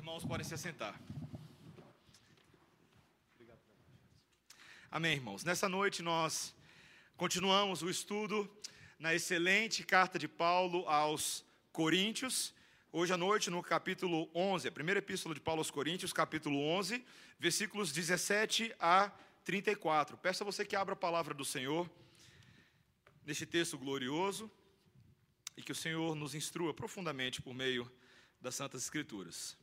irmãos 0.00 0.24
podem 0.24 0.46
se 0.46 0.54
assentar. 0.54 0.98
Amém, 4.90 5.12
irmãos. 5.12 5.44
Nessa 5.44 5.68
noite 5.68 6.00
nós 6.00 6.54
continuamos 7.18 7.82
o 7.82 7.90
estudo 7.90 8.50
na 8.98 9.14
excelente 9.14 9.84
carta 9.84 10.18
de 10.18 10.26
Paulo 10.26 10.88
aos 10.88 11.44
Coríntios. 11.70 12.54
Hoje 12.90 13.12
à 13.12 13.18
noite, 13.18 13.50
no 13.50 13.62
capítulo 13.62 14.30
11, 14.34 14.68
a 14.68 14.72
primeira 14.72 15.00
epístola 15.00 15.34
de 15.34 15.40
Paulo 15.42 15.60
aos 15.60 15.70
Coríntios, 15.70 16.14
capítulo 16.14 16.58
11, 16.58 17.04
versículos 17.38 17.92
17 17.92 18.74
a 18.80 19.12
34. 19.44 20.16
Peço 20.16 20.42
a 20.42 20.46
você 20.46 20.64
que 20.64 20.76
abra 20.76 20.94
a 20.94 20.96
palavra 20.96 21.34
do 21.34 21.44
Senhor 21.44 21.88
neste 23.26 23.44
texto 23.44 23.76
glorioso 23.76 24.50
e 25.58 25.62
que 25.62 25.72
o 25.72 25.74
Senhor 25.74 26.14
nos 26.14 26.34
instrua 26.34 26.72
profundamente 26.72 27.42
por 27.42 27.52
meio 27.52 27.90
das 28.40 28.54
Santas 28.54 28.82
Escrituras. 28.82 29.59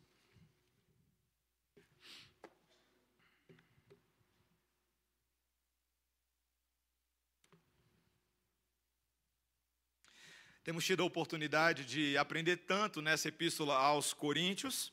Temos 10.68 10.84
tido 10.84 11.02
a 11.02 11.06
oportunidade 11.06 11.86
de 11.86 12.18
aprender 12.18 12.58
tanto 12.58 13.02
nessa 13.02 13.30
epístola 13.30 13.74
aos 13.74 14.12
Coríntios 14.12 14.92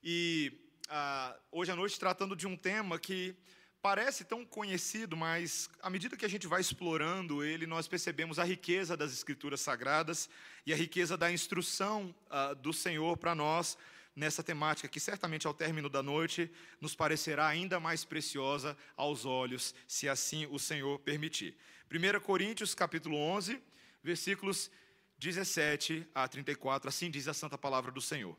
e 0.00 0.52
ah, 0.88 1.36
hoje 1.50 1.72
à 1.72 1.74
noite 1.74 1.98
tratando 1.98 2.36
de 2.36 2.46
um 2.46 2.56
tema 2.56 2.96
que 2.96 3.34
parece 3.82 4.24
tão 4.24 4.46
conhecido, 4.46 5.16
mas 5.16 5.68
à 5.82 5.90
medida 5.90 6.16
que 6.16 6.24
a 6.24 6.28
gente 6.28 6.46
vai 6.46 6.60
explorando 6.60 7.42
ele, 7.42 7.66
nós 7.66 7.88
percebemos 7.88 8.38
a 8.38 8.44
riqueza 8.44 8.96
das 8.96 9.12
Escrituras 9.12 9.60
Sagradas 9.60 10.30
e 10.64 10.72
a 10.72 10.76
riqueza 10.76 11.16
da 11.16 11.28
instrução 11.28 12.14
ah, 12.30 12.54
do 12.54 12.72
Senhor 12.72 13.16
para 13.16 13.34
nós 13.34 13.76
nessa 14.14 14.44
temática, 14.44 14.86
que 14.86 15.00
certamente 15.00 15.44
ao 15.44 15.52
término 15.52 15.88
da 15.88 16.04
noite 16.04 16.48
nos 16.80 16.94
parecerá 16.94 17.48
ainda 17.48 17.80
mais 17.80 18.04
preciosa 18.04 18.78
aos 18.96 19.24
olhos, 19.24 19.74
se 19.88 20.08
assim 20.08 20.46
o 20.52 20.58
Senhor 20.60 21.00
permitir. 21.00 21.56
1 21.90 22.20
Coríntios, 22.20 22.76
capítulo 22.76 23.16
11, 23.16 23.60
versículos 24.04 24.70
17 25.18 26.08
a 26.14 26.28
34, 26.28 26.88
assim 26.88 27.10
diz 27.10 27.26
a 27.28 27.34
santa 27.34 27.56
palavra 27.56 27.90
do 27.90 28.00
Senhor. 28.00 28.36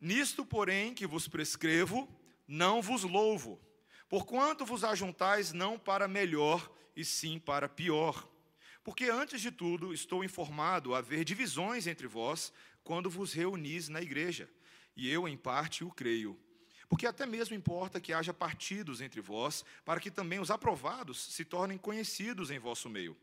Nisto, 0.00 0.44
porém, 0.44 0.94
que 0.94 1.06
vos 1.06 1.26
prescrevo, 1.26 2.08
não 2.46 2.80
vos 2.80 3.02
louvo, 3.02 3.60
porquanto 4.08 4.64
vos 4.64 4.84
ajuntais 4.84 5.52
não 5.52 5.78
para 5.78 6.06
melhor, 6.06 6.72
e 6.94 7.04
sim 7.04 7.38
para 7.38 7.68
pior. 7.68 8.28
Porque 8.82 9.04
antes 9.04 9.40
de 9.40 9.50
tudo 9.50 9.92
estou 9.92 10.24
informado 10.24 10.94
haver 10.94 11.24
divisões 11.24 11.86
entre 11.86 12.06
vós 12.06 12.52
quando 12.82 13.10
vos 13.10 13.32
reunis 13.32 13.88
na 13.88 14.00
igreja, 14.00 14.48
e 14.96 15.10
eu 15.10 15.28
em 15.28 15.36
parte 15.36 15.84
o 15.84 15.90
creio. 15.90 16.38
Porque 16.88 17.06
até 17.06 17.26
mesmo 17.26 17.54
importa 17.54 18.00
que 18.00 18.12
haja 18.12 18.32
partidos 18.32 19.00
entre 19.00 19.20
vós, 19.20 19.64
para 19.84 20.00
que 20.00 20.10
também 20.10 20.40
os 20.40 20.50
aprovados 20.50 21.22
se 21.34 21.44
tornem 21.44 21.76
conhecidos 21.76 22.50
em 22.50 22.58
vosso 22.58 22.88
meio. 22.88 23.16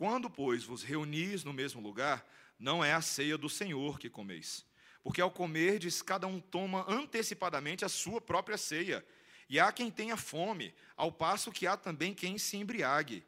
Quando, 0.00 0.30
pois, 0.30 0.64
vos 0.64 0.82
reunis 0.82 1.44
no 1.44 1.52
mesmo 1.52 1.78
lugar, 1.78 2.26
não 2.58 2.82
é 2.82 2.94
a 2.94 3.02
ceia 3.02 3.36
do 3.36 3.50
Senhor 3.50 3.98
que 3.98 4.08
comeis. 4.08 4.64
Porque 5.02 5.20
ao 5.20 5.30
comerdes, 5.30 6.00
cada 6.00 6.26
um 6.26 6.40
toma 6.40 6.86
antecipadamente 6.88 7.84
a 7.84 7.88
sua 7.90 8.18
própria 8.18 8.56
ceia. 8.56 9.04
E 9.46 9.60
há 9.60 9.70
quem 9.70 9.90
tenha 9.90 10.16
fome, 10.16 10.74
ao 10.96 11.12
passo 11.12 11.52
que 11.52 11.66
há 11.66 11.76
também 11.76 12.14
quem 12.14 12.38
se 12.38 12.56
embriague. 12.56 13.26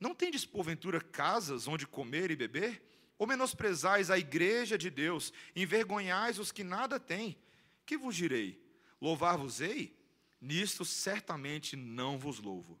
Não 0.00 0.12
tendes, 0.12 0.44
porventura, 0.44 1.00
casas 1.00 1.68
onde 1.68 1.86
comer 1.86 2.32
e 2.32 2.34
beber? 2.34 2.82
Ou 3.16 3.24
menosprezais 3.24 4.10
a 4.10 4.18
igreja 4.18 4.76
de 4.76 4.90
Deus, 4.90 5.32
envergonhais 5.54 6.40
os 6.40 6.50
que 6.50 6.64
nada 6.64 6.98
têm? 6.98 7.38
Que 7.86 7.96
vos 7.96 8.16
direi? 8.16 8.60
Louvar-vos-ei? 9.00 9.96
Nisto 10.40 10.84
certamente 10.84 11.76
não 11.76 12.18
vos 12.18 12.40
louvo. 12.40 12.80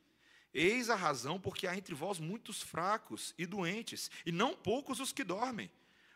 Eis 0.53 0.89
a 0.89 0.95
razão 0.95 1.39
porque 1.39 1.67
há 1.67 1.75
entre 1.75 1.95
vós 1.95 2.19
muitos 2.19 2.61
fracos 2.61 3.33
e 3.37 3.45
doentes, 3.45 4.11
e 4.25 4.31
não 4.31 4.53
poucos 4.55 4.99
os 4.99 5.11
que 5.11 5.23
dormem. 5.23 5.71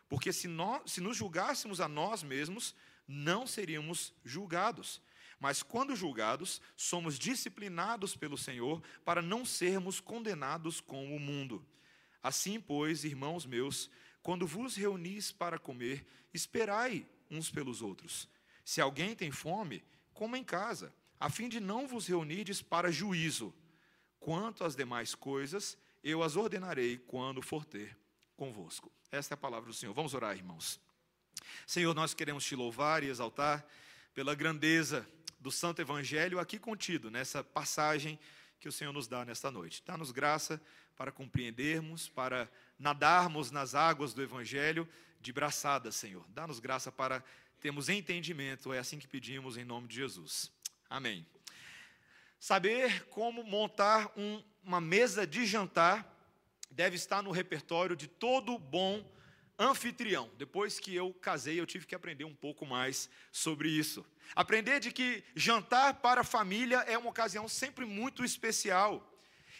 Porque 0.08 0.32
se, 0.32 0.46
nós, 0.46 0.92
se 0.92 1.00
nos 1.00 1.16
julgássemos 1.16 1.80
a 1.80 1.88
nós 1.88 2.22
mesmos, 2.22 2.74
não 3.08 3.46
seríamos 3.46 4.12
julgados. 4.24 5.00
Mas 5.38 5.62
quando 5.62 5.96
julgados, 5.96 6.60
somos 6.76 7.18
disciplinados 7.18 8.16
pelo 8.16 8.38
Senhor 8.38 8.82
para 9.04 9.20
não 9.20 9.44
sermos 9.44 10.00
condenados 10.00 10.80
com 10.80 11.14
o 11.14 11.20
mundo. 11.20 11.64
Assim, 12.22 12.60
pois, 12.60 13.04
irmãos 13.04 13.44
meus, 13.46 13.90
quando 14.22 14.46
vos 14.46 14.76
reunis 14.76 15.30
para 15.30 15.58
comer, 15.58 16.06
esperai 16.32 17.06
uns 17.30 17.50
pelos 17.50 17.82
outros. 17.82 18.28
Se 18.64 18.80
alguém 18.80 19.14
tem 19.14 19.30
fome, 19.30 19.84
coma 20.12 20.38
em 20.38 20.44
casa, 20.44 20.92
a 21.20 21.30
fim 21.30 21.48
de 21.48 21.60
não 21.60 21.86
vos 21.86 22.06
reunirdes 22.06 22.60
para 22.62 22.90
juízo. 22.90 23.54
Quanto 24.20 24.64
às 24.64 24.74
demais 24.74 25.14
coisas, 25.14 25.76
eu 26.02 26.22
as 26.22 26.36
ordenarei 26.36 26.98
quando 26.98 27.42
for 27.42 27.64
ter 27.64 27.96
convosco. 28.36 28.90
Esta 29.10 29.34
é 29.34 29.36
a 29.36 29.38
palavra 29.38 29.68
do 29.68 29.74
Senhor. 29.74 29.94
Vamos 29.94 30.14
orar, 30.14 30.36
irmãos. 30.36 30.80
Senhor, 31.66 31.94
nós 31.94 32.14
queremos 32.14 32.44
te 32.44 32.54
louvar 32.54 33.02
e 33.02 33.08
exaltar 33.08 33.64
pela 34.14 34.34
grandeza 34.34 35.06
do 35.38 35.50
Santo 35.50 35.80
Evangelho 35.80 36.38
aqui 36.38 36.58
contido, 36.58 37.10
nessa 37.10 37.44
passagem 37.44 38.18
que 38.58 38.68
o 38.68 38.72
Senhor 38.72 38.92
nos 38.92 39.06
dá 39.06 39.24
nesta 39.24 39.50
noite. 39.50 39.82
Dá-nos 39.86 40.10
graça 40.10 40.60
para 40.96 41.12
compreendermos, 41.12 42.08
para 42.08 42.50
nadarmos 42.78 43.50
nas 43.50 43.74
águas 43.74 44.14
do 44.14 44.22
Evangelho 44.22 44.88
de 45.20 45.32
braçada, 45.32 45.92
Senhor. 45.92 46.24
Dá-nos 46.28 46.58
graça 46.58 46.90
para 46.90 47.22
termos 47.60 47.88
entendimento, 47.88 48.72
é 48.72 48.78
assim 48.78 48.98
que 48.98 49.06
pedimos 49.06 49.56
em 49.56 49.64
nome 49.64 49.88
de 49.88 49.96
Jesus. 49.96 50.50
Amém. 50.88 51.26
Saber 52.38 53.06
como 53.08 53.42
montar 53.42 54.12
um, 54.16 54.42
uma 54.62 54.80
mesa 54.80 55.26
de 55.26 55.46
jantar 55.46 56.14
deve 56.70 56.96
estar 56.96 57.22
no 57.22 57.30
repertório 57.30 57.96
de 57.96 58.06
todo 58.06 58.58
bom 58.58 59.04
anfitrião. 59.58 60.30
Depois 60.36 60.78
que 60.78 60.94
eu 60.94 61.14
casei, 61.14 61.58
eu 61.58 61.66
tive 61.66 61.86
que 61.86 61.94
aprender 61.94 62.24
um 62.24 62.34
pouco 62.34 62.66
mais 62.66 63.08
sobre 63.32 63.68
isso. 63.68 64.04
Aprender 64.34 64.80
de 64.80 64.92
que 64.92 65.24
jantar 65.34 65.94
para 65.94 66.20
a 66.20 66.24
família 66.24 66.78
é 66.86 66.98
uma 66.98 67.10
ocasião 67.10 67.48
sempre 67.48 67.84
muito 67.84 68.24
especial 68.24 69.12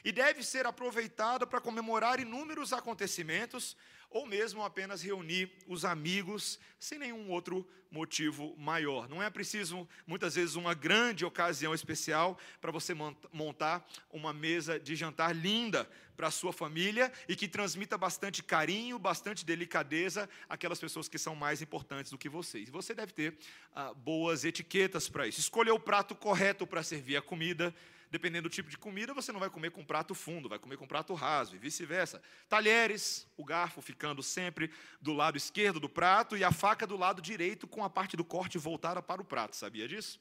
e 0.05 0.13
deve 0.13 0.43
ser 0.43 0.67
aproveitada 0.67 1.47
para 1.47 1.61
comemorar 1.61 2.21
inúmeros 2.21 2.73
acontecimentos 2.73 3.77
ou 4.11 4.27
mesmo 4.27 4.63
apenas 4.63 5.03
reunir 5.03 5.51
os 5.67 5.85
amigos 5.85 6.59
sem 6.79 6.99
nenhum 6.99 7.31
outro 7.31 7.67
motivo 7.91 8.55
maior. 8.57 9.09
Não 9.09 9.23
é 9.23 9.31
preciso, 9.31 9.89
muitas 10.07 10.35
vezes, 10.35 10.55
uma 10.55 10.75
grande 10.75 11.25
ocasião 11.25 11.75
especial 11.75 12.39
para 12.61 12.71
você 12.71 12.95
montar 13.33 13.87
uma 14.13 14.33
mesa 14.33 14.79
de 14.79 14.95
jantar 14.95 15.35
linda 15.35 15.89
para 16.17 16.29
a 16.29 16.31
sua 16.31 16.53
família 16.53 17.13
e 17.29 17.37
que 17.37 17.47
transmita 17.47 17.99
bastante 17.99 18.43
carinho, 18.43 18.99
bastante 18.99 19.45
delicadeza 19.45 20.29
àquelas 20.49 20.81
pessoas 20.81 21.09
que 21.09 21.19
são 21.19 21.37
mais 21.37 21.61
importantes 21.63 22.11
do 22.11 22.19
que 22.19 22.29
vocês. 22.29 22.69
Você 22.71 22.95
deve 22.95 23.13
ter 23.13 23.37
ah, 23.75 23.93
boas 23.95 24.45
etiquetas 24.45 25.09
para 25.09 25.27
isso. 25.27 25.41
Escolher 25.41 25.73
o 25.73 25.81
prato 25.81 26.15
correto 26.15 26.67
para 26.67 26.83
servir 26.83 27.17
a 27.17 27.23
comida 27.23 27.75
dependendo 28.11 28.49
do 28.49 28.53
tipo 28.53 28.71
de 28.71 28.79
comida, 28.79 29.13
você 29.13 29.33
não 29.33 29.41
vai 29.41 29.51
comer 29.51 29.71
com 29.71 29.85
prato 29.85 30.15
fundo, 30.15 30.49
vai 30.49 30.59
comer 30.59 30.77
com 30.77 30.87
prato 30.87 31.13
raso 31.15 31.55
e 31.55 31.59
vice-versa. 31.59 32.23
Talheres, 32.49 33.27
o 33.37 33.45
garfo 33.45 33.83
ficando 33.83 34.23
sempre 34.23 34.71
do 35.01 35.13
lado 35.13 35.37
esquerdo 35.37 35.81
do 35.81 35.89
prato 35.89 36.37
e 36.37 36.45
a 36.45 36.53
faca 36.53 36.87
do 36.87 36.97
lado 36.97 37.21
direito 37.21 37.67
com 37.67 37.85
a 37.85 37.91
parte 37.91 38.17
do 38.17 38.25
corte 38.25 38.59
voltada 38.59 39.03
para 39.03 39.21
o 39.21 39.25
prato, 39.25 39.57
sabia 39.57 39.89
disso? 39.89 40.21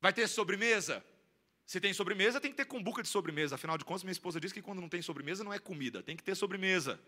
Vai 0.00 0.12
ter 0.12 0.26
sobremesa? 0.26 1.04
Se 1.70 1.80
tem 1.80 1.92
sobremesa, 1.92 2.40
tem 2.40 2.50
que 2.50 2.56
ter 2.56 2.64
cumbuca 2.64 3.00
de 3.00 3.08
sobremesa. 3.08 3.54
Afinal 3.54 3.78
de 3.78 3.84
contas, 3.84 4.02
minha 4.02 4.10
esposa 4.10 4.40
diz 4.40 4.52
que 4.52 4.60
quando 4.60 4.80
não 4.80 4.88
tem 4.88 5.00
sobremesa, 5.00 5.44
não 5.44 5.52
é 5.52 5.58
comida, 5.60 6.02
tem 6.02 6.16
que 6.16 6.22
ter 6.24 6.34
sobremesa. 6.34 7.00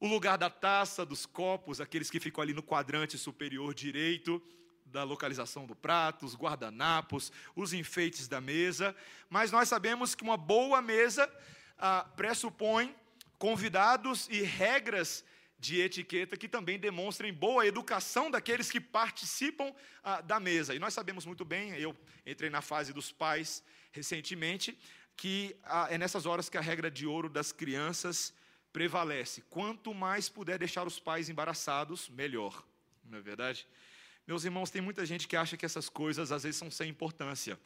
O 0.00 0.06
lugar 0.06 0.38
da 0.38 0.48
taça, 0.48 1.04
dos 1.04 1.26
copos, 1.26 1.78
aqueles 1.78 2.10
que 2.10 2.18
ficam 2.18 2.40
ali 2.40 2.54
no 2.54 2.62
quadrante 2.62 3.18
superior 3.18 3.74
direito 3.74 4.42
da 4.86 5.04
localização 5.04 5.66
do 5.66 5.76
prato, 5.76 6.24
os 6.24 6.34
guardanapos, 6.34 7.30
os 7.54 7.74
enfeites 7.74 8.26
da 8.26 8.40
mesa. 8.40 8.96
Mas 9.28 9.52
nós 9.52 9.68
sabemos 9.68 10.14
que 10.14 10.22
uma 10.22 10.38
boa 10.38 10.80
mesa 10.80 11.30
ah, 11.76 12.08
pressupõe 12.16 12.96
convidados 13.36 14.28
e 14.30 14.40
regras 14.40 15.22
de 15.62 15.80
etiqueta 15.80 16.36
que 16.36 16.48
também 16.48 16.76
demonstrem 16.76 17.32
boa 17.32 17.64
educação 17.64 18.28
daqueles 18.28 18.68
que 18.68 18.80
participam 18.80 19.72
ah, 20.02 20.20
da 20.20 20.40
mesa. 20.40 20.74
E 20.74 20.78
nós 20.80 20.92
sabemos 20.92 21.24
muito 21.24 21.44
bem, 21.44 21.70
eu 21.78 21.96
entrei 22.26 22.50
na 22.50 22.60
fase 22.60 22.92
dos 22.92 23.12
pais 23.12 23.62
recentemente, 23.92 24.76
que 25.16 25.54
ah, 25.62 25.86
é 25.88 25.96
nessas 25.96 26.26
horas 26.26 26.48
que 26.48 26.58
a 26.58 26.60
regra 26.60 26.90
de 26.90 27.06
ouro 27.06 27.28
das 27.28 27.52
crianças 27.52 28.34
prevalece. 28.72 29.44
Quanto 29.48 29.94
mais 29.94 30.28
puder 30.28 30.58
deixar 30.58 30.84
os 30.84 30.98
pais 30.98 31.28
embaraçados, 31.28 32.08
melhor. 32.08 32.64
Não 33.04 33.18
é 33.18 33.22
verdade? 33.22 33.64
Meus 34.26 34.44
irmãos, 34.44 34.68
tem 34.68 34.82
muita 34.82 35.06
gente 35.06 35.28
que 35.28 35.36
acha 35.36 35.56
que 35.56 35.64
essas 35.64 35.88
coisas 35.88 36.32
às 36.32 36.42
vezes 36.42 36.56
são 36.56 36.72
sem 36.72 36.90
importância. 36.90 37.56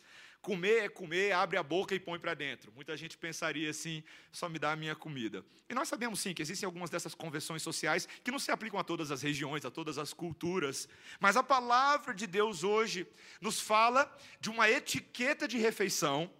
Comer 0.42 0.84
é 0.84 0.88
comer, 0.88 1.32
abre 1.32 1.56
a 1.56 1.62
boca 1.62 1.94
e 1.94 2.00
põe 2.00 2.18
para 2.18 2.34
dentro. 2.34 2.72
Muita 2.74 2.96
gente 2.96 3.16
pensaria 3.18 3.70
assim, 3.70 4.02
só 4.30 4.48
me 4.48 4.58
dá 4.58 4.72
a 4.72 4.76
minha 4.76 4.94
comida. 4.94 5.44
E 5.68 5.74
nós 5.74 5.88
sabemos 5.88 6.20
sim 6.20 6.32
que 6.32 6.42
existem 6.42 6.66
algumas 6.66 6.90
dessas 6.90 7.14
convenções 7.14 7.62
sociais 7.62 8.08
que 8.22 8.30
não 8.30 8.38
se 8.38 8.50
aplicam 8.50 8.78
a 8.78 8.84
todas 8.84 9.10
as 9.10 9.22
regiões, 9.22 9.64
a 9.64 9.70
todas 9.70 9.98
as 9.98 10.12
culturas. 10.12 10.88
Mas 11.18 11.36
a 11.36 11.42
palavra 11.42 12.14
de 12.14 12.26
Deus 12.26 12.64
hoje 12.64 13.06
nos 13.40 13.60
fala 13.60 14.10
de 14.40 14.50
uma 14.50 14.70
etiqueta 14.70 15.48
de 15.48 15.58
refeição 15.58 16.30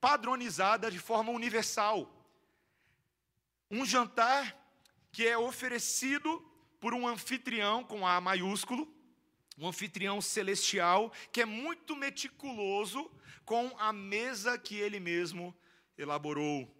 padronizada 0.00 0.90
de 0.90 0.98
forma 0.98 1.32
universal. 1.32 2.14
Um 3.70 3.84
jantar 3.84 4.56
que 5.10 5.26
é 5.26 5.36
oferecido 5.36 6.44
por 6.80 6.94
um 6.94 7.06
anfitrião 7.06 7.82
com 7.82 8.06
A 8.06 8.20
maiúsculo, 8.20 8.86
um 9.58 9.66
anfitrião 9.66 10.20
celestial 10.20 11.12
que 11.32 11.42
é 11.42 11.44
muito 11.44 11.96
meticuloso 11.96 13.10
com 13.44 13.74
a 13.78 13.92
mesa 13.92 14.56
que 14.56 14.76
ele 14.76 15.00
mesmo 15.00 15.54
elaborou. 15.96 16.72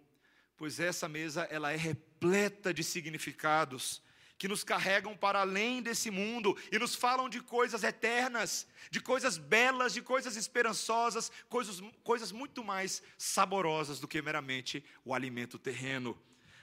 Pois 0.55 0.79
essa 0.79 1.09
mesa 1.09 1.43
ela 1.43 1.71
é 1.71 1.75
repleta 1.75 2.73
de 2.73 2.83
significados 2.83 4.01
que 4.37 4.47
nos 4.47 4.63
carregam 4.63 5.17
para 5.17 5.41
além 5.41 5.81
desse 5.81 6.09
mundo 6.09 6.57
e 6.71 6.79
nos 6.79 6.95
falam 6.95 7.27
de 7.27 7.41
coisas 7.41 7.83
eternas, 7.83 8.65
de 8.89 9.01
coisas 9.01 9.37
belas, 9.37 9.93
de 9.93 10.01
coisas 10.01 10.37
esperançosas, 10.37 11.29
coisas, 11.49 11.81
coisas 12.03 12.31
muito 12.31 12.63
mais 12.63 13.03
saborosas 13.17 13.99
do 13.99 14.07
que 14.07 14.21
meramente 14.21 14.81
o 15.03 15.13
alimento 15.13 15.59
terreno. 15.59 16.17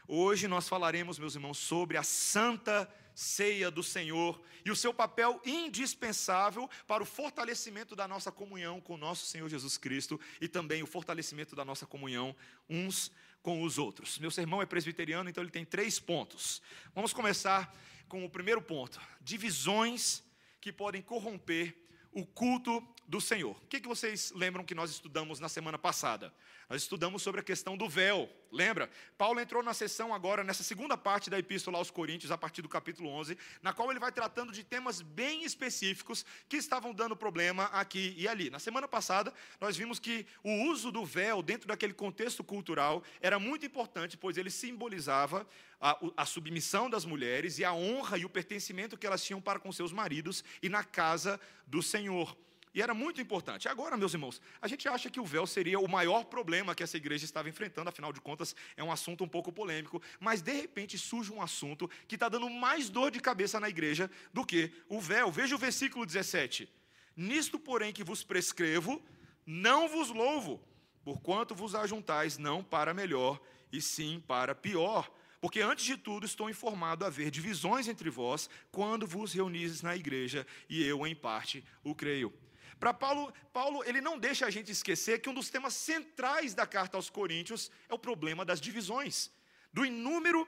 Hoje 0.08 0.48
nós 0.48 0.68
falaremos, 0.68 1.18
meus 1.18 1.34
irmãos, 1.34 1.58
sobre 1.58 1.98
a 1.98 2.02
santa 2.02 2.88
ceia 3.16 3.70
do 3.70 3.82
Senhor 3.82 4.38
e 4.62 4.70
o 4.70 4.76
seu 4.76 4.92
papel 4.92 5.40
indispensável 5.42 6.68
para 6.86 7.02
o 7.02 7.06
fortalecimento 7.06 7.96
da 7.96 8.06
nossa 8.06 8.30
comunhão 8.30 8.78
com 8.78 8.92
o 8.92 8.98
nosso 8.98 9.24
Senhor 9.24 9.48
Jesus 9.48 9.78
Cristo 9.78 10.20
e 10.38 10.46
também 10.46 10.82
o 10.82 10.86
fortalecimento 10.86 11.56
da 11.56 11.64
nossa 11.64 11.86
comunhão 11.86 12.36
uns 12.68 13.10
com 13.40 13.62
os 13.62 13.78
outros. 13.78 14.18
Meu 14.18 14.30
sermão 14.30 14.60
é 14.60 14.66
presbiteriano, 14.66 15.30
então 15.30 15.42
ele 15.42 15.50
tem 15.50 15.64
três 15.64 15.98
pontos. 15.98 16.60
Vamos 16.94 17.14
começar 17.14 17.74
com 18.06 18.22
o 18.22 18.28
primeiro 18.28 18.60
ponto: 18.60 19.00
divisões 19.22 20.22
que 20.60 20.70
podem 20.70 21.00
corromper 21.00 21.74
o 22.12 22.26
culto 22.26 22.86
do 23.08 23.20
Senhor. 23.20 23.56
O 23.56 23.66
que, 23.66 23.80
que 23.80 23.88
vocês 23.88 24.30
lembram 24.32 24.64
que 24.64 24.74
nós 24.74 24.90
estudamos 24.90 25.40
na 25.40 25.48
semana 25.48 25.78
passada? 25.78 26.34
Nós 26.68 26.82
estudamos 26.82 27.22
sobre 27.22 27.40
a 27.40 27.44
questão 27.44 27.76
do 27.76 27.88
véu, 27.88 28.28
lembra? 28.50 28.90
Paulo 29.16 29.38
entrou 29.38 29.62
na 29.62 29.72
sessão 29.72 30.12
agora, 30.12 30.42
nessa 30.42 30.64
segunda 30.64 30.96
parte 30.96 31.30
da 31.30 31.38
Epístola 31.38 31.78
aos 31.78 31.92
Coríntios, 31.92 32.32
a 32.32 32.36
partir 32.36 32.60
do 32.60 32.68
capítulo 32.68 33.08
11, 33.08 33.38
na 33.62 33.72
qual 33.72 33.88
ele 33.88 34.00
vai 34.00 34.10
tratando 34.10 34.52
de 34.52 34.64
temas 34.64 35.00
bem 35.00 35.44
específicos 35.44 36.26
que 36.48 36.56
estavam 36.56 36.92
dando 36.92 37.14
problema 37.14 37.66
aqui 37.66 38.16
e 38.18 38.26
ali. 38.26 38.50
Na 38.50 38.58
semana 38.58 38.88
passada, 38.88 39.32
nós 39.60 39.76
vimos 39.76 40.00
que 40.00 40.26
o 40.42 40.64
uso 40.64 40.90
do 40.90 41.04
véu 41.04 41.40
dentro 41.40 41.68
daquele 41.68 41.94
contexto 41.94 42.42
cultural 42.42 43.00
era 43.20 43.38
muito 43.38 43.64
importante, 43.64 44.16
pois 44.16 44.36
ele 44.36 44.50
simbolizava 44.50 45.46
a, 45.80 45.96
a 46.16 46.26
submissão 46.26 46.90
das 46.90 47.04
mulheres 47.04 47.60
e 47.60 47.64
a 47.64 47.72
honra 47.72 48.18
e 48.18 48.24
o 48.24 48.30
pertencimento 48.30 48.98
que 48.98 49.06
elas 49.06 49.22
tinham 49.22 49.40
para 49.40 49.60
com 49.60 49.70
seus 49.70 49.92
maridos 49.92 50.42
e 50.60 50.68
na 50.68 50.82
casa 50.82 51.38
do 51.64 51.80
Senhor. 51.80 52.36
E 52.76 52.82
era 52.82 52.92
muito 52.92 53.22
importante. 53.22 53.70
Agora, 53.70 53.96
meus 53.96 54.12
irmãos, 54.12 54.38
a 54.60 54.68
gente 54.68 54.86
acha 54.86 55.08
que 55.08 55.18
o 55.18 55.24
véu 55.24 55.46
seria 55.46 55.80
o 55.80 55.88
maior 55.88 56.26
problema 56.26 56.74
que 56.74 56.82
essa 56.82 56.98
igreja 56.98 57.24
estava 57.24 57.48
enfrentando, 57.48 57.88
afinal 57.88 58.12
de 58.12 58.20
contas, 58.20 58.54
é 58.76 58.84
um 58.84 58.92
assunto 58.92 59.24
um 59.24 59.28
pouco 59.28 59.50
polêmico, 59.50 60.02
mas 60.20 60.42
de 60.42 60.52
repente 60.52 60.98
surge 60.98 61.32
um 61.32 61.40
assunto 61.40 61.90
que 62.06 62.16
está 62.16 62.28
dando 62.28 62.50
mais 62.50 62.90
dor 62.90 63.10
de 63.10 63.18
cabeça 63.18 63.58
na 63.58 63.70
igreja 63.70 64.10
do 64.30 64.44
que 64.44 64.70
o 64.90 65.00
véu. 65.00 65.32
Veja 65.32 65.54
o 65.54 65.58
versículo 65.58 66.04
17. 66.04 66.68
Nisto, 67.16 67.58
porém, 67.58 67.94
que 67.94 68.04
vos 68.04 68.22
prescrevo, 68.22 69.02
não 69.46 69.88
vos 69.88 70.10
louvo, 70.10 70.62
porquanto 71.02 71.54
vos 71.54 71.74
ajuntais 71.74 72.36
não 72.36 72.62
para 72.62 72.92
melhor, 72.92 73.40
e 73.72 73.80
sim 73.80 74.22
para 74.28 74.54
pior. 74.54 75.10
Porque 75.40 75.62
antes 75.62 75.86
de 75.86 75.96
tudo 75.96 76.26
estou 76.26 76.50
informado 76.50 77.06
a 77.06 77.08
haver 77.08 77.30
divisões 77.30 77.88
entre 77.88 78.10
vós 78.10 78.50
quando 78.70 79.06
vos 79.06 79.32
reunis 79.32 79.80
na 79.80 79.96
igreja, 79.96 80.46
e 80.68 80.84
eu, 80.84 81.06
em 81.06 81.14
parte, 81.14 81.64
o 81.82 81.94
creio. 81.94 82.30
Para 82.78 82.92
Paulo, 82.92 83.32
Paulo, 83.52 83.82
ele 83.84 84.00
não 84.00 84.18
deixa 84.18 84.46
a 84.46 84.50
gente 84.50 84.70
esquecer 84.70 85.20
que 85.20 85.30
um 85.30 85.34
dos 85.34 85.48
temas 85.48 85.74
centrais 85.74 86.54
da 86.54 86.66
carta 86.66 86.96
aos 86.96 87.08
Coríntios 87.08 87.70
é 87.88 87.94
o 87.94 87.98
problema 87.98 88.44
das 88.44 88.60
divisões. 88.60 89.30
Do, 89.72 89.84
inúmero, 89.84 90.46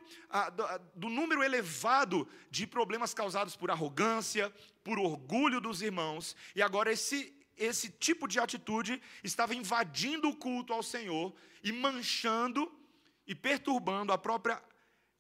do 0.94 1.08
número 1.08 1.42
elevado 1.42 2.28
de 2.50 2.66
problemas 2.66 3.12
causados 3.12 3.56
por 3.56 3.70
arrogância, 3.70 4.52
por 4.82 4.98
orgulho 4.98 5.60
dos 5.60 5.82
irmãos, 5.82 6.34
e 6.54 6.62
agora 6.62 6.92
esse, 6.92 7.34
esse 7.56 7.90
tipo 7.90 8.26
de 8.26 8.38
atitude 8.38 9.02
estava 9.22 9.54
invadindo 9.54 10.28
o 10.28 10.36
culto 10.36 10.72
ao 10.72 10.82
Senhor 10.82 11.34
e 11.62 11.72
manchando 11.72 12.72
e 13.26 13.34
perturbando 13.34 14.12
a 14.12 14.18
própria 14.18 14.62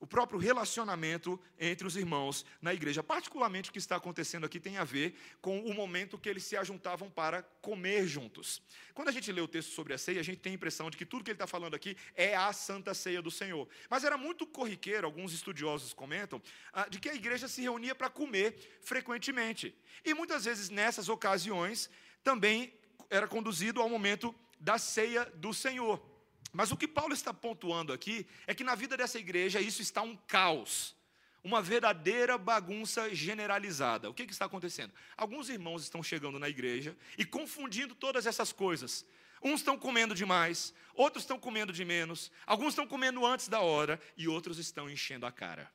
o 0.00 0.06
próprio 0.06 0.38
relacionamento 0.38 1.40
entre 1.58 1.86
os 1.86 1.96
irmãos 1.96 2.44
na 2.62 2.72
igreja. 2.72 3.02
Particularmente 3.02 3.70
o 3.70 3.72
que 3.72 3.78
está 3.78 3.96
acontecendo 3.96 4.46
aqui 4.46 4.60
tem 4.60 4.76
a 4.76 4.84
ver 4.84 5.14
com 5.40 5.58
o 5.60 5.74
momento 5.74 6.18
que 6.18 6.28
eles 6.28 6.44
se 6.44 6.56
ajuntavam 6.56 7.10
para 7.10 7.42
comer 7.60 8.06
juntos. 8.06 8.62
Quando 8.94 9.08
a 9.08 9.12
gente 9.12 9.30
lê 9.32 9.40
o 9.40 9.48
texto 9.48 9.70
sobre 9.72 9.94
a 9.94 9.98
ceia, 9.98 10.20
a 10.20 10.24
gente 10.24 10.38
tem 10.38 10.52
a 10.52 10.54
impressão 10.54 10.88
de 10.90 10.96
que 10.96 11.04
tudo 11.04 11.24
que 11.24 11.30
ele 11.30 11.36
está 11.36 11.46
falando 11.46 11.74
aqui 11.74 11.96
é 12.14 12.36
a 12.36 12.52
santa 12.52 12.94
ceia 12.94 13.20
do 13.20 13.30
Senhor. 13.30 13.68
Mas 13.90 14.04
era 14.04 14.16
muito 14.16 14.46
corriqueiro, 14.46 15.06
alguns 15.06 15.32
estudiosos 15.32 15.92
comentam, 15.92 16.40
ah, 16.72 16.88
de 16.88 17.00
que 17.00 17.08
a 17.08 17.14
igreja 17.14 17.48
se 17.48 17.62
reunia 17.62 17.94
para 17.94 18.08
comer 18.08 18.78
frequentemente. 18.82 19.76
E 20.04 20.14
muitas 20.14 20.44
vezes 20.44 20.70
nessas 20.70 21.08
ocasiões 21.08 21.90
também 22.22 22.72
era 23.10 23.26
conduzido 23.26 23.80
ao 23.80 23.88
momento 23.88 24.34
da 24.60 24.78
ceia 24.78 25.24
do 25.24 25.52
Senhor. 25.52 26.17
Mas 26.52 26.70
o 26.72 26.76
que 26.76 26.88
Paulo 26.88 27.12
está 27.12 27.32
pontuando 27.32 27.92
aqui 27.92 28.26
é 28.46 28.54
que 28.54 28.64
na 28.64 28.74
vida 28.74 28.96
dessa 28.96 29.18
igreja 29.18 29.60
isso 29.60 29.82
está 29.82 30.02
um 30.02 30.16
caos, 30.16 30.96
uma 31.44 31.62
verdadeira 31.62 32.38
bagunça 32.38 33.14
generalizada. 33.14 34.08
O 34.08 34.14
que, 34.14 34.26
que 34.26 34.32
está 34.32 34.46
acontecendo? 34.46 34.92
Alguns 35.16 35.48
irmãos 35.48 35.82
estão 35.82 36.02
chegando 36.02 36.38
na 36.38 36.48
igreja 36.48 36.96
e 37.16 37.24
confundindo 37.24 37.94
todas 37.94 38.26
essas 38.26 38.52
coisas. 38.52 39.06
Uns 39.42 39.60
estão 39.60 39.78
comendo 39.78 40.14
demais, 40.14 40.74
outros 40.94 41.22
estão 41.22 41.38
comendo 41.38 41.72
de 41.72 41.84
menos, 41.84 42.32
alguns 42.44 42.70
estão 42.70 42.86
comendo 42.86 43.24
antes 43.24 43.46
da 43.46 43.60
hora 43.60 44.00
e 44.16 44.26
outros 44.26 44.58
estão 44.58 44.90
enchendo 44.90 45.26
a 45.26 45.32
cara. 45.32 45.70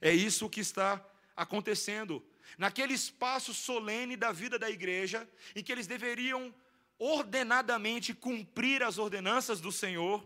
É 0.00 0.12
isso 0.12 0.48
que 0.48 0.60
está 0.60 1.04
acontecendo. 1.36 2.24
Naquele 2.58 2.92
espaço 2.92 3.54
solene 3.54 4.16
da 4.16 4.32
vida 4.32 4.58
da 4.58 4.68
igreja, 4.68 5.28
em 5.54 5.62
que 5.62 5.72
eles 5.72 5.86
deveriam 5.86 6.54
ordenadamente 7.00 8.12
cumprir 8.12 8.82
as 8.82 8.98
ordenanças 8.98 9.58
do 9.58 9.72
Senhor, 9.72 10.22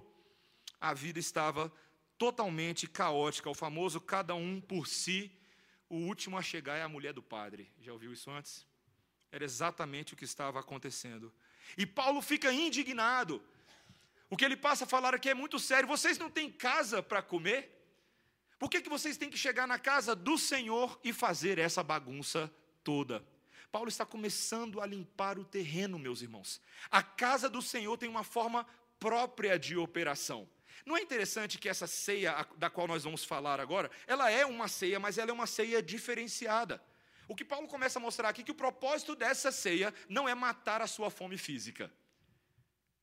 a 0.80 0.92
vida 0.92 1.20
estava 1.20 1.72
totalmente 2.18 2.88
caótica, 2.88 3.48
o 3.48 3.54
famoso 3.54 4.00
cada 4.00 4.34
um 4.34 4.60
por 4.60 4.88
si, 4.88 5.30
o 5.88 5.94
último 5.94 6.36
a 6.36 6.42
chegar 6.42 6.76
é 6.76 6.82
a 6.82 6.88
mulher 6.88 7.12
do 7.12 7.22
padre. 7.22 7.72
Já 7.80 7.92
ouviu 7.92 8.12
isso 8.12 8.28
antes? 8.28 8.66
Era 9.30 9.44
exatamente 9.44 10.14
o 10.14 10.16
que 10.16 10.24
estava 10.24 10.58
acontecendo. 10.58 11.32
E 11.78 11.86
Paulo 11.86 12.20
fica 12.20 12.52
indignado. 12.52 13.40
O 14.28 14.36
que 14.36 14.44
ele 14.44 14.56
passa 14.56 14.82
a 14.82 14.88
falar 14.88 15.14
aqui 15.14 15.28
é 15.28 15.34
muito 15.34 15.60
sério. 15.60 15.88
Vocês 15.88 16.18
não 16.18 16.28
têm 16.28 16.50
casa 16.50 17.00
para 17.00 17.22
comer? 17.22 17.70
Por 18.58 18.68
que, 18.68 18.80
que 18.80 18.88
vocês 18.88 19.16
têm 19.16 19.30
que 19.30 19.38
chegar 19.38 19.68
na 19.68 19.78
casa 19.78 20.16
do 20.16 20.36
Senhor 20.36 20.98
e 21.04 21.12
fazer 21.12 21.58
essa 21.58 21.84
bagunça 21.84 22.52
toda? 22.82 23.24
Paulo 23.74 23.88
está 23.88 24.06
começando 24.06 24.80
a 24.80 24.86
limpar 24.86 25.36
o 25.36 25.44
terreno, 25.44 25.98
meus 25.98 26.22
irmãos. 26.22 26.60
A 26.88 27.02
casa 27.02 27.50
do 27.50 27.60
Senhor 27.60 27.98
tem 27.98 28.08
uma 28.08 28.22
forma 28.22 28.64
própria 29.00 29.58
de 29.58 29.76
operação. 29.76 30.48
Não 30.86 30.96
é 30.96 31.00
interessante 31.00 31.58
que 31.58 31.68
essa 31.68 31.88
ceia 31.88 32.46
da 32.56 32.70
qual 32.70 32.86
nós 32.86 33.02
vamos 33.02 33.24
falar 33.24 33.58
agora, 33.58 33.90
ela 34.06 34.30
é 34.30 34.46
uma 34.46 34.68
ceia, 34.68 35.00
mas 35.00 35.18
ela 35.18 35.32
é 35.32 35.34
uma 35.34 35.48
ceia 35.48 35.82
diferenciada. 35.82 36.80
O 37.26 37.34
que 37.34 37.44
Paulo 37.44 37.66
começa 37.66 37.98
a 37.98 38.02
mostrar 38.02 38.28
aqui 38.28 38.42
é 38.42 38.44
que 38.44 38.52
o 38.52 38.54
propósito 38.54 39.16
dessa 39.16 39.50
ceia 39.50 39.92
não 40.08 40.28
é 40.28 40.36
matar 40.36 40.80
a 40.80 40.86
sua 40.86 41.10
fome 41.10 41.36
física. 41.36 41.92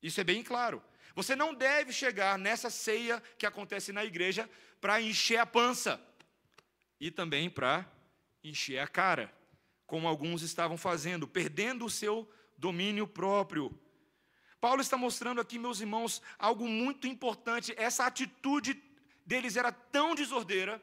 Isso 0.01 0.21
é 0.21 0.23
bem 0.23 0.41
claro. 0.41 0.81
Você 1.15 1.35
não 1.35 1.53
deve 1.53 1.91
chegar 1.91 2.39
nessa 2.39 2.69
ceia 2.69 3.21
que 3.37 3.45
acontece 3.45 3.91
na 3.91 4.05
igreja 4.05 4.49
para 4.79 5.01
encher 5.01 5.35
a 5.35 5.45
pança 5.45 6.01
e 6.97 7.11
também 7.11 7.49
para 7.49 7.85
encher 8.41 8.79
a 8.79 8.87
cara, 8.87 9.40
como 9.91 10.07
alguns 10.07 10.41
estavam 10.41 10.77
fazendo, 10.77 11.27
perdendo 11.27 11.83
o 11.83 11.89
seu 11.89 12.31
domínio 12.57 13.05
próprio. 13.05 13.77
Paulo 14.61 14.79
está 14.79 14.95
mostrando 14.95 15.41
aqui, 15.41 15.59
meus 15.59 15.81
irmãos, 15.81 16.21
algo 16.39 16.65
muito 16.65 17.07
importante. 17.07 17.73
Essa 17.75 18.05
atitude 18.05 18.81
deles 19.25 19.57
era 19.57 19.69
tão 19.69 20.15
desordeira, 20.15 20.81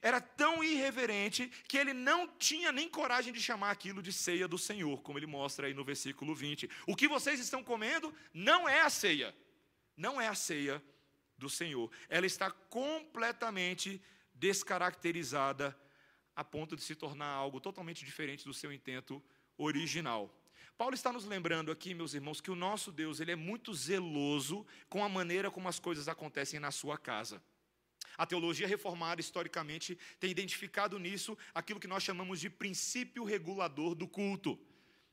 era 0.00 0.22
tão 0.22 0.64
irreverente, 0.64 1.52
que 1.68 1.76
ele 1.76 1.92
não 1.92 2.26
tinha 2.38 2.72
nem 2.72 2.88
coragem 2.88 3.30
de 3.30 3.42
chamar 3.42 3.72
aquilo 3.72 4.00
de 4.00 4.10
ceia 4.10 4.48
do 4.48 4.56
Senhor, 4.56 5.02
como 5.02 5.18
ele 5.18 5.26
mostra 5.26 5.66
aí 5.66 5.74
no 5.74 5.84
versículo 5.84 6.34
20. 6.34 6.66
O 6.86 6.96
que 6.96 7.06
vocês 7.06 7.38
estão 7.40 7.62
comendo 7.62 8.10
não 8.32 8.66
é 8.66 8.80
a 8.80 8.88
ceia, 8.88 9.36
não 9.94 10.18
é 10.18 10.28
a 10.28 10.34
ceia 10.34 10.82
do 11.36 11.50
Senhor. 11.50 11.90
Ela 12.08 12.24
está 12.24 12.50
completamente 12.50 14.00
descaracterizada 14.32 15.78
a 16.34 16.44
ponto 16.44 16.76
de 16.76 16.82
se 16.82 16.94
tornar 16.94 17.26
algo 17.26 17.60
totalmente 17.60 18.04
diferente 18.04 18.44
do 18.44 18.54
seu 18.54 18.72
intento 18.72 19.22
original. 19.56 20.34
Paulo 20.76 20.94
está 20.94 21.12
nos 21.12 21.26
lembrando 21.26 21.70
aqui, 21.70 21.92
meus 21.92 22.14
irmãos, 22.14 22.40
que 22.40 22.50
o 22.50 22.56
nosso 22.56 22.90
Deus, 22.90 23.20
ele 23.20 23.32
é 23.32 23.36
muito 23.36 23.74
zeloso 23.74 24.66
com 24.88 25.04
a 25.04 25.08
maneira 25.08 25.50
como 25.50 25.68
as 25.68 25.78
coisas 25.78 26.08
acontecem 26.08 26.58
na 26.58 26.70
sua 26.70 26.96
casa. 26.96 27.42
A 28.16 28.26
teologia 28.26 28.66
reformada, 28.66 29.20
historicamente, 29.20 29.98
tem 30.18 30.30
identificado 30.30 30.98
nisso 30.98 31.36
aquilo 31.54 31.80
que 31.80 31.86
nós 31.86 32.02
chamamos 32.02 32.40
de 32.40 32.48
princípio 32.48 33.24
regulador 33.24 33.94
do 33.94 34.08
culto. 34.08 34.58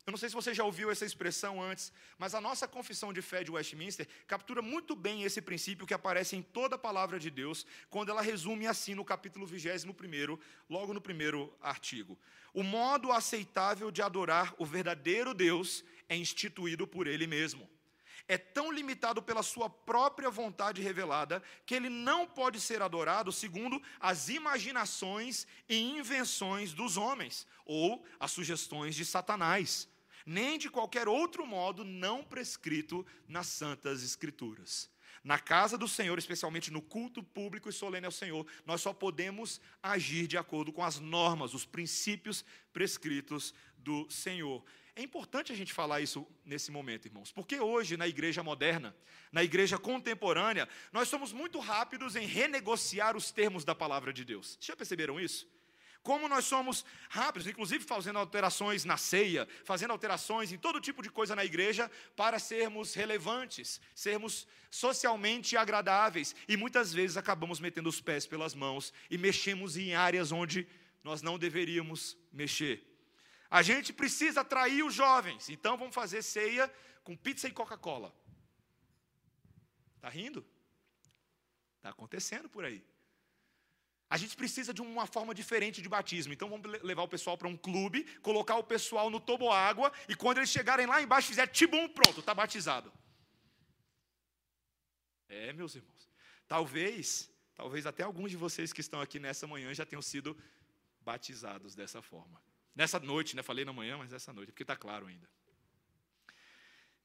Eu 0.08 0.12
não 0.12 0.18
sei 0.18 0.30
se 0.30 0.36
você 0.36 0.54
já 0.54 0.64
ouviu 0.64 0.90
essa 0.90 1.04
expressão 1.04 1.62
antes, 1.62 1.92
mas 2.18 2.34
a 2.34 2.40
nossa 2.40 2.66
confissão 2.66 3.12
de 3.12 3.22
fé 3.22 3.44
de 3.44 3.52
Westminster 3.52 4.08
captura 4.26 4.62
muito 4.62 4.96
bem 4.96 5.24
esse 5.24 5.42
princípio 5.42 5.86
que 5.86 5.94
aparece 5.94 6.34
em 6.34 6.42
toda 6.42 6.76
a 6.78 6.80
palavra 6.80 7.20
de 7.20 7.30
Deus, 7.30 7.66
quando 7.90 8.08
ela 8.08 8.22
resume 8.22 8.68
assim 8.68 8.96
no 8.96 9.04
capítulo 9.04 9.46
21, 9.46 10.40
logo 10.70 10.94
no 10.94 11.02
primeiro 11.02 11.54
artigo. 11.62 12.18
O 12.54 12.64
modo 12.64 13.12
aceitável 13.12 13.92
de 13.92 14.02
adorar 14.02 14.56
o 14.58 14.66
verdadeiro 14.66 15.34
Deus 15.34 15.84
é 16.08 16.16
instituído 16.16 16.88
por 16.88 17.06
ele 17.06 17.28
mesmo. 17.28 17.70
É 18.30 18.38
tão 18.38 18.72
limitado 18.72 19.22
pela 19.22 19.44
sua 19.44 19.70
própria 19.70 20.30
vontade 20.30 20.82
revelada 20.82 21.44
que 21.66 21.76
ele 21.76 21.90
não 21.90 22.26
pode 22.26 22.62
ser 22.62 22.82
adorado 22.82 23.30
segundo 23.30 23.82
as 24.00 24.30
imaginações 24.30 25.46
e 25.68 25.78
invenções 25.78 26.72
dos 26.72 26.96
homens 26.96 27.46
ou 27.66 28.06
as 28.18 28.32
sugestões 28.32 28.96
de 28.96 29.04
Satanás 29.04 29.90
nem 30.28 30.58
de 30.58 30.70
qualquer 30.70 31.08
outro 31.08 31.48
modo 31.48 31.86
não 31.86 32.22
prescrito 32.22 33.08
nas 33.30 33.48
Santas 33.48 34.04
Escrituras. 34.04 34.92
Na 35.24 35.40
casa 35.40 35.78
do 35.78 35.88
Senhor, 35.88 36.20
especialmente 36.20 36.70
no 36.70 36.82
culto 36.82 37.24
público 37.24 37.70
e 37.70 37.74
solene 37.74 38.06
ao 38.06 38.12
Senhor, 38.12 38.46
nós 38.66 38.82
só 38.82 38.94
podemos 38.94 39.62
agir 39.82 40.28
de 40.28 40.38
acordo 40.38 40.74
com 40.74 40.84
as 40.84 41.00
normas, 41.00 41.54
os 41.54 41.66
princípios 41.66 42.44
prescritos 42.74 43.54
do 43.78 44.10
Senhor. 44.10 44.64
É 44.98 45.02
importante 45.02 45.54
a 45.54 45.56
gente 45.56 45.74
falar 45.74 46.02
isso 46.02 46.28
nesse 46.44 46.72
momento, 46.72 47.06
irmãos, 47.06 47.32
porque 47.32 47.60
hoje, 47.60 47.96
na 47.96 48.08
igreja 48.08 48.44
moderna, 48.44 48.96
na 49.32 49.44
igreja 49.44 49.78
contemporânea, 49.78 50.68
nós 50.92 51.08
somos 51.08 51.32
muito 51.32 51.60
rápidos 51.60 52.16
em 52.16 52.26
renegociar 52.26 53.16
os 53.16 53.32
termos 53.32 53.64
da 53.64 53.74
palavra 53.74 54.12
de 54.12 54.26
Deus. 54.26 54.52
Vocês 54.52 54.66
já 54.66 54.76
perceberam 54.76 55.20
isso? 55.20 55.48
Como 56.08 56.30
nós 56.30 56.46
somos 56.46 56.86
rápidos, 57.10 57.50
inclusive 57.50 57.84
fazendo 57.84 58.18
alterações 58.18 58.86
na 58.86 58.96
ceia, 58.96 59.46
fazendo 59.66 59.92
alterações 59.92 60.54
em 60.54 60.58
todo 60.58 60.80
tipo 60.80 61.04
de 61.04 61.10
coisa 61.10 61.36
na 61.36 61.44
igreja, 61.44 61.92
para 62.16 62.40
sermos 62.40 62.94
relevantes, 62.94 63.82
sermos 63.94 64.48
socialmente 64.72 65.58
agradáveis. 65.58 66.34
E 66.48 66.56
muitas 66.56 66.94
vezes 66.94 67.18
acabamos 67.18 67.60
metendo 67.60 67.90
os 67.90 68.00
pés 68.00 68.26
pelas 68.26 68.56
mãos 68.56 68.94
e 69.12 69.18
mexemos 69.18 69.76
em 69.76 69.96
áreas 69.96 70.32
onde 70.32 70.66
nós 71.04 71.22
não 71.22 71.38
deveríamos 71.38 72.18
mexer. 72.32 72.82
A 73.50 73.62
gente 73.62 73.92
precisa 73.92 74.40
atrair 74.40 74.84
os 74.84 74.94
jovens, 74.94 75.50
então 75.50 75.76
vamos 75.76 75.94
fazer 75.94 76.22
ceia 76.22 76.74
com 77.04 77.18
pizza 77.18 77.50
e 77.50 77.52
Coca-Cola. 77.52 78.16
Está 79.98 80.08
rindo? 80.08 80.46
Está 81.76 81.90
acontecendo 81.90 82.48
por 82.48 82.64
aí. 82.64 82.82
A 84.10 84.18
gente 84.18 84.38
precisa 84.38 84.74
de 84.74 84.82
uma 84.82 85.06
forma 85.06 85.36
diferente 85.36 85.82
de 85.82 85.90
batismo. 85.90 86.32
Então 86.32 86.50
vamos 86.50 86.82
levar 86.82 87.04
o 87.04 87.08
pessoal 87.08 87.38
para 87.38 87.48
um 87.48 87.58
clube, 87.58 88.04
colocar 88.22 88.56
o 88.56 88.64
pessoal 88.64 89.10
no 89.10 89.20
toboágua 89.20 89.92
e 90.08 90.16
quando 90.16 90.38
eles 90.38 90.50
chegarem 90.50 90.86
lá 90.86 91.02
embaixo 91.02 91.28
fizer 91.28 91.48
tibum, 91.48 91.90
pronto, 91.90 92.22
está 92.22 92.34
batizado. 92.34 92.92
É, 95.28 95.52
meus 95.52 95.76
irmãos. 95.76 96.08
Talvez, 96.48 97.30
talvez 97.54 97.86
até 97.86 98.04
alguns 98.04 98.32
de 98.32 98.38
vocês 98.38 98.72
que 98.72 98.80
estão 98.80 99.02
aqui 99.02 99.20
nessa 99.20 99.46
manhã 99.46 99.74
já 99.74 99.86
tenham 99.86 100.02
sido 100.02 100.38
batizados 101.02 101.76
dessa 101.76 102.02
forma. 102.02 102.42
Nessa 102.74 103.00
noite, 103.00 103.36
né? 103.36 103.44
Falei 103.44 103.66
na 103.66 103.74
manhã, 103.74 103.98
mas 103.98 104.14
essa 104.14 104.32
noite, 104.32 104.52
porque 104.52 104.64
está 104.64 104.76
claro 104.76 105.08
ainda. 105.08 105.28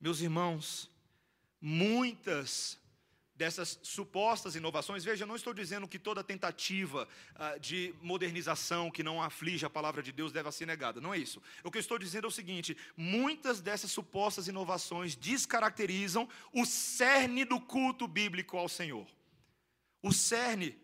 Meus 0.00 0.20
irmãos, 0.20 0.90
muitas 1.60 2.78
dessas 3.42 3.76
supostas 3.82 4.54
inovações. 4.54 5.02
Veja, 5.02 5.26
não 5.26 5.34
estou 5.34 5.52
dizendo 5.52 5.88
que 5.88 5.98
toda 5.98 6.22
tentativa 6.22 7.08
ah, 7.34 7.58
de 7.58 7.92
modernização 8.00 8.88
que 8.88 9.02
não 9.02 9.20
aflige 9.20 9.66
a 9.66 9.70
palavra 9.70 10.00
de 10.00 10.12
Deus 10.12 10.30
deve 10.30 10.52
ser 10.52 10.64
negada. 10.64 11.00
Não 11.00 11.12
é 11.12 11.18
isso. 11.18 11.42
O 11.64 11.70
que 11.70 11.76
eu 11.76 11.80
estou 11.80 11.98
dizendo 11.98 12.26
é 12.26 12.28
o 12.28 12.30
seguinte: 12.30 12.76
muitas 12.96 13.60
dessas 13.60 13.90
supostas 13.90 14.46
inovações 14.46 15.16
descaracterizam 15.16 16.28
o 16.52 16.64
cerne 16.64 17.44
do 17.44 17.60
culto 17.60 18.06
bíblico 18.06 18.56
ao 18.56 18.68
Senhor. 18.68 19.08
O 20.00 20.12
cerne. 20.12 20.80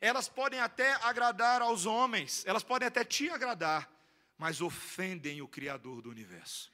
Elas 0.00 0.28
podem 0.28 0.60
até 0.60 0.92
agradar 1.02 1.60
aos 1.60 1.84
homens, 1.84 2.44
elas 2.46 2.62
podem 2.62 2.86
até 2.86 3.04
te 3.04 3.28
agradar, 3.28 3.90
mas 4.36 4.60
ofendem 4.60 5.42
o 5.42 5.48
Criador 5.48 6.00
do 6.00 6.08
universo. 6.08 6.72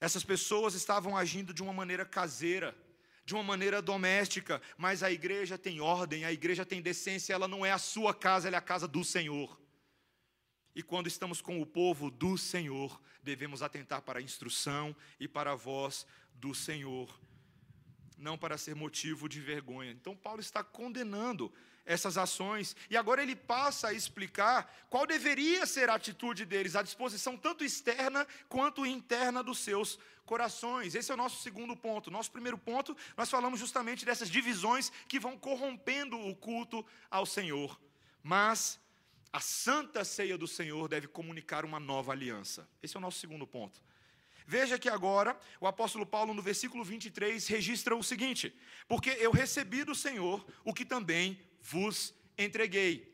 Essas 0.00 0.22
pessoas 0.22 0.74
estavam 0.74 1.16
agindo 1.16 1.52
de 1.52 1.60
uma 1.60 1.72
maneira 1.72 2.06
caseira 2.06 2.72
de 3.30 3.34
uma 3.34 3.44
maneira 3.44 3.80
doméstica, 3.80 4.60
mas 4.76 5.04
a 5.04 5.12
igreja 5.12 5.56
tem 5.56 5.80
ordem, 5.80 6.24
a 6.24 6.32
igreja 6.32 6.66
tem 6.66 6.82
decência, 6.82 7.32
ela 7.32 7.46
não 7.46 7.64
é 7.64 7.70
a 7.70 7.78
sua 7.78 8.12
casa, 8.12 8.48
ela 8.48 8.56
é 8.56 8.58
a 8.58 8.60
casa 8.60 8.88
do 8.88 9.04
Senhor. 9.04 9.56
E 10.74 10.82
quando 10.82 11.06
estamos 11.06 11.40
com 11.40 11.62
o 11.62 11.64
povo 11.64 12.10
do 12.10 12.36
Senhor, 12.36 13.00
devemos 13.22 13.62
atentar 13.62 14.02
para 14.02 14.18
a 14.18 14.22
instrução 14.22 14.96
e 15.20 15.28
para 15.28 15.52
a 15.52 15.54
voz 15.54 16.04
do 16.34 16.52
Senhor, 16.52 17.20
não 18.18 18.36
para 18.36 18.58
ser 18.58 18.74
motivo 18.74 19.28
de 19.28 19.40
vergonha. 19.40 19.92
Então, 19.92 20.16
Paulo 20.16 20.40
está 20.40 20.64
condenando 20.64 21.52
essas 21.90 22.16
ações. 22.16 22.76
E 22.88 22.96
agora 22.96 23.20
ele 23.20 23.34
passa 23.34 23.88
a 23.88 23.92
explicar 23.92 24.72
qual 24.88 25.06
deveria 25.06 25.66
ser 25.66 25.90
a 25.90 25.94
atitude 25.94 26.44
deles, 26.44 26.76
a 26.76 26.82
disposição 26.82 27.36
tanto 27.36 27.64
externa 27.64 28.26
quanto 28.48 28.86
interna 28.86 29.42
dos 29.42 29.58
seus 29.58 29.98
corações. 30.24 30.94
Esse 30.94 31.10
é 31.10 31.14
o 31.14 31.16
nosso 31.16 31.42
segundo 31.42 31.76
ponto. 31.76 32.10
Nosso 32.10 32.30
primeiro 32.30 32.56
ponto, 32.56 32.96
nós 33.16 33.28
falamos 33.28 33.58
justamente 33.58 34.04
dessas 34.04 34.30
divisões 34.30 34.92
que 35.08 35.18
vão 35.18 35.36
corrompendo 35.36 36.16
o 36.16 36.34
culto 36.36 36.86
ao 37.10 37.26
Senhor. 37.26 37.78
Mas 38.22 38.78
a 39.32 39.40
santa 39.40 40.04
ceia 40.04 40.38
do 40.38 40.46
Senhor 40.46 40.88
deve 40.88 41.08
comunicar 41.08 41.64
uma 41.64 41.80
nova 41.80 42.12
aliança. 42.12 42.68
Esse 42.80 42.96
é 42.96 42.98
o 42.98 43.02
nosso 43.02 43.18
segundo 43.18 43.48
ponto. 43.48 43.82
Veja 44.46 44.78
que 44.78 44.88
agora 44.88 45.36
o 45.60 45.66
apóstolo 45.66 46.06
Paulo, 46.06 46.34
no 46.34 46.42
versículo 46.42 46.84
23, 46.84 47.48
registra 47.48 47.96
o 47.96 48.02
seguinte: 48.02 48.52
Porque 48.86 49.10
eu 49.10 49.32
recebi 49.32 49.82
do 49.82 49.94
Senhor 49.94 50.44
o 50.64 50.72
que 50.72 50.84
também 50.84 51.38
vos 51.70 52.12
entreguei. 52.36 53.08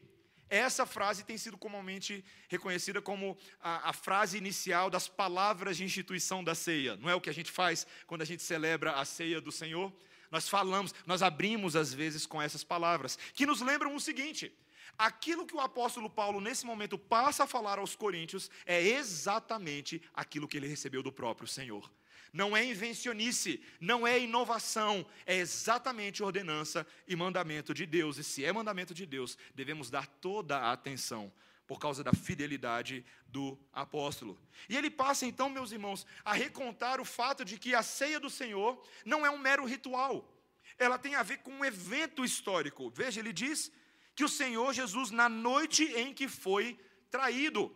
Essa 0.49 0.87
frase 0.87 1.25
tem 1.25 1.37
sido 1.37 1.59
comumente 1.59 2.25
reconhecida 2.49 3.03
como 3.03 3.37
a, 3.61 3.91
a, 3.91 3.93
frase 3.93 4.39
inicial 4.39 4.89
das 4.89 5.09
palavras 5.09 5.77
de 5.77 5.85
instituição 5.85 6.43
da 6.43 6.55
ceia. 6.55 6.97
Não 6.97 7.11
é 7.11 7.15
o 7.15 7.21
que 7.21 7.29
a 7.29 7.35
gente 7.35 7.51
faz 7.51 7.87
quando 8.07 8.23
a 8.23 8.25
gente 8.25 8.43
celebra 8.43 8.93
a 8.93 9.05
ceia 9.05 9.41
do 9.41 9.51
Senhor? 9.51 9.93
Nós 10.31 10.49
falamos, 10.49 10.95
nós 11.05 11.21
abrimos 11.21 11.75
às 11.75 11.93
vezes 11.93 12.25
com 12.25 12.41
essas 12.41 12.63
palavras, 12.63 13.19
que 13.35 13.45
nos 13.45 13.61
lembram 13.61 13.95
o 13.95 14.01
seguinte: 14.01 14.53
aquilo 14.97 15.47
que 15.47 15.57
o 15.57 15.61
apóstolo 15.61 16.09
Paulo 16.09 16.41
nesse 16.41 16.65
momento 16.65 16.97
passa 16.97 17.43
a 17.45 17.47
falar 17.47 17.79
aos 17.81 17.97
coríntios 17.97 18.49
é 18.65 18.81
exatamente 18.81 20.01
aquilo 20.15 20.49
que 20.49 20.57
ele 20.57 20.69
recebeu 20.69 21.03
do 21.03 21.13
próprio 21.13 21.49
Senhor 21.49 21.91
não 22.37 22.55
é 22.55 22.63
invencionice, 22.63 23.63
não 23.81 24.07
é 24.07 24.21
inovação, 24.21 25.07
é 25.25 25.37
exatamente 25.37 26.23
ordenança 26.23 26.87
e 27.09 27.17
mandamento 27.17 27.73
de 27.73 27.87
Deus. 27.87 28.19
E 28.19 28.25
se 28.25 28.45
é 28.45 28.53
mandamento 28.53 28.93
de 28.93 29.07
Deus, 29.07 29.39
devemos 29.55 29.89
dar 29.89 30.07
toda 30.07 30.59
a 30.59 30.73
atenção 30.73 31.33
por 31.67 31.81
causa 31.81 32.05
da 32.05 32.13
fidelidade 32.13 33.03
do 33.27 33.59
apóstolo. 33.73 34.39
E 34.69 34.77
ele 34.77 34.91
passa 34.91 35.25
então, 35.25 35.49
meus 35.49 35.73
irmãos, 35.73 36.07
a 36.23 36.35
recontar 36.35 37.01
o 37.01 37.07
fato 37.07 37.43
de 37.43 37.59
que 37.59 37.75
a 37.75 37.83
ceia 37.83 38.21
do 38.21 38.29
Senhor 38.29 38.87
não 39.03 39.25
é 39.25 39.31
um 39.31 39.39
mero 39.39 39.65
ritual. 39.65 40.31
Ela 40.79 40.99
tem 40.99 41.15
a 41.15 41.23
ver 41.23 41.39
com 41.39 41.51
um 41.51 41.65
evento 41.65 42.23
histórico. 42.23 42.91
Veja, 42.91 43.19
ele 43.19 43.33
diz 43.33 43.73
que 44.15 44.25
o 44.25 44.29
Senhor 44.29 44.75
Jesus, 44.75 45.11
na 45.11 45.27
noite 45.27 45.85
em 45.85 46.13
que 46.13 46.29
foi 46.29 46.79
traído, 47.11 47.75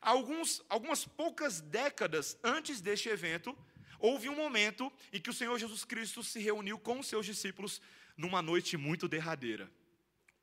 alguns, 0.00 0.64
algumas 0.68 1.04
poucas 1.04 1.60
décadas 1.60 2.36
antes 2.42 2.80
deste 2.80 3.08
evento, 3.08 3.56
houve 4.00 4.28
um 4.28 4.34
momento 4.34 4.92
em 5.12 5.20
que 5.20 5.30
o 5.30 5.32
Senhor 5.34 5.58
Jesus 5.58 5.84
Cristo 5.84 6.22
se 6.22 6.40
reuniu 6.40 6.78
com 6.78 6.98
os 6.98 7.06
seus 7.06 7.24
discípulos 7.26 7.80
numa 8.16 8.42
noite 8.42 8.76
muito 8.76 9.06
derradeira. 9.06 9.70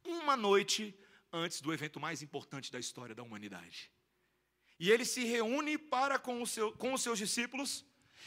Uma 0.06 0.38
noite 0.38 0.96
antes 1.32 1.62
do 1.62 1.74
evento 1.74 2.00
mais 2.00 2.22
importante 2.22 2.72
da 2.72 2.80
história 2.80 3.14
da 3.14 3.24
humanidade. 3.24 3.92
E 4.80 4.92
ele 4.92 5.06
se 5.06 5.24
reúne 5.24 5.78
para 5.78 6.20
com, 6.20 6.46
seu, 6.46 6.72
com 6.72 6.94
os 6.94 7.02
seus 7.02 7.18
discípulos 7.18 7.84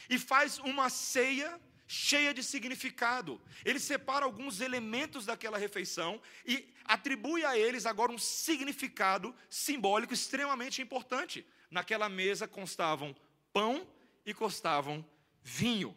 e 0.09 0.19
faz 0.19 0.59
uma 0.59 0.89
ceia 0.89 1.59
cheia 1.87 2.33
de 2.33 2.41
significado. 2.41 3.41
Ele 3.65 3.79
separa 3.79 4.23
alguns 4.25 4.61
elementos 4.61 5.25
daquela 5.25 5.57
refeição 5.57 6.21
e 6.45 6.73
atribui 6.85 7.43
a 7.43 7.57
eles 7.57 7.85
agora 7.85 8.11
um 8.11 8.17
significado 8.17 9.35
simbólico 9.49 10.13
extremamente 10.13 10.81
importante. 10.81 11.45
Naquela 11.69 12.07
mesa 12.07 12.47
constavam 12.47 13.15
pão 13.51 13.87
e 14.25 14.33
constavam 14.33 15.05
vinho. 15.43 15.95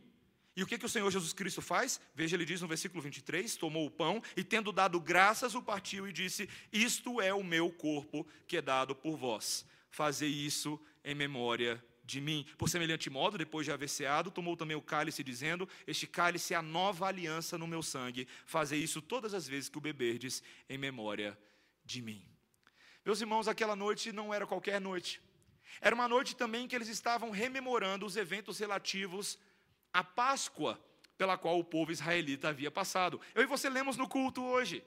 E 0.57 0.63
o 0.63 0.67
que, 0.67 0.79
que 0.79 0.87
o 0.87 0.89
Senhor 0.89 1.11
Jesus 1.11 1.33
Cristo 1.33 1.61
faz? 1.61 2.01
Veja, 2.15 2.37
ele 2.37 2.45
diz 2.45 2.61
no 2.61 2.69
versículo 2.69 3.03
23: 3.03 3.57
Tomou 3.57 3.87
o 3.87 3.91
pão 3.91 4.23
e, 4.37 4.45
tendo 4.45 4.71
dado 4.71 5.01
graças, 5.01 5.55
o 5.55 5.63
partiu 5.63 6.07
e 6.09 6.13
disse: 6.13 6.49
Isto 6.73 7.21
é 7.21 7.35
o 7.35 7.43
meu 7.43 7.71
corpo 7.71 8.27
que 8.47 8.57
é 8.57 8.63
dado 8.63 8.95
por 8.95 9.17
vós. 9.17 9.67
Fazei 9.91 10.31
isso 10.31 10.81
em 11.05 11.15
memória 11.15 11.85
de 12.05 12.21
mim. 12.21 12.47
Por 12.57 12.69
semelhante 12.69 13.11
modo, 13.11 13.39
depois 13.39 13.65
de 13.65 13.73
haver 13.73 13.89
ceado, 13.89 14.31
tomou 14.31 14.57
também 14.57 14.77
o 14.77 14.83
cálice, 14.83 15.25
dizendo: 15.25 15.69
Este 15.87 16.07
cálice 16.07 16.55
é 16.55 16.57
a 16.57 16.63
nova 16.63 17.07
aliança 17.07 17.59
no 17.59 17.67
meu 17.67 17.83
sangue. 17.83 18.29
Fazei 18.47 18.81
isso 18.81 19.03
todas 19.03 19.35
as 19.35 19.49
vezes 19.49 19.69
que 19.69 19.79
o 19.79 19.81
beberdes 19.81 20.43
em 20.69 20.79
memória 20.79 21.37
de 21.85 22.01
mim. 22.01 22.25
Meus 23.05 23.21
irmãos, 23.21 23.49
aquela 23.49 23.75
noite 23.75 24.13
não 24.13 24.33
era 24.33 24.47
qualquer 24.47 24.81
noite. 24.81 25.21
Era 25.81 25.95
uma 25.95 26.09
noite 26.09 26.37
também 26.37 26.67
que 26.67 26.75
eles 26.75 26.89
estavam 26.89 27.31
rememorando 27.31 28.07
os 28.07 28.17
eventos 28.17 28.59
relativos 28.59 29.39
a 29.93 30.03
Páscoa 30.03 30.81
pela 31.17 31.39
qual 31.39 31.59
o 31.59 31.65
povo 31.65 31.93
israelita 31.93 32.49
havia 32.49 32.71
passado. 32.71 33.21
Eu 33.35 33.43
e 33.43 33.47
você 33.47 33.69
lemos 33.69 33.97
no 33.97 34.09
culto 34.09 34.43
hoje. 34.43 34.83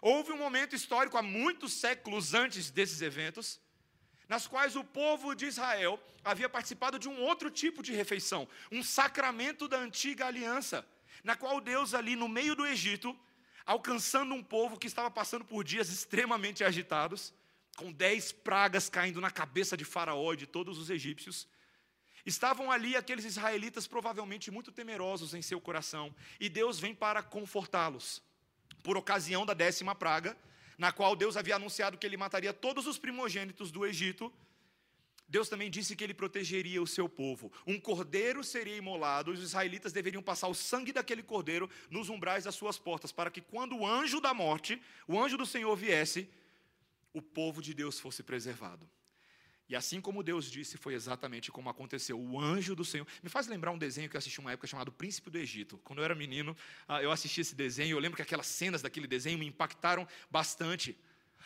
Houve 0.00 0.32
um 0.32 0.38
momento 0.38 0.74
histórico 0.74 1.16
há 1.16 1.22
muitos 1.22 1.74
séculos 1.74 2.34
antes 2.34 2.70
desses 2.70 3.02
eventos, 3.02 3.60
nas 4.28 4.46
quais 4.46 4.76
o 4.76 4.84
povo 4.84 5.34
de 5.34 5.46
Israel 5.46 6.00
havia 6.24 6.48
participado 6.48 6.98
de 6.98 7.08
um 7.08 7.20
outro 7.22 7.50
tipo 7.50 7.82
de 7.82 7.92
refeição, 7.92 8.48
um 8.72 8.82
sacramento 8.82 9.68
da 9.68 9.78
antiga 9.78 10.26
aliança, 10.26 10.86
na 11.22 11.36
qual 11.36 11.60
Deus 11.60 11.94
ali 11.94 12.16
no 12.16 12.28
meio 12.28 12.54
do 12.54 12.66
Egito, 12.66 13.16
alcançando 13.64 14.34
um 14.34 14.42
povo 14.42 14.78
que 14.78 14.86
estava 14.86 15.10
passando 15.10 15.44
por 15.44 15.64
dias 15.64 15.88
extremamente 15.88 16.64
agitados, 16.64 17.32
com 17.76 17.92
dez 17.92 18.32
pragas 18.32 18.88
caindo 18.88 19.20
na 19.20 19.30
cabeça 19.30 19.76
de 19.76 19.84
Faraó 19.84 20.32
e 20.32 20.36
de 20.36 20.46
todos 20.46 20.78
os 20.78 20.90
egípcios, 20.90 21.46
Estavam 22.26 22.72
ali 22.72 22.96
aqueles 22.96 23.24
israelitas 23.24 23.86
provavelmente 23.86 24.50
muito 24.50 24.72
temerosos 24.72 25.32
em 25.32 25.40
seu 25.40 25.60
coração, 25.60 26.12
e 26.40 26.48
Deus 26.48 26.80
vem 26.80 26.92
para 26.92 27.22
confortá-los. 27.22 28.20
Por 28.82 28.96
ocasião 28.96 29.46
da 29.46 29.54
décima 29.54 29.94
praga, 29.94 30.36
na 30.76 30.90
qual 30.90 31.14
Deus 31.14 31.36
havia 31.36 31.54
anunciado 31.54 31.96
que 31.96 32.04
ele 32.04 32.16
mataria 32.16 32.52
todos 32.52 32.88
os 32.88 32.98
primogênitos 32.98 33.70
do 33.70 33.86
Egito, 33.86 34.32
Deus 35.28 35.48
também 35.48 35.70
disse 35.70 35.94
que 35.94 36.02
ele 36.02 36.14
protegeria 36.14 36.82
o 36.82 36.86
seu 36.86 37.08
povo. 37.08 37.52
Um 37.64 37.78
cordeiro 37.78 38.42
seria 38.42 38.76
imolado, 38.76 39.30
e 39.30 39.34
os 39.34 39.42
israelitas 39.42 39.92
deveriam 39.92 40.22
passar 40.22 40.48
o 40.48 40.54
sangue 40.54 40.92
daquele 40.92 41.22
cordeiro 41.22 41.70
nos 41.88 42.08
umbrais 42.08 42.42
das 42.42 42.56
suas 42.56 42.76
portas, 42.76 43.12
para 43.12 43.30
que 43.30 43.40
quando 43.40 43.76
o 43.76 43.86
anjo 43.86 44.20
da 44.20 44.34
morte, 44.34 44.82
o 45.06 45.20
anjo 45.20 45.36
do 45.36 45.46
Senhor 45.46 45.76
viesse, 45.76 46.28
o 47.16 47.22
povo 47.22 47.62
de 47.62 47.72
Deus 47.72 47.98
fosse 47.98 48.22
preservado. 48.22 48.86
E 49.66 49.74
assim 49.74 50.02
como 50.02 50.22
Deus 50.22 50.50
disse, 50.50 50.76
foi 50.76 50.92
exatamente 50.92 51.50
como 51.50 51.70
aconteceu. 51.70 52.20
O 52.20 52.38
anjo 52.38 52.76
do 52.76 52.84
Senhor. 52.84 53.06
Me 53.22 53.30
faz 53.30 53.46
lembrar 53.46 53.72
um 53.72 53.78
desenho 53.78 54.06
que 54.08 54.16
eu 54.16 54.18
assisti 54.18 54.38
uma 54.38 54.52
época 54.52 54.66
chamado 54.66 54.92
Príncipe 54.92 55.30
do 55.30 55.38
Egito. 55.38 55.78
Quando 55.78 56.00
eu 56.00 56.04
era 56.04 56.14
menino, 56.14 56.54
ah, 56.86 57.02
eu 57.02 57.10
assisti 57.10 57.40
esse 57.40 57.54
desenho. 57.54 57.96
Eu 57.96 57.98
lembro 57.98 58.16
que 58.16 58.22
aquelas 58.22 58.46
cenas 58.46 58.82
daquele 58.82 59.06
desenho 59.06 59.38
me 59.38 59.46
impactaram 59.46 60.06
bastante. 60.30 60.94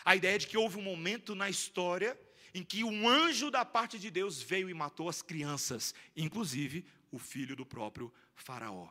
A 0.04 0.16
ideia 0.16 0.36
de 0.40 0.48
que 0.48 0.58
houve 0.58 0.76
um 0.76 0.82
momento 0.82 1.36
na 1.36 1.49
história 1.49 2.18
em 2.52 2.64
que 2.64 2.82
um 2.82 3.08
anjo 3.08 3.49
da 3.49 3.64
parte 3.64 3.97
de 3.97 4.10
Deus 4.10 4.42
veio 4.42 4.68
e 4.68 4.75
matou 4.75 5.08
as 5.08 5.23
crianças, 5.23 5.95
inclusive 6.16 6.84
o 7.12 7.18
filho 7.18 7.54
do 7.54 7.64
próprio 7.64 8.12
Faraó. 8.34 8.88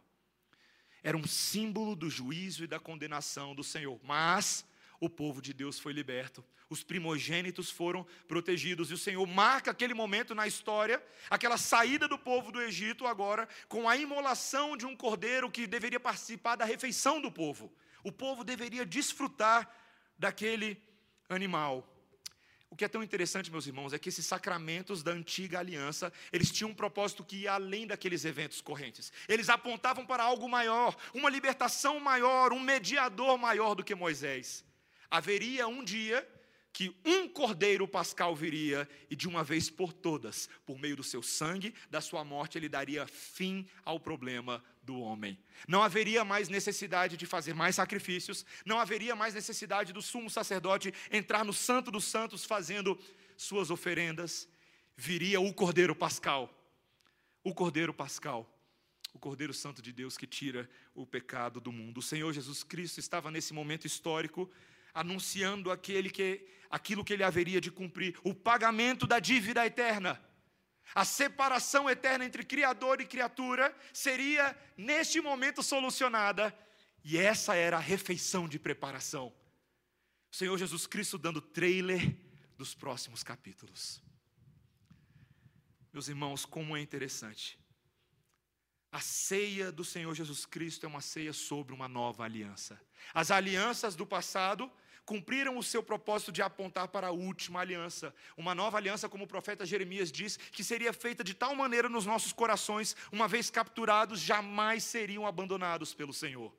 Era 1.04 1.17
um 1.17 1.27
símbolo 1.27 1.93
do 1.93 2.10
juízo 2.10 2.63
e 2.63 2.67
da 2.67 2.80
condenação 2.80 3.54
do 3.54 3.65
Senhor. 3.65 3.99
Mas 4.01 4.65
o 4.99 5.09
povo 5.09 5.41
de 5.41 5.53
Deus 5.53 5.79
foi 5.79 5.93
liberto, 5.93 6.43
os 6.69 6.83
primogênitos 6.83 7.71
foram 7.71 8.05
protegidos, 8.27 8.91
e 8.91 8.93
o 8.93 8.97
Senhor 8.97 9.25
marca 9.25 9.71
aquele 9.71 9.93
momento 9.93 10.35
na 10.35 10.45
história, 10.45 11.01
aquela 11.29 11.57
saída 11.57 12.07
do 12.07 12.17
povo 12.17 12.51
do 12.51 12.62
Egito 12.62 13.07
agora, 13.07 13.47
com 13.67 13.88
a 13.88 13.95
imolação 13.95 14.75
de 14.75 14.85
um 14.85 14.95
cordeiro 14.95 15.49
que 15.49 15.65
deveria 15.65 15.99
participar 15.99 16.55
da 16.55 16.65
refeição 16.65 17.21
do 17.21 17.31
povo. 17.31 17.71
O 18.03 18.12
povo 18.12 18.43
deveria 18.43 18.85
desfrutar 18.85 19.73
daquele 20.17 20.81
animal. 21.29 21.95
O 22.69 22.75
que 22.75 22.85
é 22.85 22.88
tão 22.88 23.01
interessante, 23.01 23.49
meus 23.49 23.65
irmãos, 23.65 23.93
é 23.93 23.99
que 23.99 24.09
esses 24.09 24.25
sacramentos 24.25 25.01
da 25.01 25.12
antiga 25.12 25.57
aliança, 25.57 26.13
eles 26.31 26.51
tinham 26.51 26.69
um 26.69 26.75
propósito 26.75 27.23
que 27.23 27.38
ia 27.38 27.53
além 27.53 27.88
daqueles 27.88 28.25
eventos 28.25 28.62
correntes. 28.62 29.12
Eles 29.27 29.49
apontavam 29.49 30.05
para 30.05 30.23
algo 30.23 30.47
maior, 30.47 30.95
uma 31.13 31.31
libertação 31.31 31.99
maior, 31.99 32.53
um 32.53 32.59
mediador 32.59 33.39
maior 33.39 33.73
do 33.73 33.83
que 33.83 33.95
Moisés 33.95 34.68
haveria 35.10 35.67
um 35.67 35.84
dia 35.84 36.28
que 36.72 36.95
um 37.04 37.28
cordeiro 37.28 37.88
pascal 37.88 38.36
viria 38.36 38.88
e 39.10 39.15
de 39.15 39.28
uma 39.28 39.43
vez 39.43 39.69
por 39.69 39.91
todas, 39.91 40.48
por 40.65 40.80
meio 40.80 40.95
do 40.95 41.04
seu 41.04 41.22
sangue, 41.22 41.74
da 41.89 42.00
sua 42.00 42.24
morte, 42.24 42.58
ele 42.58 42.69
daria 42.69 43.08
fim 43.08 43.67
ao 43.84 44.00
problema 44.00 44.63
do 44.84 45.00
homem. 45.00 45.38
Não 45.67 45.84
haveria 45.84 46.24
mais 46.24 46.48
necessidade 46.48 47.17
de 47.17 47.26
fazer 47.26 47.54
mais 47.54 47.76
sacrifícios, 47.76 48.45
não 48.65 48.80
haveria 48.80 49.15
mais 49.15 49.34
necessidade 49.34 49.91
do 49.91 50.02
sumo 50.02 50.30
sacerdote 50.30 50.93
entrar 51.12 51.43
no 51.43 51.54
santo 51.54 51.91
dos 51.91 52.06
santos 52.06 52.45
fazendo 52.45 52.98
suas 53.36 53.72
oferendas. 53.72 54.48
Viria 54.95 55.41
o 55.41 55.54
cordeiro 55.54 55.95
pascal. 55.95 56.54
O 57.43 57.54
cordeiro 57.54 57.93
pascal 57.93 58.56
o 59.12 59.17
Cordeiro 59.17 59.54
Santo 59.54 59.82
de 59.82 59.91
Deus 59.91 60.17
que 60.17 60.28
tira 60.28 60.69
o 60.93 61.06
pecado 61.06 61.60
do 61.60 61.72
mundo. 61.72 61.98
O 61.98 62.02
Senhor 62.02 62.32
Jesus 62.32 62.63
Cristo 62.63 63.00
estava 63.00 63.32
nesse 63.32 63.54
momento 63.54 63.88
histórico 63.88 64.50
anunciando 64.99 65.71
aquele 65.71 66.09
que, 66.09 66.45
aquilo 66.69 67.05
que 67.05 67.13
ele 67.13 67.23
haveria 67.23 67.62
de 67.62 67.71
cumprir, 67.71 68.19
o 68.21 68.33
pagamento 68.33 69.07
da 69.07 69.17
dívida 69.17 69.65
eterna. 69.65 70.21
A 70.93 71.05
separação 71.05 71.89
eterna 71.89 72.25
entre 72.25 72.43
Criador 72.43 72.99
e 72.99 73.05
criatura 73.05 73.73
seria, 73.93 74.57
neste 74.75 75.21
momento, 75.21 75.63
solucionada, 75.63 76.53
e 77.01 77.17
essa 77.17 77.55
era 77.55 77.77
a 77.77 77.79
refeição 77.79 78.45
de 78.45 78.59
preparação. 78.59 79.33
O 80.29 80.35
Senhor 80.35 80.57
Jesus 80.57 80.85
Cristo 80.85 81.17
dando 81.17 81.39
trailer 81.39 82.17
dos 82.57 82.75
próximos 82.75 83.23
capítulos. 83.23 84.03
Meus 85.93 86.09
irmãos, 86.09 86.45
como 86.45 86.75
é 86.75 86.81
interessante. 86.81 87.57
A 88.91 88.99
ceia 88.99 89.71
do 89.71 89.85
Senhor 89.85 90.13
Jesus 90.13 90.45
Cristo 90.45 90.85
é 90.85 90.89
uma 90.89 90.99
ceia 90.99 91.31
sobre 91.31 91.73
uma 91.73 91.88
nova 91.88 92.25
aliança. 92.25 92.77
As 93.13 93.31
alianças 93.31 93.95
do 93.95 94.05
passado 94.05 94.69
cumpriram 95.10 95.58
o 95.58 95.63
seu 95.63 95.82
propósito 95.82 96.32
de 96.32 96.39
apontar 96.39 96.88
para 96.89 97.08
a 97.08 97.12
última 97.12 97.62
aliança. 97.62 98.13
Uma 98.38 98.54
nova 98.54 98.78
aliança, 98.78 99.10
como 99.10 99.24
o 99.24 99.28
profeta 99.28 99.65
Jeremias 99.65 100.12
diz, 100.12 100.38
que 100.38 100.63
seria 100.63 100.93
feita 100.93 101.24
de 101.24 101.34
tal 101.34 101.56
maneira 101.56 101.89
nos 101.89 102.06
nossos 102.06 102.32
corações, 102.32 102.95
uma 103.12 103.28
vez 103.28 103.50
capturados, 103.50 104.19
jamais 104.19 104.84
seriam 104.84 105.26
abandonados 105.26 105.95
pelo 105.95 106.13
Senhor. 106.13 106.56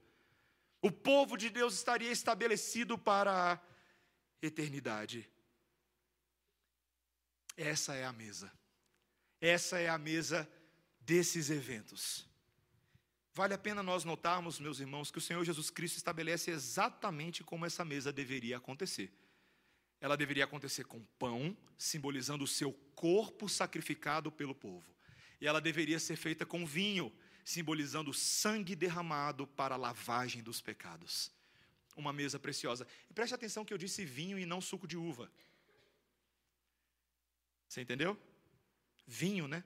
O 0.82 0.90
povo 0.90 1.36
de 1.36 1.48
Deus 1.48 1.74
estaria 1.74 2.10
estabelecido 2.10 2.98
para 2.98 3.52
a 3.52 3.60
eternidade. 4.44 5.30
Essa 7.56 7.94
é 7.94 8.04
a 8.04 8.12
mesa. 8.12 8.50
Essa 9.40 9.78
é 9.78 9.88
a 9.88 9.96
mesa 9.96 10.50
desses 11.02 11.50
eventos. 11.50 12.28
Vale 13.32 13.54
a 13.54 13.58
pena 13.58 13.82
nós 13.82 14.04
notarmos, 14.04 14.58
meus 14.58 14.80
irmãos, 14.80 15.10
que 15.10 15.18
o 15.18 15.20
Senhor 15.20 15.44
Jesus 15.44 15.70
Cristo 15.70 15.96
estabelece 15.96 16.50
exatamente 16.50 17.44
como 17.44 17.64
essa 17.64 17.84
mesa 17.84 18.12
deveria 18.12 18.56
acontecer. 18.56 19.12
Ela 20.00 20.16
deveria 20.16 20.44
acontecer 20.44 20.84
com 20.84 21.04
pão, 21.18 21.56
simbolizando 21.78 22.42
o 22.42 22.48
seu 22.48 22.72
corpo 22.94 23.48
sacrificado 23.48 24.32
pelo 24.32 24.54
povo. 24.54 24.84
E 25.40 25.46
ela 25.46 25.60
deveria 25.60 25.98
ser 26.00 26.16
feita 26.16 26.44
com 26.44 26.66
vinho, 26.66 27.12
simbolizando 27.44 28.10
o 28.10 28.14
sangue 28.14 28.74
derramado 28.74 29.46
para 29.46 29.74
a 29.74 29.78
lavagem 29.78 30.42
dos 30.42 30.60
pecados. 30.60 31.30
Uma 31.96 32.12
mesa 32.12 32.38
preciosa. 32.38 32.86
E 33.08 33.14
preste 33.14 33.34
atenção 33.34 33.64
que 33.64 33.72
eu 33.72 33.78
disse 33.78 34.04
vinho 34.04 34.38
e 34.38 34.46
não 34.46 34.60
suco 34.60 34.86
de 34.88 34.96
uva. 34.96 35.30
Você 37.68 37.80
entendeu? 37.80 38.18
Vinho, 39.06 39.46
né? 39.46 39.62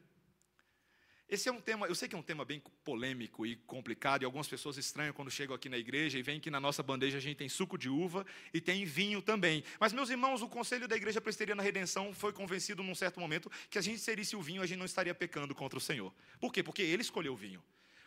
Esse 1.35 1.49
é 1.49 1.53
um 1.53 1.61
tema, 1.61 1.89
eu 1.89 1.97
sei 1.97 2.07
que 2.09 2.15
é 2.15 2.19
um 2.19 2.23
tema 2.23 2.45
bem 2.45 2.63
polêmico 2.85 3.45
e 3.45 3.57
complicado, 3.57 4.23
e 4.23 4.25
algumas 4.25 4.47
pessoas 4.47 4.79
estranham 4.79 5.13
quando 5.13 5.33
chegam 5.33 5.53
aqui 5.53 5.69
na 5.69 5.77
igreja 5.77 6.17
e 6.17 6.23
veem 6.23 6.39
que 6.39 6.49
na 6.49 6.61
nossa 6.61 6.81
bandeja 6.81 7.19
a 7.19 7.21
gente 7.21 7.39
tem 7.39 7.49
suco 7.49 7.77
de 7.77 7.89
uva 7.89 8.25
e 8.53 8.61
tem 8.61 8.85
vinho 8.85 9.21
também. 9.21 9.65
Mas, 9.81 9.93
meus 9.93 10.11
irmãos, 10.11 10.43
o 10.43 10.49
conselho 10.49 10.87
da 10.87 10.95
Igreja 10.95 11.21
Presbiteriana 11.21 11.61
Redenção 11.61 12.15
foi 12.15 12.33
convencido 12.33 12.85
num 12.85 12.95
certo 12.95 13.19
momento 13.19 13.51
que 13.69 13.77
a 13.77 13.83
gente 13.83 13.99
serisse 13.99 14.37
o 14.37 14.41
vinho, 14.41 14.63
a 14.63 14.67
gente 14.67 14.79
não 14.79 14.87
estaria 14.87 15.13
pecando 15.13 15.57
contra 15.57 15.77
o 15.77 15.81
Senhor. 15.81 16.15
Por 16.39 16.53
quê? 16.53 16.63
Porque 16.63 16.83
ele 16.83 17.03
escolheu 17.03 17.33
o 17.33 17.37
vinho. 17.37 17.61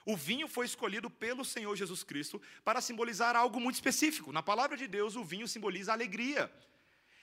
O 0.06 0.16
vinho 0.16 0.48
foi 0.48 0.66
escolhido 0.66 1.10
pelo 1.10 1.44
Senhor 1.44 1.76
Jesus 1.76 2.06
Cristo 2.06 2.42
para 2.64 2.80
simbolizar 2.80 3.36
algo 3.36 3.60
muito 3.60 3.76
específico. 3.76 4.32
Na 4.32 4.42
palavra 4.42 4.78
de 4.78 4.88
Deus, 4.88 5.18
o 5.18 5.24
vinho 5.26 5.50
simboliza 5.50 5.92
alegria. 5.92 6.50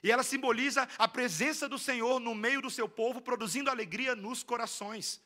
E 0.03 0.11
ela 0.11 0.23
simboliza 0.23 0.87
a 0.99 1.09
presença 1.09 1.67
do 1.67 1.79
Senhor 1.79 2.21
no 2.21 2.35
meio 2.35 2.61
do 2.61 2.69
seu 2.69 2.87
povo, 2.87 3.23
produzindo 3.23 3.71
alegria 3.71 4.14
nos 4.14 4.43
corações. 4.43 5.25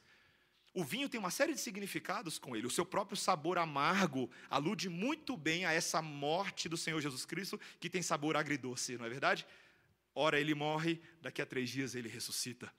O 0.79 0.85
vinho 0.85 1.09
tem 1.09 1.19
uma 1.19 1.33
série 1.33 1.55
de 1.55 1.61
significados 1.61 2.39
com 2.39 2.55
ele. 2.55 2.65
O 2.65 2.71
seu 2.71 2.87
próprio 2.87 3.17
sabor 3.17 3.59
amargo 3.59 4.31
alude 4.49 4.89
muito 4.89 5.37
bem 5.37 5.65
a 5.65 5.73
essa 5.73 6.01
morte 6.01 6.69
do 6.69 6.77
Senhor 6.77 7.01
Jesus 7.01 7.25
Cristo, 7.25 7.59
que 7.81 7.91
tem 7.91 8.01
sabor 8.01 8.37
agridoce, 8.37 8.97
não 8.97 9.05
é 9.05 9.09
verdade? 9.09 9.45
Ora, 10.15 10.39
ele 10.39 10.55
morre, 10.55 11.01
daqui 11.21 11.43
a 11.43 11.47
três 11.47 11.69
dias 11.69 11.97
ele 11.97 12.09
ressuscita. 12.09 12.73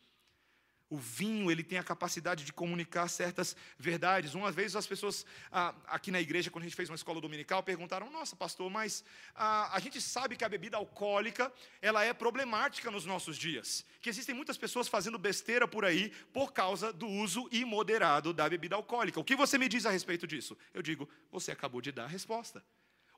O 0.90 0.98
vinho, 0.98 1.52
ele 1.52 1.64
tem 1.64 1.78
a 1.78 1.84
capacidade 1.84 2.44
de 2.44 2.52
comunicar 2.52 3.08
certas 3.08 3.56
verdades. 3.78 4.34
Uma 4.34 4.52
vez 4.52 4.76
as 4.76 4.88
pessoas 4.88 5.24
ah, 5.52 5.76
aqui 5.86 6.10
na 6.10 6.20
igreja, 6.20 6.50
quando 6.50 6.64
a 6.64 6.68
gente 6.68 6.76
fez 6.76 6.90
uma 6.90 6.96
escola 6.96 7.22
dominical, 7.22 7.62
perguntaram: 7.62 8.10
Nossa, 8.10 8.36
pastor, 8.36 8.72
mas 8.72 9.04
ah, 9.36 9.70
a 9.72 9.80
gente 9.80 10.02
sabe 10.02 10.36
que 10.36 10.44
a 10.44 10.50
bebida 10.50 10.78
alcoólica 10.78 11.54
ela 11.80 12.04
é 12.04 12.12
problemática 12.12 12.90
nos 12.90 13.06
nossos 13.06 13.38
dias. 13.38 13.86
Que 14.02 14.10
existem 14.10 14.34
muitas 14.34 14.58
pessoas 14.58 14.88
fazendo 14.88 15.20
besteira 15.20 15.68
por 15.68 15.86
aí 15.86 16.10
por 16.34 16.52
causa 16.54 16.92
do 16.92 17.08
uso 17.08 17.48
imoderado 17.52 18.34
da 18.34 18.50
bebida 18.50 18.76
alcoólica. 18.76 19.20
O 19.20 19.24
que 19.24 19.36
você 19.36 19.60
me 19.60 19.70
diz 19.70 19.86
a 19.86 19.92
respeito 19.92 20.26
disso? 20.26 20.58
Eu 20.74 20.82
digo: 20.82 21.08
Você 21.32 21.52
acabou 21.52 21.82
de 21.82 21.92
dar 21.92 22.06
a 22.06 22.08
resposta. 22.08 22.64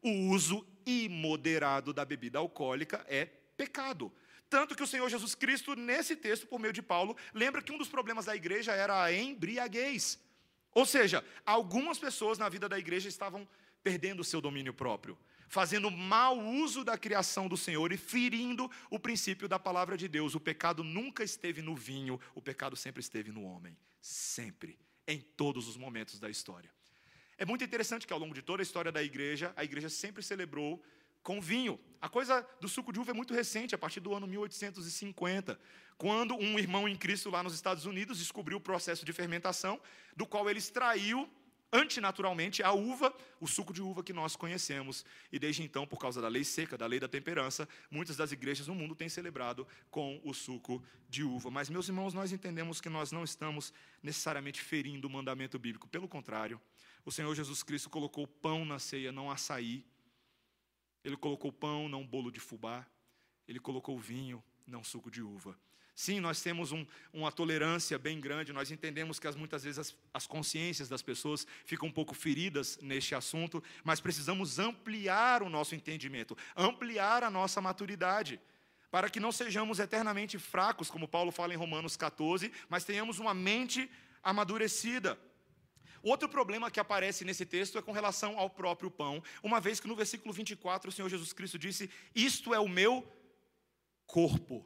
O 0.02 0.10
uso 0.30 0.68
imoderado 0.86 1.94
da 1.94 2.04
bebida 2.04 2.40
alcoólica 2.40 3.06
é 3.08 3.26
pecado. 3.56 4.12
Tanto 4.52 4.76
que 4.76 4.84
o 4.84 4.88
Senhor 4.88 5.10
Jesus 5.10 5.34
Cristo, 5.34 5.78
nesse 5.78 6.14
texto, 6.14 6.46
por 6.46 6.60
meio 6.60 6.74
de 6.74 6.82
Paulo, 6.82 7.16
lembra 7.34 7.62
que 7.62 7.72
um 7.72 7.78
dos 7.78 7.88
problemas 7.88 8.26
da 8.26 8.36
igreja 8.36 8.74
era 8.74 9.02
a 9.02 9.14
embriaguez. 9.14 10.20
Ou 10.74 10.86
seja, 10.86 11.24
algumas 11.46 11.98
pessoas 11.98 12.38
na 12.38 12.50
vida 12.50 12.68
da 12.68 12.78
igreja 12.78 13.08
estavam 13.08 13.48
perdendo 13.82 14.20
o 14.20 14.26
seu 14.26 14.42
domínio 14.42 14.74
próprio, 14.74 15.18
fazendo 15.48 15.90
mau 15.90 16.38
uso 16.38 16.84
da 16.84 16.98
criação 16.98 17.48
do 17.48 17.56
Senhor 17.56 17.94
e 17.94 17.98
ferindo 17.98 18.70
o 18.90 19.00
princípio 19.00 19.48
da 19.48 19.58
palavra 19.58 19.96
de 19.96 20.10
Deus. 20.10 20.36
O 20.36 20.40
pecado 20.42 20.84
nunca 20.84 21.24
esteve 21.24 21.62
no 21.62 21.74
vinho, 21.74 22.20
o 22.36 22.42
pecado 22.42 22.76
sempre 22.76 23.00
esteve 23.00 23.32
no 23.32 23.44
homem. 23.44 23.78
Sempre, 24.02 24.78
em 25.08 25.22
todos 25.22 25.70
os 25.70 25.78
momentos 25.78 26.20
da 26.20 26.30
história. 26.30 26.70
É 27.38 27.46
muito 27.46 27.64
interessante 27.64 28.06
que 28.06 28.12
ao 28.12 28.20
longo 28.20 28.34
de 28.34 28.42
toda 28.42 28.62
a 28.62 28.68
história 28.68 28.92
da 28.92 29.02
igreja, 29.02 29.54
a 29.56 29.64
igreja 29.64 29.88
sempre 29.88 30.22
celebrou 30.22 30.84
com 31.24 31.42
vinho. 31.42 31.80
A 32.02 32.10
coisa 32.10 32.46
do 32.60 32.68
suco 32.68 32.92
de 32.92 33.00
uva 33.00 33.12
é 33.12 33.14
muito 33.14 33.34
recente, 33.34 33.76
a 33.76 33.78
partir 33.78 34.00
do 34.00 34.14
ano 34.14 34.26
1850, 34.28 35.60
quando 35.98 36.36
um 36.36 36.58
irmão 36.58 36.88
em 36.88 36.96
Cristo 36.96 37.30
lá 37.30 37.44
nos 37.44 37.54
Estados 37.54 37.86
Unidos 37.86 38.18
descobriu 38.18 38.58
o 38.58 38.62
processo 38.62 39.06
de 39.06 39.14
fermentação, 39.14 39.80
do 40.16 40.26
qual 40.26 40.50
ele 40.50 40.60
extraiu 40.60 41.30
antinaturalmente 41.74 42.62
a 42.62 42.74
uva, 42.74 43.14
o 43.40 43.48
suco 43.48 43.72
de 43.72 43.82
uva 43.82 44.04
que 44.04 44.12
nós 44.12 44.36
conhecemos. 44.36 45.06
E 45.32 45.40
desde 45.40 45.64
então, 45.64 45.88
por 45.88 45.98
causa 45.98 46.22
da 46.22 46.28
lei 46.28 46.44
seca, 46.44 46.78
da 46.78 46.86
lei 46.86 47.00
da 47.00 47.08
temperança, 47.08 47.68
muitas 47.90 48.18
das 48.18 48.32
igrejas 48.32 48.68
no 48.68 48.76
mundo 48.76 48.94
têm 48.94 49.08
celebrado 49.08 49.66
com 49.90 50.20
o 50.24 50.34
suco 50.34 50.84
de 51.10 51.24
uva. 51.24 51.50
Mas, 51.50 51.70
meus 51.70 51.88
irmãos, 51.88 52.14
nós 52.14 52.32
entendemos 52.32 52.82
que 52.82 52.90
nós 52.90 53.12
não 53.12 53.24
estamos 53.24 53.74
necessariamente 54.04 54.62
ferindo 54.62 55.08
o 55.08 55.10
mandamento 55.10 55.58
bíblico. 55.58 55.88
Pelo 55.88 56.08
contrário, 56.08 56.60
o 57.06 57.12
Senhor 57.12 57.34
Jesus 57.34 57.64
Cristo 57.64 57.90
colocou 57.90 58.28
pão 58.28 58.66
na 58.66 58.78
ceia, 58.78 59.12
não 59.12 59.32
açaí. 59.32 59.86
Ele 61.04 61.18
colocou 61.18 61.52
pão, 61.52 61.90
não 61.90 62.06
bolo 62.06 62.32
de 62.32 62.40
fubá. 62.40 62.86
Ele 63.48 63.60
colocou 63.60 64.00
vinho, 64.00 64.44
não 64.66 64.84
suco 64.84 65.10
de 65.10 65.22
uva. 65.22 65.58
Sim, 65.94 66.20
nós 66.20 66.42
temos 66.42 66.72
um, 66.72 66.86
uma 67.14 67.32
tolerância 67.32 68.00
bem 68.00 68.20
grande, 68.20 68.54
nós 68.54 68.72
entendemos 68.72 69.20
que 69.20 69.28
as, 69.28 69.36
muitas 69.36 69.64
vezes 69.64 69.78
as, 69.78 69.96
as, 70.14 70.26
consciências 70.26 70.88
das 70.88 71.02
pessoas 71.02 71.46
ficam 71.66 71.90
um 71.90 71.92
pouco 71.92 72.16
feridas 72.16 72.80
neste 72.82 73.14
assunto, 73.14 73.62
mas 73.84 74.00
precisamos 74.00 74.58
ampliar 74.58 75.44
o 75.44 75.50
nosso 75.50 75.76
entendimento, 75.76 76.36
ampliar 76.56 77.24
a 77.24 77.30
nossa 77.30 77.62
maturidade, 77.62 78.40
para 78.90 79.10
que 79.10 79.20
não 79.20 79.32
sejamos 79.32 79.80
eternamente 79.80 80.40
fracos, 80.40 80.90
como 80.90 81.08
Paulo 81.08 81.32
fala 81.32 81.54
em 81.54 81.58
Romanos 81.58 81.96
14, 81.96 82.52
mas 82.68 82.84
tenhamos 82.84 83.20
uma 83.20 83.34
mente 83.34 83.90
amadurecida. 84.24 85.20
Outro 86.04 86.28
problema 86.28 86.72
que 86.72 86.80
aparece 86.80 87.24
nesse 87.24 87.46
texto 87.46 87.78
é 87.78 87.82
com 87.82 87.92
relação 87.92 88.38
ao 88.38 88.50
próprio 88.50 88.90
pão, 88.90 89.24
uma 89.44 89.60
vez 89.60 89.80
que 89.80 89.88
no 89.88 89.96
versículo 89.96 90.34
24 90.34 90.90
o 90.90 90.92
Senhor 90.92 91.10
Jesus 91.10 91.34
Cristo 91.34 91.60
disse: 91.60 91.90
Isto 92.16 92.54
é 92.54 92.60
o 92.60 92.68
meu 92.68 93.08
corpo. 94.06 94.66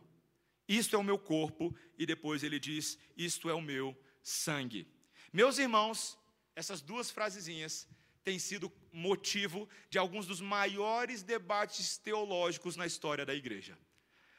Isto 0.67 0.95
é 0.95 1.00
o 1.00 1.04
meu 1.04 1.19
corpo. 1.19 1.76
E 1.98 2.06
depois 2.06 2.43
ele 2.43 2.60
diz: 2.60 2.98
Isto 3.17 3.50
é 3.50 3.54
o 3.54 3.62
meu 3.62 3.98
sangue. 4.24 4.88
Meus 5.32 5.58
irmãos, 5.58 6.17
essas 6.56 6.82
duas 6.82 7.12
frasezinhas 7.12 7.88
têm 8.24 8.39
sido 8.39 8.71
motivo 8.91 9.69
de 9.89 9.98
alguns 9.98 10.26
dos 10.26 10.41
maiores 10.41 11.21
debates 11.21 11.98
teológicos 11.98 12.76
na 12.76 12.88
história 12.88 13.26
da 13.26 13.36
igreja. 13.36 13.78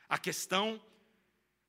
A 0.09 0.19
questão 0.19 0.83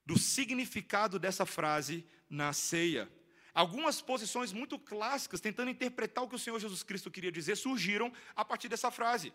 do 0.05 0.17
significado 0.17 1.19
dessa 1.19 1.45
frase 1.45 2.05
na 2.29 2.53
ceia. 2.53 3.11
Algumas 3.57 3.99
posições 3.99 4.53
muito 4.53 4.77
clássicas, 4.77 5.41
tentando 5.41 5.71
interpretar 5.71 6.23
o 6.23 6.29
que 6.29 6.35
o 6.35 6.39
Senhor 6.39 6.59
Jesus 6.59 6.83
Cristo 6.83 7.09
queria 7.09 7.31
dizer, 7.31 7.55
surgiram 7.55 8.13
a 8.35 8.45
partir 8.45 8.69
dessa 8.69 8.91
frase. 8.91 9.33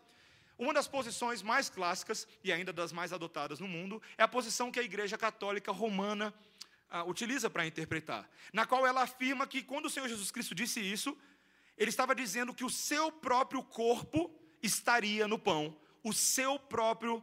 Uma 0.57 0.73
das 0.73 0.87
posições 0.87 1.43
mais 1.43 1.69
clássicas, 1.69 2.29
e 2.45 2.53
ainda 2.53 2.73
das 2.73 2.93
mais 2.93 3.13
adotadas 3.13 3.59
no 3.59 3.67
mundo, 3.67 4.01
é 4.17 4.23
a 4.23 4.29
posição 4.29 4.71
que 4.71 4.79
a 4.79 4.83
Igreja 4.85 5.19
Católica 5.19 5.73
Romana 5.73 6.33
ah, 6.89 7.03
utiliza 7.03 7.51
para 7.51 7.67
interpretar, 7.67 8.31
na 8.53 8.65
qual 8.65 8.87
ela 8.87 9.03
afirma 9.03 9.45
que 9.45 9.61
quando 9.61 9.87
o 9.87 9.91
Senhor 9.91 10.09
Jesus 10.09 10.31
Cristo 10.31 10.55
disse 10.55 10.79
isso, 10.79 11.19
ele 11.77 11.91
estava 11.91 12.15
dizendo 12.15 12.55
que 12.55 12.65
o 12.65 12.71
seu 12.71 13.11
próprio 13.11 13.61
corpo 13.61 14.33
estaria 14.63 15.27
no 15.27 15.37
pão, 15.37 15.77
o 16.05 16.13
seu 16.13 16.61
próprio 16.61 17.21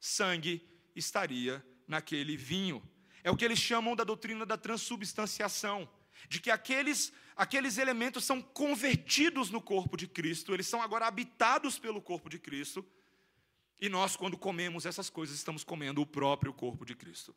sangue 0.00 0.68
estaria 0.96 1.64
naquele 1.86 2.36
vinho. 2.36 2.82
É 3.22 3.30
o 3.30 3.36
que 3.36 3.44
eles 3.44 3.60
chamam 3.60 3.94
da 3.94 4.02
doutrina 4.02 4.44
da 4.44 4.56
transubstanciação 4.56 5.88
de 6.28 6.40
que 6.40 6.50
aqueles, 6.50 7.12
aqueles 7.36 7.78
elementos 7.78 8.24
são 8.24 8.40
convertidos 8.40 9.50
no 9.50 9.60
corpo 9.60 9.96
de 9.96 10.06
Cristo, 10.06 10.52
eles 10.54 10.66
são 10.66 10.82
agora 10.82 11.06
habitados 11.06 11.78
pelo 11.78 12.00
corpo 12.00 12.28
de 12.28 12.38
Cristo, 12.38 12.84
e 13.80 13.88
nós, 13.88 14.14
quando 14.14 14.36
comemos 14.36 14.84
essas 14.84 15.08
coisas, 15.08 15.36
estamos 15.36 15.64
comendo 15.64 16.02
o 16.02 16.06
próprio 16.06 16.52
corpo 16.52 16.84
de 16.84 16.94
Cristo. 16.94 17.34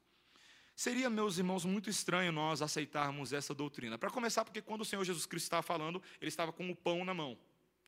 Seria, 0.76 1.10
meus 1.10 1.38
irmãos, 1.38 1.63
muito 1.63 1.89
estranho 1.89 2.32
nós 2.32 2.62
aceitarmos 2.62 3.32
essa 3.32 3.54
doutrina. 3.54 3.98
Para 3.98 4.10
começar, 4.10 4.43
porque 4.43 4.62
quando 4.62 4.82
o 4.82 4.86
Senhor 4.86 5.04
Jesus 5.06 5.26
Cristo 5.26 5.46
estava 5.46 5.62
falando, 5.62 6.02
ele 6.19 6.30
estava 6.30 6.52
com 6.52 6.69
o 6.69 6.76
pão 6.76 7.06
na 7.06 7.13
mão, 7.13 7.38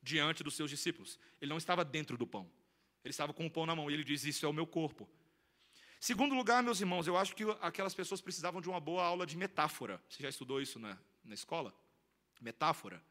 diante 0.00 0.42
dos 0.42 0.54
seus 0.54 0.70
discípulos. 0.70 1.18
Ele 1.40 1.50
não 1.50 1.58
estava 1.58 1.84
dentro 1.84 2.16
do 2.16 2.26
pão. 2.26 2.48
Ele 3.04 3.10
estava 3.10 3.32
com 3.34 3.44
o 3.44 3.50
pão 3.50 3.66
na 3.66 3.74
mão 3.74 3.90
e 3.90 3.94
ele 3.94 4.04
diz: 4.04 4.24
Isso 4.24 4.46
é 4.46 4.48
o 4.48 4.52
meu 4.52 4.66
corpo. 4.66 5.08
Segundo 6.06 6.36
lugar, 6.36 6.62
meus 6.62 6.80
irmãos, 6.80 7.08
eu 7.08 7.16
acho 7.16 7.34
que 7.34 7.42
aquelas 7.60 7.92
pessoas 7.92 8.20
precisavam 8.20 8.60
de 8.60 8.68
uma 8.68 8.78
boa 8.78 9.02
aula 9.02 9.26
de 9.26 9.36
metáfora. 9.36 10.00
Você 10.08 10.22
já 10.22 10.28
estudou 10.28 10.62
isso 10.62 10.78
na, 10.78 10.96
na 11.24 11.34
escola? 11.34 11.74
Metáfora. 12.40 13.02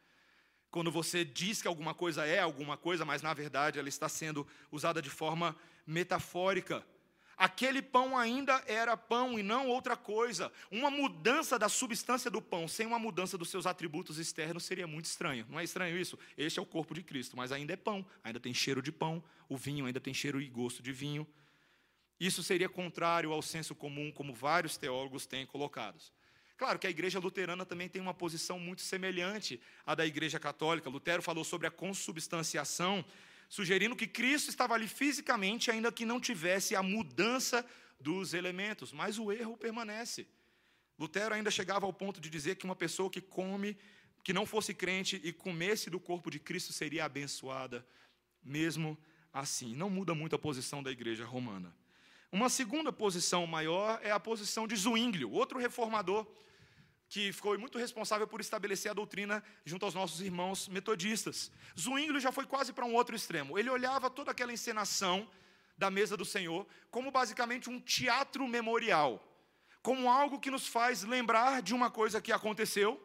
Quando 0.72 0.90
você 0.90 1.26
diz 1.26 1.62
que 1.62 1.68
alguma 1.68 1.94
coisa 1.94 2.26
é 2.26 2.40
alguma 2.40 2.78
coisa, 2.78 3.04
mas 3.04 3.22
na 3.22 3.34
verdade 3.34 3.78
ela 3.78 3.90
está 3.90 4.08
sendo 4.08 4.48
usada 4.72 5.02
de 5.02 5.10
forma 5.10 5.54
metafórica. 5.86 6.88
Aquele 7.36 7.82
pão 7.82 8.18
ainda 8.18 8.64
era 8.66 8.96
pão 8.96 9.38
e 9.38 9.44
não 9.44 9.68
outra 9.68 9.98
coisa. 9.98 10.50
Uma 10.72 10.90
mudança 10.90 11.60
da 11.60 11.68
substância 11.68 12.32
do 12.32 12.42
pão 12.42 12.66
sem 12.66 12.88
uma 12.88 12.98
mudança 12.98 13.38
dos 13.38 13.50
seus 13.50 13.66
atributos 13.66 14.20
externos 14.20 14.64
seria 14.64 14.88
muito 14.88 15.08
estranho. 15.08 15.46
Não 15.50 15.60
é 15.60 15.66
estranho 15.66 15.98
isso? 15.98 16.18
Este 16.38 16.60
é 16.60 16.62
o 16.62 16.66
corpo 16.66 16.94
de 16.94 17.04
Cristo, 17.04 17.36
mas 17.36 17.52
ainda 17.52 17.74
é 17.74 17.76
pão, 17.76 18.06
ainda 18.24 18.40
tem 18.40 18.54
cheiro 18.54 18.82
de 18.82 18.94
pão, 18.94 19.22
o 19.50 19.58
vinho 19.58 19.86
ainda 19.86 20.00
tem 20.00 20.14
cheiro 20.14 20.42
e 20.42 20.48
gosto 20.48 20.82
de 20.82 20.94
vinho. 20.94 21.28
Isso 22.20 22.42
seria 22.42 22.70
contrário 22.70 23.32
ao 23.32 23.42
senso 23.42 23.76
comum, 23.76 24.12
como 24.12 24.34
vários 24.34 24.78
teólogos 24.78 25.26
têm 25.26 25.46
colocado. 25.46 26.02
Claro 26.58 26.80
que 26.80 26.88
a 26.88 26.90
igreja 26.90 27.20
luterana 27.20 27.66
também 27.66 27.90
tem 27.90 28.02
uma 28.02 28.14
posição 28.14 28.58
muito 28.58 28.82
semelhante 28.82 29.60
à 29.86 29.94
da 29.94 30.06
igreja 30.06 30.40
católica. 30.40 30.90
Lutero 30.90 31.22
falou 31.22 31.44
sobre 31.44 31.68
a 31.68 31.72
consubstanciação, 31.72 33.04
sugerindo 33.50 33.96
que 33.96 34.08
Cristo 34.08 34.50
estava 34.50 34.74
ali 34.74 34.88
fisicamente, 34.88 35.70
ainda 35.70 35.92
que 35.92 36.06
não 36.06 36.20
tivesse 36.20 36.74
a 36.74 36.82
mudança 36.82 37.66
dos 38.00 38.34
elementos, 38.34 38.94
mas 38.94 39.20
o 39.20 39.32
erro 39.32 39.58
permanece. 39.58 40.28
Lutero 40.98 41.36
ainda 41.36 41.52
chegava 41.52 41.86
ao 41.86 41.92
ponto 41.92 42.22
de 42.22 42.30
dizer 42.30 42.56
que 42.56 42.66
uma 42.66 42.76
pessoa 42.76 43.10
que 43.10 43.20
come, 43.20 43.78
que 44.24 44.32
não 44.32 44.46
fosse 44.46 44.74
crente 44.74 45.20
e 45.24 45.34
comesse 45.34 45.90
do 45.90 46.00
corpo 46.00 46.32
de 46.32 46.40
Cristo 46.40 46.72
seria 46.72 47.04
abençoada, 47.04 47.86
mesmo 48.42 48.98
assim. 49.34 49.76
Não 49.76 49.90
muda 49.90 50.16
muito 50.16 50.38
a 50.38 50.40
posição 50.40 50.82
da 50.82 50.90
igreja 50.90 51.26
romana. 51.26 51.76
Uma 52.32 52.50
segunda 52.50 52.92
posição 52.92 53.46
maior 53.48 54.00
é 54.04 54.12
a 54.12 54.20
posição 54.20 54.68
de 54.68 54.76
Zwinglio, 54.76 55.32
outro 55.32 55.60
reformador. 55.60 56.26
que 57.08 57.32
foi 57.32 57.58
muito 57.58 57.78
responsável 57.78 58.28
por 58.28 58.42
estabelecer 58.42 58.90
a 58.90 58.94
doutrina 58.94 59.44
junto 59.64 59.86
aos 59.86 59.94
nossos 59.94 60.22
irmãos 60.22 60.68
metodistas. 60.68 61.52
Zwingli 61.80 62.20
já 62.20 62.32
foi 62.32 62.46
quase 62.46 62.74
para 62.74 62.84
um 62.84 62.96
outro 62.96 63.16
extremo. 63.16 63.58
Ele 63.60 63.70
olhava 63.70 64.10
toda 64.10 64.32
aquela 64.32 64.52
encenação 64.52 65.30
da 65.78 65.92
mesa 65.92 66.18
do 66.18 66.26
Senhor 66.26 66.66
como 66.90 67.12
basicamente 67.12 67.70
um 67.70 67.80
teatro 67.80 68.48
memorial, 68.48 69.24
como 69.82 70.10
algo 70.10 70.40
que 70.40 70.50
nos 70.50 70.68
faz 70.68 71.04
lembrar 71.04 71.62
de 71.62 71.74
uma 71.74 71.92
coisa 71.92 72.22
que 72.22 72.32
aconteceu 72.32 73.02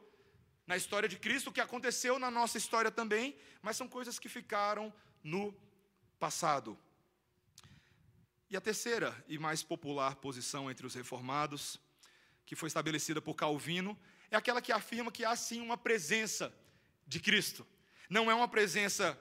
na 0.67 0.77
história 0.77 1.09
de 1.09 1.19
Cristo, 1.19 1.53
que 1.53 1.61
aconteceu 1.61 2.19
na 2.19 2.31
nossa 2.31 2.57
história 2.57 2.91
também, 2.91 3.37
mas 3.61 3.77
são 3.77 3.89
coisas 3.89 4.19
que 4.19 4.29
ficaram 4.29 4.93
no 5.23 5.55
passado. 6.19 6.79
E 8.51 8.57
a 8.57 8.61
terceira 8.61 9.17
e 9.29 9.39
mais 9.39 9.63
popular 9.63 10.17
posição 10.17 10.69
entre 10.69 10.85
os 10.85 10.95
reformados 10.95 11.81
que 12.45 12.57
foi 12.57 12.67
estabelecida 12.67 13.23
por 13.23 13.35
Calvino, 13.37 13.97
é 14.29 14.37
aquela 14.37 14.61
que 14.61 14.73
afirma 14.73 15.13
que 15.13 15.25
há 15.25 15.37
sim 15.37 15.61
uma 15.61 15.77
presença 15.79 16.53
de 17.07 17.21
Cristo. 17.21 17.65
Não 18.09 18.29
é 18.29 18.35
uma 18.35 18.49
presença 18.49 19.17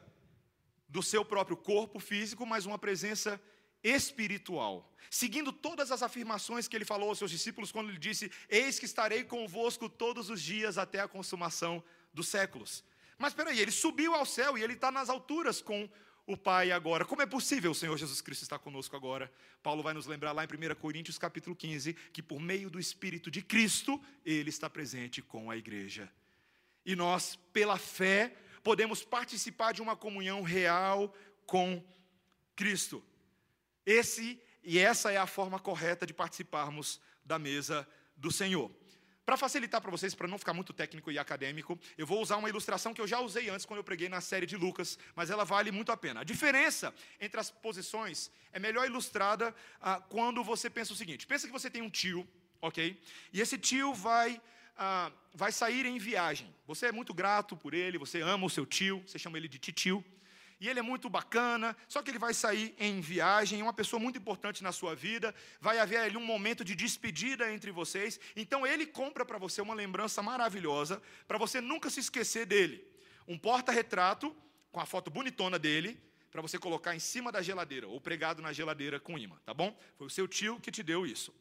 do 0.87 1.03
seu 1.03 1.23
próprio 1.23 1.55
corpo 1.55 1.99
físico, 1.99 2.43
mas 2.43 2.65
uma 2.65 2.79
presença 2.79 3.39
espiritual. 3.83 4.91
Seguindo 5.11 5.53
todas 5.53 5.91
as 5.91 6.01
afirmações 6.01 6.67
que 6.67 6.75
ele 6.75 6.83
falou 6.83 7.09
aos 7.09 7.19
seus 7.19 7.29
discípulos 7.29 7.71
quando 7.71 7.89
ele 7.89 7.99
disse: 7.99 8.31
Eis 8.49 8.79
que 8.79 8.85
estarei 8.85 9.23
convosco 9.23 9.87
todos 9.87 10.31
os 10.31 10.41
dias 10.41 10.79
até 10.79 11.01
a 11.01 11.07
consumação 11.07 11.83
dos 12.11 12.29
séculos. 12.29 12.83
Mas 13.15 13.33
espera 13.33 13.51
aí, 13.51 13.59
ele 13.59 13.71
subiu 13.71 14.15
ao 14.15 14.25
céu 14.25 14.57
e 14.57 14.63
ele 14.63 14.73
está 14.73 14.91
nas 14.91 15.07
alturas 15.07 15.61
com 15.61 15.87
o 16.29 16.37
Pai 16.37 16.71
agora. 16.71 17.03
Como 17.03 17.23
é 17.23 17.25
possível 17.25 17.71
o 17.71 17.75
Senhor 17.75 17.97
Jesus 17.97 18.21
Cristo 18.21 18.43
estar 18.43 18.59
conosco 18.59 18.95
agora? 18.95 19.31
Paulo 19.63 19.81
vai 19.81 19.95
nos 19.95 20.05
lembrar 20.05 20.31
lá 20.31 20.43
em 20.43 20.47
1 20.47 20.75
Coríntios 20.75 21.17
capítulo 21.17 21.55
15 21.55 21.93
que 22.13 22.21
por 22.21 22.39
meio 22.39 22.69
do 22.69 22.79
Espírito 22.79 23.31
de 23.31 23.41
Cristo, 23.41 23.99
ele 24.23 24.51
está 24.51 24.69
presente 24.69 25.23
com 25.23 25.49
a 25.49 25.57
igreja. 25.57 26.07
E 26.85 26.95
nós, 26.95 27.35
pela 27.51 27.79
fé, 27.79 28.35
podemos 28.63 29.03
participar 29.03 29.73
de 29.73 29.81
uma 29.81 29.95
comunhão 29.95 30.43
real 30.43 31.11
com 31.47 31.83
Cristo. 32.55 33.03
Esse 33.83 34.39
e 34.63 34.77
essa 34.77 35.11
é 35.11 35.17
a 35.17 35.25
forma 35.25 35.57
correta 35.59 36.05
de 36.05 36.13
participarmos 36.13 37.01
da 37.25 37.39
mesa 37.39 37.87
do 38.15 38.31
Senhor. 38.31 38.71
Para 39.29 39.37
facilitar 39.37 39.79
para 39.79 39.91
vocês, 39.91 40.15
para 40.15 40.27
não 40.27 40.39
ficar 40.39 40.55
muito 40.55 40.73
técnico 40.73 41.11
e 41.11 41.19
acadêmico, 41.19 41.77
eu 41.95 42.07
vou 42.07 42.19
usar 42.19 42.37
uma 42.37 42.49
ilustração 42.49 42.95
que 42.95 42.99
eu 42.99 43.05
já 43.05 43.19
usei 43.19 43.47
antes 43.47 43.63
quando 43.63 43.77
eu 43.77 43.83
preguei 43.83 44.09
na 44.09 44.21
série 44.21 44.47
de 44.47 44.57
Lucas, 44.57 44.97
mas 45.15 45.29
ela 45.29 45.45
vale 45.45 45.71
muito 45.71 45.91
a 45.91 45.97
pena. 45.97 46.21
A 46.21 46.23
diferença 46.23 46.91
entre 47.21 47.39
as 47.39 47.51
posições 47.51 48.31
é 48.51 48.57
melhor 48.57 48.87
ilustrada 48.87 49.53
ah, 49.79 50.01
quando 50.09 50.43
você 50.43 50.67
pensa 50.67 50.93
o 50.93 50.95
seguinte: 50.95 51.27
pensa 51.27 51.45
que 51.45 51.53
você 51.53 51.69
tem 51.69 51.83
um 51.83 51.91
tio, 51.91 52.27
ok? 52.59 52.99
E 53.31 53.39
esse 53.39 53.55
tio 53.55 53.93
vai 53.93 54.41
ah, 54.75 55.11
vai 55.31 55.51
sair 55.51 55.85
em 55.85 55.99
viagem. 55.99 56.51
Você 56.65 56.87
é 56.87 56.91
muito 56.91 57.13
grato 57.13 57.55
por 57.55 57.75
ele, 57.75 57.99
você 57.99 58.21
ama 58.21 58.47
o 58.47 58.49
seu 58.49 58.65
tio, 58.65 59.03
você 59.05 59.19
chama 59.19 59.37
ele 59.37 59.47
de 59.47 59.59
titio 59.59 60.03
e 60.59 60.67
ele 60.67 60.79
é 60.79 60.81
muito 60.81 61.09
bacana, 61.09 61.75
só 61.87 62.01
que 62.01 62.11
ele 62.11 62.19
vai 62.19 62.33
sair 62.33 62.75
em 62.77 62.99
viagem, 62.99 63.61
uma 63.61 63.73
pessoa 63.73 63.99
muito 63.99 64.19
importante 64.19 64.61
na 64.61 64.71
sua 64.71 64.93
vida, 64.93 65.33
vai 65.61 65.79
haver 65.79 65.97
ali 65.97 66.17
um 66.17 66.25
momento 66.25 66.65
de 66.65 66.75
despedida 66.75 67.51
entre 67.51 67.71
vocês, 67.71 68.19
então 68.35 68.67
ele 68.67 68.85
compra 68.85 69.25
para 69.25 69.37
você 69.37 69.61
uma 69.61 69.73
lembrança 69.73 70.21
maravilhosa, 70.21 71.01
para 71.27 71.37
você 71.37 71.61
nunca 71.61 71.89
se 71.89 71.99
esquecer 71.99 72.45
dele. 72.45 72.85
Um 73.27 73.37
porta-retrato 73.37 74.35
com 74.71 74.79
a 74.79 74.85
foto 74.85 75.09
bonitona 75.09 75.57
dele, 75.57 75.99
para 76.29 76.41
você 76.41 76.59
colocar 76.59 76.95
em 76.95 76.99
cima 76.99 77.31
da 77.31 77.41
geladeira, 77.41 77.87
ou 77.87 77.99
pregado 77.99 78.41
na 78.41 78.53
geladeira 78.53 78.99
com 78.99 79.17
imã, 79.17 79.37
tá 79.45 79.53
bom? 79.53 79.77
Foi 79.97 80.07
o 80.07 80.09
seu 80.09 80.27
tio 80.27 80.59
que 80.59 80.71
te 80.71 80.83
deu 80.83 81.05
isso. 81.05 81.33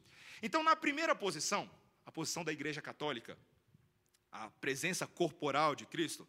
Então, 0.42 0.62
na 0.62 0.76
primeira 0.76 1.14
posição, 1.14 1.68
a 2.06 2.12
posição 2.12 2.44
da 2.44 2.52
Igreja 2.52 2.80
Católica, 2.80 3.36
a 4.30 4.48
presença 4.60 5.06
corporal 5.06 5.74
de 5.74 5.84
Cristo, 5.84 6.26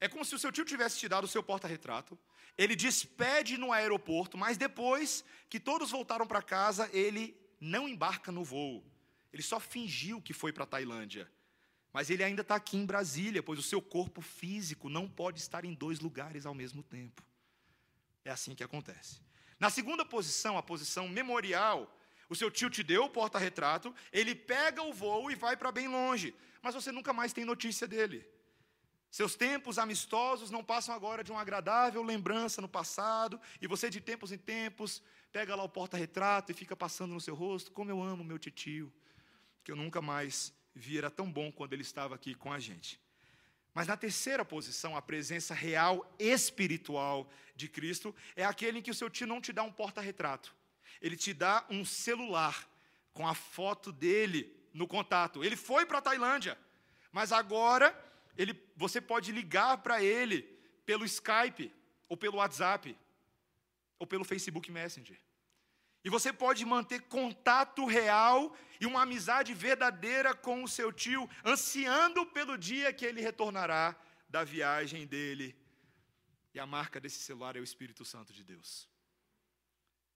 é 0.00 0.08
como 0.08 0.24
se 0.24 0.34
o 0.34 0.38
seu 0.38 0.50
tio 0.50 0.64
tivesse 0.64 0.98
te 0.98 1.08
dado 1.08 1.24
o 1.24 1.28
seu 1.28 1.42
porta-retrato, 1.42 2.18
ele 2.56 2.74
despede 2.74 3.58
no 3.58 3.72
aeroporto, 3.72 4.36
mas 4.36 4.56
depois 4.56 5.24
que 5.48 5.60
todos 5.60 5.90
voltaram 5.90 6.26
para 6.26 6.42
casa, 6.42 6.88
ele 6.92 7.36
não 7.60 7.86
embarca 7.86 8.32
no 8.32 8.42
voo. 8.42 8.84
Ele 9.32 9.42
só 9.42 9.60
fingiu 9.60 10.20
que 10.20 10.32
foi 10.32 10.52
para 10.52 10.64
a 10.64 10.66
Tailândia. 10.66 11.30
Mas 11.92 12.08
ele 12.08 12.24
ainda 12.24 12.42
está 12.42 12.54
aqui 12.54 12.76
em 12.76 12.86
Brasília, 12.86 13.42
pois 13.42 13.58
o 13.58 13.62
seu 13.62 13.82
corpo 13.82 14.20
físico 14.20 14.88
não 14.88 15.08
pode 15.08 15.40
estar 15.40 15.64
em 15.64 15.74
dois 15.74 16.00
lugares 16.00 16.46
ao 16.46 16.54
mesmo 16.54 16.82
tempo. 16.82 17.22
É 18.24 18.30
assim 18.30 18.54
que 18.54 18.64
acontece. 18.64 19.20
Na 19.58 19.68
segunda 19.68 20.04
posição, 20.04 20.56
a 20.56 20.62
posição 20.62 21.08
memorial, 21.08 21.94
o 22.28 22.34
seu 22.34 22.50
tio 22.50 22.70
te 22.70 22.82
deu 22.82 23.04
o 23.04 23.10
porta-retrato, 23.10 23.94
ele 24.12 24.34
pega 24.34 24.82
o 24.82 24.92
voo 24.92 25.30
e 25.30 25.34
vai 25.34 25.56
para 25.56 25.72
bem 25.72 25.88
longe, 25.88 26.34
mas 26.62 26.74
você 26.74 26.90
nunca 26.90 27.12
mais 27.12 27.32
tem 27.32 27.44
notícia 27.44 27.86
dele. 27.86 28.26
Seus 29.10 29.34
tempos 29.34 29.78
amistosos 29.78 30.50
não 30.50 30.62
passam 30.62 30.94
agora 30.94 31.24
de 31.24 31.32
uma 31.32 31.40
agradável 31.40 32.02
lembrança 32.02 32.60
no 32.60 32.68
passado, 32.68 33.40
e 33.60 33.66
você 33.66 33.90
de 33.90 34.00
tempos 34.00 34.30
em 34.30 34.38
tempos 34.38 35.02
pega 35.32 35.54
lá 35.56 35.64
o 35.64 35.68
porta-retrato 35.68 36.52
e 36.52 36.54
fica 36.54 36.76
passando 36.76 37.12
no 37.12 37.20
seu 37.20 37.34
rosto, 37.34 37.72
como 37.72 37.90
eu 37.90 38.00
amo 38.02 38.22
meu 38.22 38.38
titio, 38.38 38.92
que 39.64 39.72
eu 39.72 39.76
nunca 39.76 40.00
mais 40.00 40.52
vi, 40.74 40.98
era 40.98 41.10
tão 41.10 41.30
bom 41.30 41.50
quando 41.50 41.72
ele 41.72 41.82
estava 41.82 42.14
aqui 42.14 42.34
com 42.34 42.52
a 42.52 42.58
gente. 42.58 43.00
Mas 43.74 43.86
na 43.86 43.96
terceira 43.96 44.44
posição, 44.44 44.96
a 44.96 45.02
presença 45.02 45.54
real 45.54 46.14
espiritual 46.18 47.28
de 47.54 47.68
Cristo 47.68 48.14
é 48.36 48.44
aquele 48.44 48.78
em 48.78 48.82
que 48.82 48.90
o 48.90 48.94
seu 48.94 49.10
tio 49.10 49.26
não 49.26 49.40
te 49.40 49.52
dá 49.52 49.62
um 49.62 49.72
porta-retrato, 49.72 50.54
ele 51.00 51.16
te 51.16 51.32
dá 51.34 51.64
um 51.68 51.84
celular 51.84 52.68
com 53.12 53.26
a 53.26 53.34
foto 53.34 53.92
dele 53.92 54.56
no 54.72 54.86
contato. 54.86 55.42
Ele 55.42 55.56
foi 55.56 55.84
para 55.84 55.98
a 55.98 56.02
Tailândia, 56.02 56.56
mas 57.12 57.32
agora 57.32 57.96
ele, 58.36 58.54
você 58.80 58.98
pode 58.98 59.30
ligar 59.30 59.76
para 59.82 60.02
ele 60.02 60.40
pelo 60.86 61.04
Skype, 61.04 61.70
ou 62.08 62.16
pelo 62.16 62.38
WhatsApp, 62.38 62.98
ou 63.98 64.06
pelo 64.06 64.24
Facebook 64.24 64.72
Messenger. 64.72 65.20
E 66.02 66.08
você 66.08 66.32
pode 66.32 66.64
manter 66.64 67.02
contato 67.02 67.84
real 67.84 68.56
e 68.80 68.86
uma 68.86 69.02
amizade 69.02 69.52
verdadeira 69.52 70.34
com 70.34 70.64
o 70.64 70.68
seu 70.76 70.90
tio, 70.90 71.28
ansiando 71.44 72.24
pelo 72.24 72.56
dia 72.56 72.90
que 72.90 73.04
ele 73.04 73.20
retornará 73.20 73.94
da 74.30 74.44
viagem 74.44 75.06
dele. 75.06 75.54
E 76.54 76.58
a 76.58 76.64
marca 76.66 76.98
desse 76.98 77.18
celular 77.18 77.56
é 77.56 77.60
o 77.60 77.68
Espírito 77.70 78.02
Santo 78.02 78.32
de 78.32 78.42
Deus. 78.42 78.88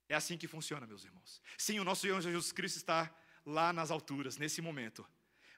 É 0.08 0.14
assim 0.14 0.38
que 0.38 0.48
funciona, 0.48 0.86
meus 0.86 1.04
irmãos. 1.04 1.42
Sim, 1.58 1.80
o 1.80 1.84
nosso 1.84 2.00
Senhor 2.00 2.18
Jesus 2.22 2.50
Cristo 2.50 2.78
está 2.78 3.14
lá 3.44 3.74
nas 3.74 3.90
alturas, 3.90 4.38
nesse 4.38 4.62
momento 4.62 5.06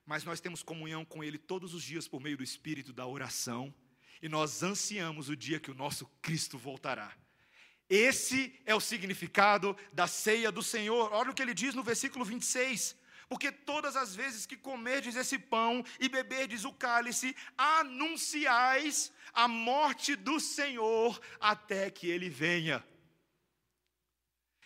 mas 0.06 0.24
nós 0.24 0.40
temos 0.40 0.62
comunhão 0.62 1.04
com 1.04 1.22
Ele 1.22 1.36
todos 1.36 1.74
os 1.74 1.82
dias 1.82 2.06
por 2.06 2.20
meio 2.20 2.36
do 2.36 2.44
Espírito 2.44 2.92
da 2.92 3.06
oração, 3.06 3.74
e 4.22 4.28
nós 4.28 4.62
ansiamos 4.62 5.28
o 5.28 5.36
dia 5.36 5.60
que 5.60 5.70
o 5.70 5.74
nosso 5.74 6.06
Cristo 6.22 6.56
voltará. 6.56 7.14
Esse 7.88 8.58
é 8.64 8.74
o 8.74 8.80
significado 8.80 9.76
da 9.92 10.06
ceia 10.06 10.50
do 10.50 10.62
Senhor. 10.62 11.12
Olha 11.12 11.30
o 11.30 11.34
que 11.34 11.42
ele 11.42 11.54
diz 11.54 11.74
no 11.74 11.82
versículo 11.82 12.24
26. 12.24 12.96
Porque 13.28 13.50
todas 13.50 13.96
as 13.96 14.14
vezes 14.14 14.46
que 14.46 14.56
comerdes 14.56 15.16
esse 15.16 15.38
pão 15.38 15.84
e 15.98 16.08
beberdes 16.08 16.64
o 16.64 16.72
cálice, 16.72 17.36
anunciais 17.56 19.12
a 19.32 19.48
morte 19.48 20.14
do 20.16 20.38
Senhor 20.40 21.20
até 21.40 21.90
que 21.90 22.08
ele 22.08 22.28
venha. 22.28 22.84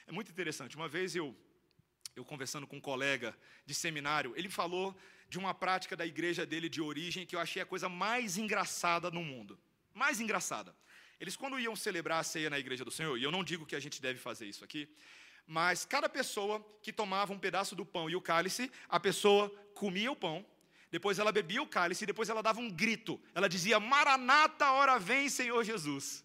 É 0.07 0.13
muito 0.13 0.31
interessante. 0.31 0.77
Uma 0.77 0.89
vez 0.89 1.17
eu, 1.17 1.37
eu 2.15 2.25
conversando 2.25 2.67
com 2.67 2.77
um 2.77 2.81
colega 2.81 3.37
de 3.65 3.75
seminário, 3.75 4.35
ele 4.37 4.49
falou 4.49 4.97
de 5.31 5.39
uma 5.39 5.55
prática 5.55 5.97
da 5.97 6.05
igreja 6.05 6.45
dele 6.45 6.69
de 6.69 6.83
origem 6.83 7.25
que 7.25 7.37
eu 7.37 7.41
achei 7.41 7.63
a 7.63 7.67
coisa 7.67 7.89
mais 7.89 8.37
engraçada 8.37 9.13
no 9.13 9.23
mundo. 9.23 9.57
Mais 9.95 10.21
engraçada. 10.21 10.75
Eles, 11.21 11.37
quando 11.37 11.61
iam 11.61 11.77
celebrar 11.77 12.19
a 12.19 12.25
ceia 12.25 12.51
na 12.51 12.59
igreja 12.59 12.85
do 12.85 12.91
Senhor, 12.91 13.17
e 13.17 13.23
eu 13.23 13.31
não 13.31 13.45
digo 13.45 13.65
que 13.65 13.77
a 13.77 13.81
gente 13.81 14.03
deve 14.03 14.19
fazer 14.19 14.47
isso 14.47 14.65
aqui, 14.65 14.93
mas 15.47 15.85
cada 15.85 16.09
pessoa 16.09 16.61
que 16.83 16.93
tomava 16.93 17.33
um 17.33 17.39
pedaço 17.39 17.77
do 17.77 17.87
pão 17.87 18.11
e 18.11 18.17
o 18.17 18.21
cálice, 18.21 18.71
a 18.89 18.99
pessoa 18.99 19.49
comia 19.73 20.11
o 20.11 20.17
pão, 20.17 20.45
depois 20.91 21.21
ela 21.21 21.31
bebia 21.31 21.63
o 21.63 21.67
cálice, 21.67 22.03
e 22.03 22.07
depois 22.07 22.29
ela 22.29 22.43
dava 22.43 22.59
um 22.59 22.69
grito. 22.69 23.21
Ela 23.33 23.49
dizia: 23.49 23.79
Maranata, 23.79 24.73
hora 24.73 24.99
vem, 24.99 25.29
Senhor 25.29 25.63
Jesus. 25.63 26.25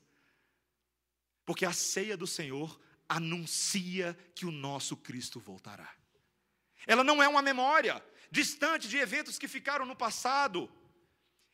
Porque 1.46 1.63
a 1.63 1.74
ceia 1.74 2.18
do 2.18 2.26
Senhor 2.26 2.80
anuncia 3.08 4.18
que 4.34 4.48
o 4.48 4.52
nosso 4.52 4.98
Cristo 4.98 5.39
voltará. 5.39 5.94
Ela 6.88 7.04
não 7.04 7.22
é 7.22 7.28
uma 7.28 7.41
memória, 7.41 8.04
distante 8.39 8.86
de 8.91 8.98
eventos 8.98 9.38
que 9.41 9.48
ficaram 9.48 9.86
no 9.86 9.95
passado. 9.95 10.69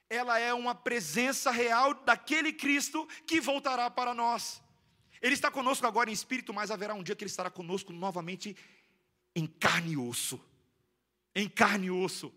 Ela 0.09 0.39
é 0.39 0.53
uma 0.53 0.75
presença 0.75 1.49
real 1.51 1.93
daquele 1.93 2.51
Cristo 2.51 3.07
que 3.25 3.39
voltará 3.39 3.89
para 3.89 4.13
nós. 4.13 4.61
Ele 5.21 5.35
está 5.35 5.49
conosco 5.51 5.85
agora 5.85 6.09
em 6.09 6.13
espírito, 6.13 6.53
mas 6.53 6.71
haverá 6.71 6.93
um 6.95 7.03
dia 7.03 7.15
que 7.15 7.23
ele 7.23 7.29
estará 7.29 7.49
conosco 7.49 7.93
novamente 7.93 8.57
em 9.35 9.45
carne 9.45 9.93
e 9.93 9.97
osso. 9.97 10.37
Em 11.35 11.47
carne 11.47 11.87
e 11.87 11.91
osso. 11.91 12.33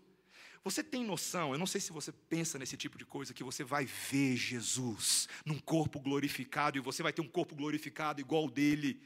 Você 0.63 0.83
tem 0.83 1.03
noção, 1.03 1.51
eu 1.51 1.59
não 1.59 1.67
sei 1.67 1.79
se 1.81 1.91
você 1.91 2.11
pensa 2.11 2.57
nesse 2.57 2.75
tipo 2.75 2.97
de 2.97 3.05
coisa, 3.05 3.35
que 3.35 3.43
você 3.43 3.63
vai 3.63 3.85
ver 3.85 4.35
Jesus 4.35 5.27
num 5.45 5.59
corpo 5.59 5.99
glorificado, 5.99 6.77
e 6.77 6.81
você 6.81 7.03
vai 7.03 7.13
ter 7.13 7.21
um 7.21 7.27
corpo 7.27 7.55
glorificado 7.55 8.19
igual 8.21 8.43
ao 8.43 8.49
dele 8.49 8.99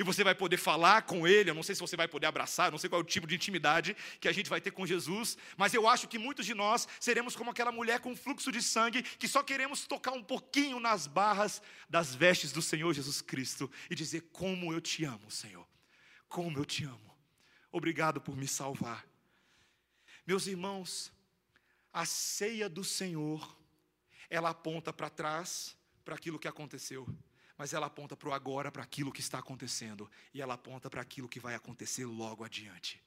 e 0.00 0.02
você 0.02 0.24
vai 0.24 0.34
poder 0.34 0.56
falar 0.56 1.02
com 1.02 1.28
Ele. 1.28 1.50
Eu 1.50 1.54
não 1.54 1.62
sei 1.62 1.74
se 1.74 1.80
você 1.82 1.94
vai 1.94 2.08
poder 2.08 2.26
abraçar, 2.26 2.68
eu 2.68 2.70
não 2.70 2.78
sei 2.78 2.88
qual 2.88 3.02
é 3.02 3.04
o 3.04 3.06
tipo 3.06 3.26
de 3.26 3.34
intimidade 3.34 3.94
que 4.18 4.28
a 4.28 4.32
gente 4.32 4.48
vai 4.48 4.58
ter 4.58 4.70
com 4.70 4.86
Jesus, 4.86 5.36
mas 5.58 5.74
eu 5.74 5.86
acho 5.86 6.08
que 6.08 6.18
muitos 6.18 6.46
de 6.46 6.54
nós 6.54 6.88
seremos 6.98 7.36
como 7.36 7.50
aquela 7.50 7.70
mulher 7.70 8.00
com 8.00 8.16
fluxo 8.16 8.50
de 8.50 8.62
sangue 8.62 9.02
que 9.02 9.28
só 9.28 9.42
queremos 9.42 9.86
tocar 9.86 10.12
um 10.12 10.22
pouquinho 10.22 10.80
nas 10.80 11.06
barras 11.06 11.60
das 11.86 12.14
vestes 12.14 12.50
do 12.50 12.62
Senhor 12.62 12.94
Jesus 12.94 13.20
Cristo 13.20 13.70
e 13.90 13.94
dizer: 13.94 14.22
Como 14.32 14.72
eu 14.72 14.80
te 14.80 15.04
amo, 15.04 15.30
Senhor, 15.30 15.68
como 16.30 16.58
eu 16.58 16.64
te 16.64 16.84
amo. 16.84 17.14
Obrigado 17.70 18.22
por 18.22 18.34
me 18.34 18.48
salvar. 18.48 19.06
Meus 20.26 20.46
irmãos, 20.46 21.12
a 21.92 22.06
ceia 22.06 22.70
do 22.70 22.82
Senhor, 22.82 23.54
ela 24.30 24.48
aponta 24.48 24.94
para 24.94 25.10
trás, 25.10 25.76
para 26.06 26.14
aquilo 26.14 26.38
que 26.38 26.48
aconteceu 26.48 27.06
mas 27.60 27.74
ela 27.74 27.88
aponta 27.88 28.16
para 28.16 28.30
o 28.30 28.32
agora, 28.32 28.72
para 28.72 28.82
aquilo 28.82 29.12
que 29.12 29.20
está 29.20 29.38
acontecendo, 29.38 30.10
e 30.32 30.40
ela 30.40 30.54
aponta 30.54 30.88
para 30.88 31.02
aquilo 31.02 31.28
que 31.28 31.38
vai 31.38 31.54
acontecer 31.54 32.06
logo 32.06 32.42
adiante. 32.42 33.04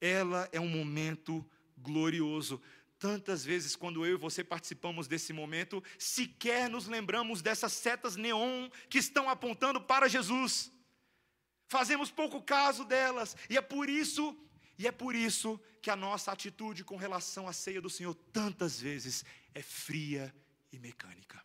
Ela 0.00 0.48
é 0.52 0.60
um 0.60 0.68
momento 0.68 1.44
glorioso. 1.76 2.62
Tantas 2.96 3.44
vezes, 3.44 3.74
quando 3.74 4.06
eu 4.06 4.14
e 4.14 4.16
você 4.16 4.44
participamos 4.44 5.08
desse 5.08 5.32
momento, 5.32 5.82
sequer 5.98 6.70
nos 6.70 6.86
lembramos 6.86 7.42
dessas 7.42 7.72
setas 7.72 8.14
neon 8.14 8.70
que 8.88 8.98
estão 8.98 9.28
apontando 9.28 9.80
para 9.80 10.06
Jesus. 10.06 10.70
Fazemos 11.66 12.08
pouco 12.08 12.40
caso 12.40 12.84
delas, 12.84 13.36
e 13.50 13.56
é 13.56 13.60
por 13.60 13.88
isso, 13.88 14.38
e 14.78 14.86
é 14.86 14.92
por 14.92 15.12
isso 15.12 15.60
que 15.82 15.90
a 15.90 15.96
nossa 15.96 16.30
atitude 16.30 16.84
com 16.84 16.96
relação 16.96 17.48
à 17.48 17.52
ceia 17.52 17.80
do 17.80 17.90
Senhor 17.90 18.14
tantas 18.32 18.80
vezes 18.80 19.24
é 19.52 19.60
fria 19.60 20.32
e 20.70 20.78
mecânica 20.78 21.44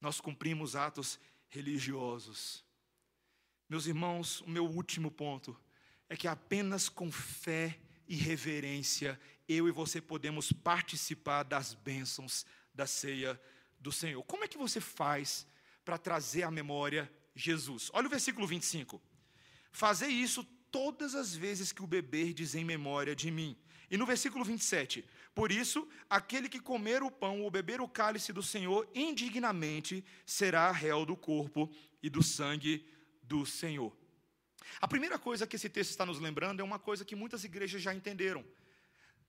nós 0.00 0.20
cumprimos 0.20 0.76
atos 0.76 1.18
religiosos. 1.48 2.64
Meus 3.68 3.86
irmãos, 3.86 4.40
o 4.42 4.50
meu 4.50 4.66
último 4.66 5.10
ponto 5.10 5.58
é 6.08 6.16
que 6.16 6.26
apenas 6.26 6.88
com 6.88 7.10
fé 7.10 7.78
e 8.06 8.16
reverência 8.16 9.20
eu 9.48 9.68
e 9.68 9.70
você 9.70 10.00
podemos 10.00 10.52
participar 10.52 11.42
das 11.42 11.74
bênçãos 11.74 12.44
da 12.74 12.86
ceia 12.86 13.40
do 13.80 13.90
Senhor. 13.90 14.22
Como 14.24 14.44
é 14.44 14.48
que 14.48 14.58
você 14.58 14.80
faz 14.80 15.46
para 15.84 15.98
trazer 15.98 16.42
à 16.42 16.50
memória 16.50 17.10
Jesus? 17.34 17.90
Olha 17.92 18.06
o 18.06 18.10
versículo 18.10 18.46
25. 18.46 19.00
Fazer 19.72 20.08
isso 20.08 20.44
todas 20.70 21.14
as 21.14 21.34
vezes 21.34 21.72
que 21.72 21.82
o 21.82 21.86
beberdes 21.86 22.54
em 22.54 22.64
memória 22.64 23.16
de 23.16 23.30
mim. 23.30 23.56
E 23.90 23.96
no 23.96 24.04
versículo 24.04 24.44
27, 24.44 25.04
por 25.38 25.52
isso, 25.52 25.86
aquele 26.10 26.48
que 26.48 26.58
comer 26.58 27.00
o 27.00 27.12
pão 27.12 27.42
ou 27.42 27.48
beber 27.48 27.80
o 27.80 27.86
cálice 27.86 28.32
do 28.32 28.42
Senhor 28.42 28.90
indignamente 28.92 30.04
será 30.26 30.72
réu 30.72 31.06
do 31.06 31.16
corpo 31.16 31.70
e 32.02 32.10
do 32.10 32.24
sangue 32.24 32.84
do 33.22 33.46
Senhor. 33.46 33.96
A 34.80 34.88
primeira 34.88 35.16
coisa 35.16 35.46
que 35.46 35.54
esse 35.54 35.68
texto 35.68 35.90
está 35.90 36.04
nos 36.04 36.18
lembrando 36.18 36.58
é 36.58 36.64
uma 36.64 36.80
coisa 36.80 37.04
que 37.04 37.14
muitas 37.14 37.44
igrejas 37.44 37.80
já 37.80 37.94
entenderam. 37.94 38.44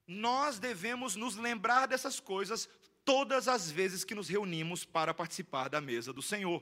Nós 0.04 0.58
devemos 0.58 1.14
nos 1.14 1.36
lembrar 1.36 1.86
dessas 1.86 2.18
coisas 2.18 2.68
todas 3.04 3.46
as 3.46 3.70
vezes 3.70 4.02
que 4.02 4.12
nos 4.12 4.28
reunimos 4.28 4.84
para 4.84 5.14
participar 5.14 5.68
da 5.68 5.80
mesa 5.80 6.12
do 6.12 6.22
Senhor. 6.22 6.60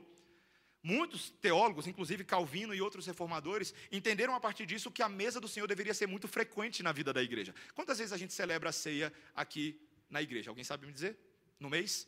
Muitos 0.81 1.29
teólogos, 1.29 1.87
inclusive 1.87 2.23
Calvino 2.23 2.73
e 2.73 2.81
outros 2.81 3.05
reformadores, 3.05 3.73
entenderam 3.91 4.33
a 4.33 4.39
partir 4.39 4.65
disso 4.65 4.89
que 4.89 5.03
a 5.03 5.09
mesa 5.09 5.39
do 5.39 5.47
Senhor 5.47 5.67
deveria 5.67 5.93
ser 5.93 6.07
muito 6.07 6.27
frequente 6.27 6.81
na 6.81 6.91
vida 6.91 7.11
da 7.11 7.21
igreja. 7.21 7.53
Quantas 7.75 7.97
vezes 7.97 8.13
a 8.13 8.17
gente 8.17 8.33
celebra 8.33 8.69
a 8.69 8.71
ceia 8.73 9.13
aqui 9.35 9.79
na 10.09 10.21
igreja? 10.21 10.49
Alguém 10.49 10.63
sabe 10.63 10.85
me 10.85 10.93
dizer? 10.93 11.17
No 11.59 11.69
mês? 11.69 12.07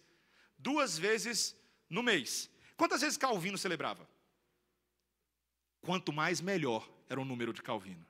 Duas 0.57 0.97
vezes 0.97 1.55
no 1.89 2.01
mês. 2.01 2.49
Quantas 2.77 3.01
vezes 3.01 3.17
Calvino 3.17 3.57
celebrava? 3.57 4.09
Quanto 5.81 6.13
mais 6.13 6.39
melhor 6.39 6.89
era 7.09 7.19
o 7.19 7.25
número 7.25 7.51
de 7.51 7.61
Calvino. 7.61 8.05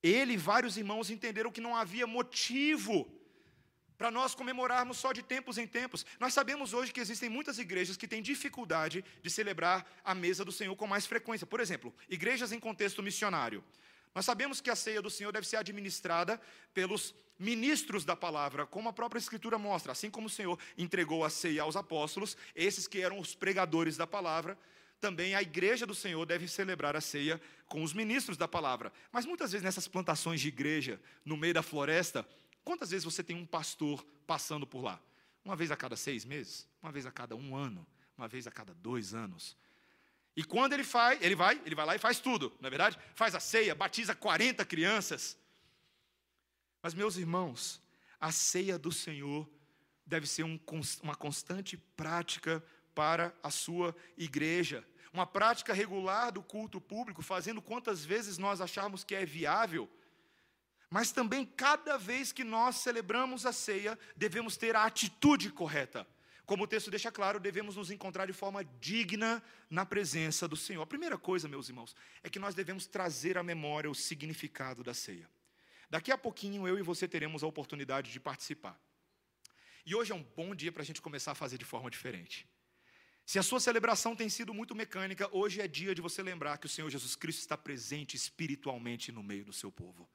Ele 0.00 0.34
e 0.34 0.36
vários 0.36 0.76
irmãos 0.76 1.10
entenderam 1.10 1.50
que 1.50 1.60
não 1.60 1.74
havia 1.74 2.06
motivo 2.06 3.10
para 3.96 4.10
nós 4.10 4.34
comemorarmos 4.34 4.98
só 4.98 5.12
de 5.12 5.22
tempos 5.22 5.58
em 5.58 5.66
tempos. 5.66 6.04
Nós 6.20 6.34
sabemos 6.34 6.72
hoje 6.72 6.92
que 6.92 7.00
existem 7.00 7.28
muitas 7.28 7.58
igrejas 7.58 7.96
que 7.96 8.08
têm 8.08 8.22
dificuldade 8.22 9.04
de 9.22 9.30
celebrar 9.30 9.86
a 10.04 10.14
mesa 10.14 10.44
do 10.44 10.52
Senhor 10.52 10.74
com 10.76 10.86
mais 10.86 11.06
frequência. 11.06 11.46
Por 11.46 11.60
exemplo, 11.60 11.94
igrejas 12.08 12.52
em 12.52 12.60
contexto 12.60 13.02
missionário. 13.02 13.64
Nós 14.14 14.24
sabemos 14.24 14.60
que 14.60 14.70
a 14.70 14.76
ceia 14.76 15.02
do 15.02 15.10
Senhor 15.10 15.30
deve 15.30 15.46
ser 15.46 15.56
administrada 15.56 16.40
pelos 16.72 17.14
ministros 17.38 18.04
da 18.04 18.16
palavra, 18.16 18.64
como 18.64 18.88
a 18.88 18.92
própria 18.92 19.18
Escritura 19.18 19.58
mostra. 19.58 19.92
Assim 19.92 20.10
como 20.10 20.26
o 20.26 20.30
Senhor 20.30 20.58
entregou 20.76 21.24
a 21.24 21.30
ceia 21.30 21.62
aos 21.62 21.76
apóstolos, 21.76 22.36
esses 22.54 22.86
que 22.86 23.00
eram 23.00 23.18
os 23.18 23.34
pregadores 23.34 23.96
da 23.96 24.06
palavra, 24.06 24.58
também 25.00 25.34
a 25.34 25.42
igreja 25.42 25.84
do 25.86 25.94
Senhor 25.94 26.24
deve 26.24 26.48
celebrar 26.48 26.96
a 26.96 27.00
ceia 27.00 27.40
com 27.68 27.82
os 27.82 27.92
ministros 27.92 28.36
da 28.36 28.48
palavra. 28.48 28.92
Mas 29.12 29.26
muitas 29.26 29.52
vezes 29.52 29.64
nessas 29.64 29.86
plantações 29.86 30.40
de 30.40 30.48
igreja, 30.48 30.98
no 31.24 31.36
meio 31.36 31.52
da 31.52 31.62
floresta, 31.62 32.26
Quantas 32.66 32.90
vezes 32.90 33.04
você 33.04 33.22
tem 33.22 33.36
um 33.36 33.46
pastor 33.46 34.04
passando 34.26 34.66
por 34.66 34.82
lá? 34.82 35.00
Uma 35.44 35.54
vez 35.54 35.70
a 35.70 35.76
cada 35.76 35.94
seis 35.96 36.24
meses? 36.24 36.68
Uma 36.82 36.90
vez 36.90 37.06
a 37.06 37.12
cada 37.12 37.36
um 37.36 37.54
ano? 37.54 37.86
Uma 38.18 38.26
vez 38.26 38.44
a 38.44 38.50
cada 38.50 38.74
dois 38.74 39.14
anos? 39.14 39.56
E 40.34 40.42
quando 40.42 40.72
ele 40.72 40.82
faz, 40.82 41.22
ele 41.22 41.36
vai, 41.36 41.62
ele 41.64 41.76
vai 41.76 41.86
lá 41.86 41.94
e 41.94 41.98
faz 42.00 42.18
tudo, 42.18 42.52
não 42.60 42.66
é 42.66 42.70
verdade? 42.70 42.98
Faz 43.14 43.36
a 43.36 43.40
ceia, 43.40 43.72
batiza 43.72 44.16
40 44.16 44.64
crianças. 44.64 45.38
Mas, 46.82 46.92
meus 46.92 47.16
irmãos, 47.16 47.80
a 48.18 48.32
ceia 48.32 48.76
do 48.76 48.90
Senhor 48.90 49.48
deve 50.04 50.26
ser 50.26 50.42
um, 50.42 50.58
uma 51.04 51.14
constante 51.14 51.76
prática 51.76 52.60
para 52.96 53.32
a 53.44 53.50
sua 53.50 53.94
igreja. 54.18 54.84
Uma 55.12 55.24
prática 55.24 55.72
regular 55.72 56.32
do 56.32 56.42
culto 56.42 56.80
público, 56.80 57.22
fazendo 57.22 57.62
quantas 57.62 58.04
vezes 58.04 58.38
nós 58.38 58.60
acharmos 58.60 59.04
que 59.04 59.14
é 59.14 59.24
viável 59.24 59.88
mas 60.90 61.10
também, 61.10 61.44
cada 61.44 61.98
vez 61.98 62.32
que 62.32 62.44
nós 62.44 62.76
celebramos 62.76 63.44
a 63.44 63.52
ceia, 63.52 63.98
devemos 64.16 64.56
ter 64.56 64.76
a 64.76 64.84
atitude 64.84 65.50
correta. 65.50 66.06
Como 66.44 66.62
o 66.62 66.66
texto 66.66 66.90
deixa 66.90 67.10
claro, 67.10 67.40
devemos 67.40 67.74
nos 67.74 67.90
encontrar 67.90 68.26
de 68.26 68.32
forma 68.32 68.64
digna 68.80 69.42
na 69.68 69.84
presença 69.84 70.46
do 70.46 70.56
Senhor. 70.56 70.80
A 70.80 70.86
primeira 70.86 71.18
coisa, 71.18 71.48
meus 71.48 71.68
irmãos, 71.68 71.96
é 72.22 72.30
que 72.30 72.38
nós 72.38 72.54
devemos 72.54 72.86
trazer 72.86 73.36
à 73.36 73.42
memória 73.42 73.90
o 73.90 73.94
significado 73.94 74.84
da 74.84 74.94
ceia. 74.94 75.28
Daqui 75.90 76.12
a 76.12 76.18
pouquinho 76.18 76.66
eu 76.68 76.78
e 76.78 76.82
você 76.82 77.08
teremos 77.08 77.42
a 77.42 77.48
oportunidade 77.48 78.12
de 78.12 78.20
participar. 78.20 78.80
E 79.84 79.92
hoje 79.94 80.12
é 80.12 80.14
um 80.14 80.22
bom 80.22 80.54
dia 80.54 80.70
para 80.70 80.82
a 80.82 80.84
gente 80.84 81.02
começar 81.02 81.32
a 81.32 81.34
fazer 81.34 81.58
de 81.58 81.64
forma 81.64 81.90
diferente. 81.90 82.46
Se 83.24 83.40
a 83.40 83.42
sua 83.42 83.58
celebração 83.58 84.14
tem 84.14 84.28
sido 84.28 84.54
muito 84.54 84.72
mecânica, 84.72 85.28
hoje 85.32 85.60
é 85.60 85.66
dia 85.66 85.96
de 85.96 86.00
você 86.00 86.22
lembrar 86.22 86.58
que 86.58 86.66
o 86.66 86.68
Senhor 86.68 86.88
Jesus 86.88 87.16
Cristo 87.16 87.40
está 87.40 87.56
presente 87.56 88.14
espiritualmente 88.14 89.10
no 89.10 89.22
meio 89.22 89.44
do 89.44 89.52
seu 89.52 89.70
povo. 89.72 90.08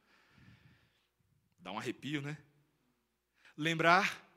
Dá 1.62 1.72
um 1.72 1.78
arrepio, 1.78 2.22
né? 2.22 2.38
Lembrar 3.56 4.32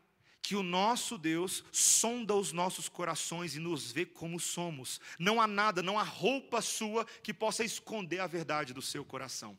que 0.45 0.55
o 0.55 0.63
nosso 0.63 1.17
Deus 1.17 1.65
sonda 1.73 2.35
os 2.35 2.53
nossos 2.53 2.87
corações 2.87 3.57
e 3.57 3.59
nos 3.59 3.91
vê 3.91 4.05
como 4.05 4.39
somos. 4.39 5.01
Não 5.19 5.41
há 5.41 5.47
nada, 5.47 5.83
não 5.83 5.99
há 5.99 6.03
roupa 6.03 6.61
sua 6.61 7.07
que 7.23 7.33
possa 7.33 7.65
esconder 7.65 8.21
a 8.21 8.27
verdade 8.27 8.75
do 8.75 8.83
seu 8.83 9.03
coração. 9.07 9.59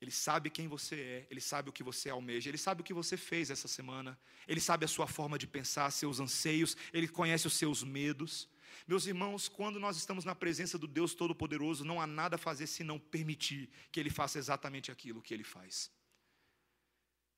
Ele 0.00 0.12
sabe 0.12 0.48
quem 0.48 0.68
você 0.68 0.94
é, 0.94 1.26
ele 1.28 1.40
sabe 1.40 1.70
o 1.70 1.72
que 1.72 1.82
você 1.82 2.08
almeja, 2.08 2.48
ele 2.48 2.58
sabe 2.58 2.82
o 2.82 2.84
que 2.84 2.94
você 2.94 3.16
fez 3.16 3.50
essa 3.50 3.66
semana, 3.66 4.16
ele 4.46 4.60
sabe 4.60 4.84
a 4.84 4.88
sua 4.88 5.08
forma 5.08 5.36
de 5.36 5.46
pensar, 5.46 5.90
seus 5.90 6.20
anseios, 6.20 6.76
ele 6.92 7.08
conhece 7.08 7.46
os 7.48 7.54
seus 7.54 7.82
medos. 7.82 8.48
Meus 8.86 9.06
irmãos, 9.06 9.48
quando 9.48 9.80
nós 9.80 9.96
estamos 9.96 10.24
na 10.24 10.34
presença 10.36 10.78
do 10.78 10.86
Deus 10.86 11.14
Todo-Poderoso, 11.14 11.84
não 11.84 12.00
há 12.00 12.06
nada 12.06 12.36
a 12.36 12.38
fazer 12.38 12.68
senão 12.68 12.98
permitir 12.98 13.70
que 13.90 13.98
ele 13.98 14.10
faça 14.10 14.38
exatamente 14.38 14.92
aquilo 14.92 15.22
que 15.22 15.34
ele 15.34 15.44
faz 15.44 15.90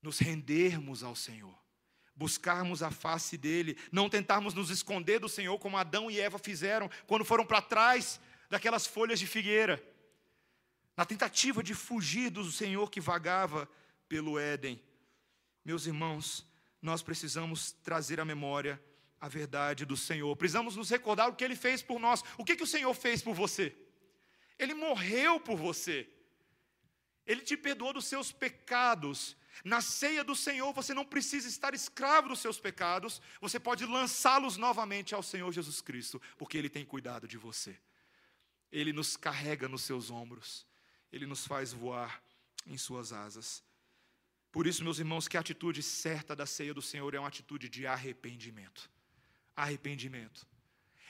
nos 0.01 0.19
rendermos 0.19 1.03
ao 1.03 1.15
Senhor, 1.15 1.57
buscarmos 2.15 2.81
a 2.83 2.91
face 2.91 3.37
dEle, 3.37 3.77
não 3.91 4.09
tentarmos 4.09 4.53
nos 4.53 4.69
esconder 4.69 5.19
do 5.19 5.29
Senhor 5.29 5.57
como 5.59 5.77
Adão 5.77 6.09
e 6.09 6.19
Eva 6.19 6.37
fizeram 6.37 6.89
quando 7.05 7.25
foram 7.25 7.45
para 7.45 7.61
trás 7.61 8.19
daquelas 8.49 8.87
folhas 8.87 9.19
de 9.19 9.27
figueira, 9.27 9.83
na 10.95 11.05
tentativa 11.05 11.61
de 11.61 11.73
fugir 11.73 12.29
do 12.29 12.49
Senhor 12.51 12.89
que 12.89 13.01
vagava 13.01 13.69
pelo 14.07 14.39
Éden. 14.39 14.81
Meus 15.63 15.85
irmãos, 15.85 16.45
nós 16.81 17.03
precisamos 17.03 17.71
trazer 17.83 18.19
à 18.19 18.25
memória 18.25 18.81
a 19.19 19.27
verdade 19.27 19.85
do 19.85 19.97
Senhor, 19.97 20.35
precisamos 20.35 20.75
nos 20.75 20.89
recordar 20.89 21.27
o 21.27 21.35
que 21.35 21.43
Ele 21.43 21.55
fez 21.55 21.81
por 21.81 21.99
nós. 21.99 22.23
O 22.37 22.45
que, 22.45 22.55
que 22.55 22.63
o 22.63 22.67
Senhor 22.67 22.93
fez 22.93 23.21
por 23.21 23.33
você? 23.33 23.75
Ele 24.57 24.73
morreu 24.73 25.39
por 25.39 25.57
você. 25.57 26.07
Ele 27.25 27.41
te 27.41 27.57
perdoou 27.57 27.93
dos 27.93 28.05
seus 28.05 28.31
pecados. 28.31 29.35
Na 29.63 29.81
ceia 29.81 30.23
do 30.23 30.35
Senhor, 30.35 30.71
você 30.73 30.93
não 30.93 31.05
precisa 31.05 31.47
estar 31.47 31.73
escravo 31.73 32.29
dos 32.29 32.39
seus 32.39 32.59
pecados, 32.59 33.21
você 33.41 33.59
pode 33.59 33.85
lançá-los 33.85 34.57
novamente 34.57 35.15
ao 35.15 35.23
Senhor 35.23 35.51
Jesus 35.51 35.81
Cristo, 35.81 36.21
porque 36.37 36.57
Ele 36.57 36.69
tem 36.69 36.85
cuidado 36.85 37.27
de 37.27 37.37
você. 37.37 37.77
Ele 38.71 38.93
nos 38.93 39.15
carrega 39.15 39.67
nos 39.67 39.83
seus 39.83 40.09
ombros, 40.09 40.65
Ele 41.11 41.25
nos 41.25 41.45
faz 41.45 41.73
voar 41.73 42.21
em 42.65 42.77
Suas 42.77 43.13
asas. 43.13 43.63
Por 44.51 44.65
isso, 44.65 44.83
meus 44.83 44.99
irmãos, 44.99 45.27
que 45.27 45.37
a 45.37 45.39
atitude 45.39 45.83
certa 45.83 46.35
da 46.35 46.45
ceia 46.45 46.73
do 46.73 46.81
Senhor 46.81 47.13
é 47.13 47.19
uma 47.19 47.27
atitude 47.27 47.69
de 47.69 47.85
arrependimento. 47.85 48.89
Arrependimento. 49.55 50.47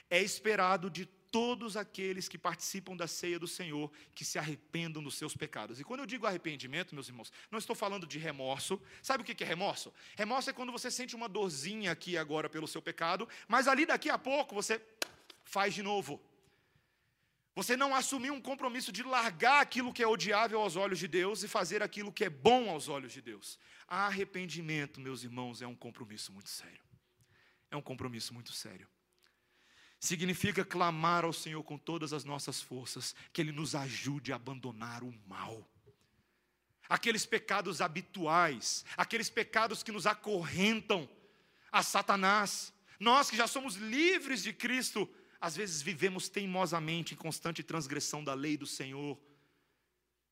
É 0.10 0.22
esperado 0.22 0.90
de 0.90 1.06
todos 1.38 1.78
aqueles 1.78 2.28
que 2.28 2.36
participam 2.36 2.98
da 2.98 3.08
ceia 3.08 3.38
do 3.38 3.48
Senhor 3.48 3.92
que 4.16 4.26
se 4.26 4.40
arrependam 4.40 5.04
dos 5.04 5.14
seus 5.14 5.36
pecados. 5.36 5.80
E 5.80 5.84
quando 5.84 6.00
eu 6.00 6.08
digo 6.08 6.26
arrependimento, 6.26 6.96
meus 6.96 7.10
irmãos, 7.10 7.32
não 7.52 7.60
estou 7.60 7.76
falando 7.76 8.08
de 8.08 8.18
remorso. 8.18 8.82
Sabe 9.04 9.22
o 9.22 9.24
que 9.24 9.44
é 9.44 9.46
remorso? 9.46 9.94
Remorso 10.16 10.50
é 10.50 10.54
quando 10.54 10.72
você 10.72 10.90
sente 10.90 11.16
uma 11.16 11.30
dorzinha 11.30 11.92
aqui 11.92 12.18
agora 12.18 12.50
pelo 12.50 12.68
seu 12.68 12.82
pecado, 12.82 13.30
mas 13.48 13.68
ali 13.68 13.86
daqui 13.86 14.10
a 14.10 14.18
pouco 14.18 14.56
você 14.56 14.82
faz 15.44 15.76
de 15.76 15.84
novo. 15.84 16.20
Você 17.54 17.78
não 17.78 17.94
assumiu 17.94 18.34
um 18.34 18.42
compromisso 18.42 18.92
de 18.92 19.04
largar 19.04 19.62
aquilo 19.62 19.94
que 19.94 20.02
é 20.02 20.08
odiável 20.08 20.60
aos 20.60 20.76
olhos 20.76 20.98
de 20.98 21.08
Deus 21.08 21.44
e 21.44 21.48
fazer 21.48 21.84
aquilo 21.84 22.12
que 22.12 22.26
é 22.26 22.32
bom 22.32 22.68
aos 22.68 22.90
olhos 22.90 23.14
de 23.14 23.22
Deus. 23.22 23.60
Arrependimento, 23.88 25.00
meus 25.00 25.24
irmãos, 25.24 25.62
é 25.62 25.68
um 25.68 25.76
compromisso 25.76 26.34
muito 26.34 26.50
sério. 26.50 26.82
É 27.70 27.78
um 27.78 27.82
compromisso 27.82 28.34
muito 28.34 28.54
sério 28.54 28.88
significa 30.00 30.64
clamar 30.64 31.26
ao 31.26 31.34
Senhor 31.34 31.64
com 31.64 31.78
todas 31.78 32.14
as 32.14 32.24
nossas 32.24 32.62
forças, 32.62 33.16
que 33.34 33.42
Ele 33.42 33.52
nos 33.52 33.76
ajude 33.76 34.32
a 34.32 34.36
abandonar 34.36 35.04
o 35.04 35.14
mal. 35.28 35.68
Aqueles 36.88 37.26
pecados 37.26 37.82
habituais, 37.82 38.86
aqueles 38.96 39.30
pecados 39.30 39.84
que 39.84 39.92
nos 39.92 40.06
acorrentam 40.06 41.10
a 41.72 41.84
Satanás. 41.84 42.74
Nós 43.00 43.30
que 43.30 43.36
já 43.36 43.48
somos 43.48 43.76
livres 43.76 44.42
de 44.42 44.54
Cristo, 44.54 45.10
às 45.40 45.56
vezes 45.56 45.82
vivemos 45.82 46.30
teimosamente 46.30 47.14
em 47.14 47.18
constante 47.18 47.62
transgressão 47.62 48.24
da 48.24 48.34
lei 48.34 48.56
do 48.56 48.66
Senhor, 48.66 49.20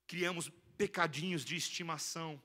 criamos 0.08 0.50
pecadinhos 0.78 1.44
de 1.44 1.56
estimação. 1.56 2.42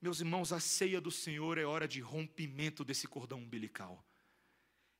Meus 0.00 0.20
irmãos, 0.20 0.52
a 0.52 0.60
ceia 0.60 1.00
do 1.00 1.10
Senhor 1.10 1.58
é 1.58 1.64
hora 1.64 1.88
de 1.88 2.00
rompimento 2.00 2.84
desse 2.84 3.06
cordão 3.06 3.38
umbilical. 3.38 4.04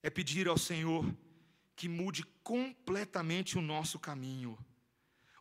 É 0.03 0.09
pedir 0.09 0.47
ao 0.47 0.57
Senhor 0.57 1.05
que 1.75 1.89
mude 1.89 2.23
completamente 2.43 3.57
o 3.57 3.61
nosso 3.61 3.99
caminho. 3.99 4.57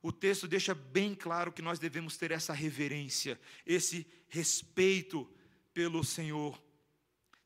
O 0.02 0.12
texto 0.12 0.46
deixa 0.46 0.74
bem 0.74 1.14
claro 1.14 1.52
que 1.52 1.62
nós 1.62 1.78
devemos 1.78 2.16
ter 2.16 2.30
essa 2.30 2.52
reverência, 2.52 3.40
esse 3.64 4.06
respeito 4.28 5.30
pelo 5.72 6.04
Senhor. 6.04 6.62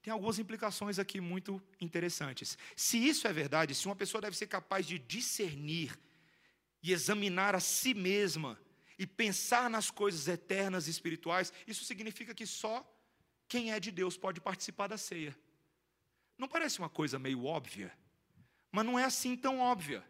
Tem 0.03 0.13
algumas 0.13 0.39
implicações 0.39 0.99
aqui 0.99 1.21
muito 1.21 1.63
interessantes. 1.81 2.57
Se 2.75 2.99
isso 2.99 3.29
é 3.29 3.33
verdade, 3.33 3.75
se 3.75 3.87
uma 3.87 3.95
pessoa 3.95 4.21
deve 4.21 4.37
ser 4.37 4.47
capaz 4.47 4.87
de 4.87 4.99
discernir 4.99 5.99
e 6.83 6.93
examinar 6.93 7.55
a 7.55 7.61
si 7.61 7.95
mesma 7.95 8.59
e 8.99 9.07
pensar 9.07 9.69
nas 9.71 9.91
coisas 9.91 10.27
eternas 10.27 10.89
e 10.89 10.91
espirituais, 10.91 11.53
isso 11.67 11.85
significa 11.85 12.35
que 12.35 12.47
só 12.47 12.85
quem 13.47 13.73
é 13.73 13.79
de 13.79 13.91
Deus 13.91 14.17
pode 14.17 14.41
participar 14.41 14.89
da 14.89 14.99
ceia. 14.99 15.37
Não 16.37 16.49
parece 16.49 16.79
uma 16.79 16.89
coisa 16.89 17.19
meio 17.19 17.45
óbvia? 17.45 17.93
Mas 18.71 18.85
não 18.85 18.99
é 18.99 19.05
assim 19.05 19.37
tão 19.37 19.61
óbvia. 19.61 20.05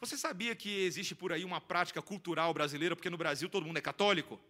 Você 0.00 0.16
sabia 0.16 0.56
que 0.56 0.70
existe 0.84 1.14
por 1.14 1.32
aí 1.32 1.44
uma 1.44 1.60
prática 1.60 2.00
cultural 2.00 2.54
brasileira, 2.54 2.96
porque 2.96 3.10
no 3.10 3.18
Brasil 3.18 3.48
todo 3.50 3.66
mundo 3.66 3.76
é 3.76 3.82
católico? 3.82 4.40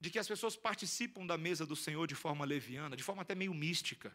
De 0.00 0.10
que 0.10 0.18
as 0.18 0.26
pessoas 0.26 0.56
participam 0.56 1.24
da 1.24 1.38
mesa 1.38 1.64
do 1.64 1.76
Senhor 1.76 2.06
de 2.06 2.14
forma 2.14 2.44
leviana, 2.44 2.96
de 2.96 3.04
forma 3.04 3.22
até 3.22 3.34
meio 3.34 3.54
mística. 3.54 4.14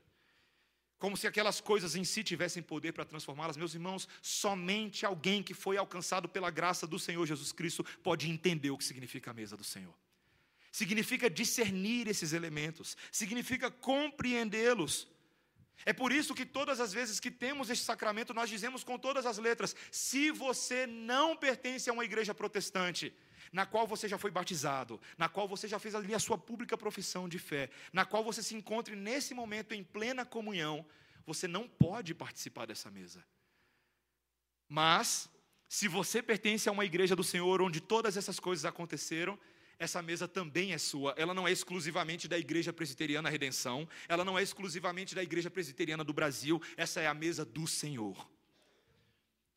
Como 0.97 1.15
se 1.15 1.26
aquelas 1.26 1.61
coisas 1.61 1.95
em 1.95 2.03
si 2.03 2.26
tivessem 2.26 2.61
poder 2.61 2.91
para 2.91 3.05
transformá-las. 3.05 3.55
Meus 3.55 3.74
irmãos, 3.74 4.05
somente 4.22 5.05
alguém 5.05 5.41
que 5.41 5.53
foi 5.53 5.78
alcançado 5.78 6.28
pela 6.28 6.51
graça 6.51 6.86
do 6.86 6.99
Senhor 6.99 7.26
Jesus 7.26 7.53
Cristo 7.53 7.86
pode 8.03 8.30
entender 8.30 8.70
o 8.72 8.78
que 8.78 8.84
significa 8.84 9.32
a 9.32 9.34
mesa 9.34 9.55
do 9.55 9.63
Senhor. 9.63 9.95
Significa 10.74 11.30
discernir 11.30 12.07
esses 12.07 12.34
elementos, 12.34 12.97
significa 13.11 13.72
compreendê-los. 13.72 15.07
É 15.86 15.93
por 15.93 16.11
isso 16.11 16.36
que 16.36 16.45
todas 16.45 16.80
as 16.80 16.91
vezes 16.91 17.19
que 17.19 17.32
temos 17.32 17.69
este 17.69 17.86
sacramento, 17.86 18.34
nós 18.34 18.49
dizemos 18.49 18.84
com 18.84 18.97
todas 18.97 19.25
as 19.25 19.38
letras: 19.38 19.75
se 19.91 20.32
você 20.32 20.86
não 20.86 21.36
pertence 21.36 21.89
a 21.89 21.93
uma 21.93 22.05
igreja 22.05 22.34
protestante, 22.34 23.13
na 23.51 23.65
qual 23.65 23.88
você 23.88 24.07
já 24.07 24.17
foi 24.17 24.32
batizado, 24.32 24.99
na 25.17 25.30
qual 25.30 25.47
você 25.47 25.67
já 25.67 25.80
fez 25.80 25.95
ali 25.95 26.13
a 26.13 26.19
sua 26.19 26.38
pública 26.38 26.77
profissão 26.77 27.27
de 27.27 27.39
fé, 27.39 27.69
na 27.91 28.05
qual 28.05 28.23
você 28.23 28.43
se 28.43 28.55
encontre 28.55 28.95
nesse 28.95 29.34
momento 29.34 29.73
em 29.73 29.84
plena 29.84 30.25
comunhão, 30.25 30.86
você 31.25 31.47
não 31.47 31.67
pode 31.67 32.13
participar 32.13 32.65
dessa 32.65 32.91
mesa. 32.91 33.23
Mas, 34.67 35.30
se 35.67 35.88
você 35.88 36.21
pertence 36.21 36.69
a 36.69 36.71
uma 36.71 36.86
igreja 36.86 37.15
do 37.15 37.23
Senhor 37.23 37.61
onde 37.61 37.82
todas 37.82 38.17
essas 38.17 38.39
coisas 38.39 38.65
aconteceram, 38.65 39.39
essa 39.80 40.01
mesa 40.01 40.27
também 40.27 40.73
é 40.73 40.77
sua. 40.77 41.15
Ela 41.17 41.34
não 41.34 41.47
é 41.47 41.51
exclusivamente 41.51 42.27
da 42.27 42.38
Igreja 42.38 42.73
Presbiteriana 42.73 43.30
Redenção, 43.30 43.88
ela 44.09 44.25
não 44.25 44.38
é 44.38 44.43
exclusivamente 44.43 45.15
da 45.15 45.23
Igreja 45.23 45.49
Presbiteriana 45.49 46.03
do 46.03 46.13
Brasil, 46.13 46.61
essa 46.75 46.99
é 46.99 47.07
a 47.07 47.13
mesa 47.13 47.45
do 47.45 47.65
Senhor. 47.65 48.30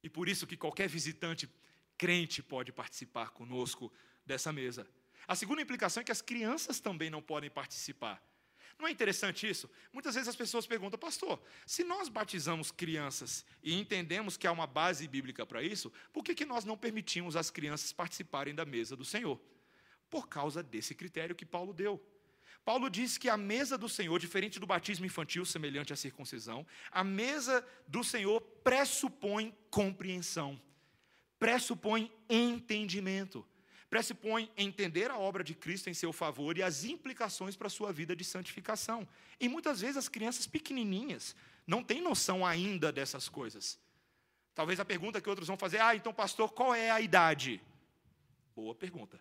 E 0.03 0.09
por 0.09 0.29
isso 0.29 0.47
que 0.47 0.57
qualquer 0.57 0.89
visitante 0.89 1.51
crente 1.99 2.43
pode 2.43 2.73
participar 2.73 3.31
conosco 3.31 3.93
dessa 4.25 4.53
mesa. 4.53 4.87
A 5.27 5.35
segunda 5.35 5.61
implicação 5.61 6.01
é 6.01 6.05
que 6.05 6.13
as 6.13 6.23
crianças 6.23 6.81
também 6.81 7.11
não 7.11 7.21
podem 7.21 7.51
participar. 7.51 8.23
Não 8.79 8.89
é 8.89 8.91
interessante 8.91 9.49
isso? 9.49 9.71
Muitas 9.93 10.15
vezes 10.15 10.29
as 10.29 10.35
pessoas 10.35 10.67
perguntam, 10.67 10.99
pastor, 10.99 11.41
se 11.67 11.85
nós 11.85 12.09
batizamos 12.09 12.73
crianças 12.73 13.45
e 13.63 13.79
entendemos 13.79 14.37
que 14.37 14.47
há 14.47 14.53
uma 14.53 14.67
base 14.67 15.07
bíblica 15.07 15.47
para 15.47 15.63
isso, 15.63 15.93
por 16.13 16.25
que, 16.25 16.35
que 16.35 16.45
nós 16.45 16.65
não 16.65 16.77
permitimos 16.77 17.37
as 17.37 17.51
crianças 17.51 17.93
participarem 17.93 18.55
da 18.55 18.65
mesa 18.65 18.97
do 18.97 19.05
Senhor? 19.05 19.41
Por 20.13 20.29
causa 20.29 20.63
desse 20.63 20.95
critério 20.95 21.35
que 21.35 21.47
Paulo 21.47 21.73
deu. 21.73 21.99
Paulo 22.67 22.91
diz 22.91 23.17
que 23.17 23.31
a 23.31 23.37
mesa 23.37 23.79
do 23.79 23.89
Senhor, 23.89 24.19
diferente 24.21 24.61
do 24.61 24.67
batismo 24.67 25.07
infantil, 25.07 25.43
semelhante 25.47 25.91
à 25.91 25.97
circuncisão, 25.97 26.67
a 26.91 27.03
mesa 27.03 27.67
do 27.89 28.05
Senhor 28.05 28.43
pressupõe 28.63 29.57
compreensão, 29.71 30.61
pressupõe 31.39 32.13
entendimento, 32.29 33.45
pressupõe 33.89 34.51
entender 34.55 35.11
a 35.11 35.17
obra 35.17 35.43
de 35.43 35.55
Cristo 35.55 35.89
em 35.89 35.95
seu 35.95 36.13
favor 36.13 36.59
e 36.59 36.63
as 36.63 36.85
implicações 36.85 37.57
para 37.57 37.69
a 37.69 37.71
sua 37.71 37.91
vida 37.91 38.15
de 38.15 38.23
santificação. 38.23 39.09
E 39.41 39.49
muitas 39.49 39.81
vezes 39.81 39.97
as 39.97 40.11
crianças 40.11 40.47
pequenininhas 40.47 41.35
não 41.67 41.83
têm 41.83 42.03
noção 42.03 42.45
ainda 42.45 42.93
dessas 42.93 43.31
coisas. 43.31 43.79
Talvez 44.55 44.79
a 44.79 44.85
pergunta 44.85 45.23
que 45.23 45.31
outros 45.31 45.49
vão 45.49 45.57
fazer: 45.57 45.81
ah, 45.81 45.97
então, 45.97 46.13
pastor, 46.13 46.53
qual 46.53 46.75
é 46.75 46.91
a 46.91 47.01
idade? 47.01 47.63
Boa 48.55 48.75
pergunta. 48.75 49.19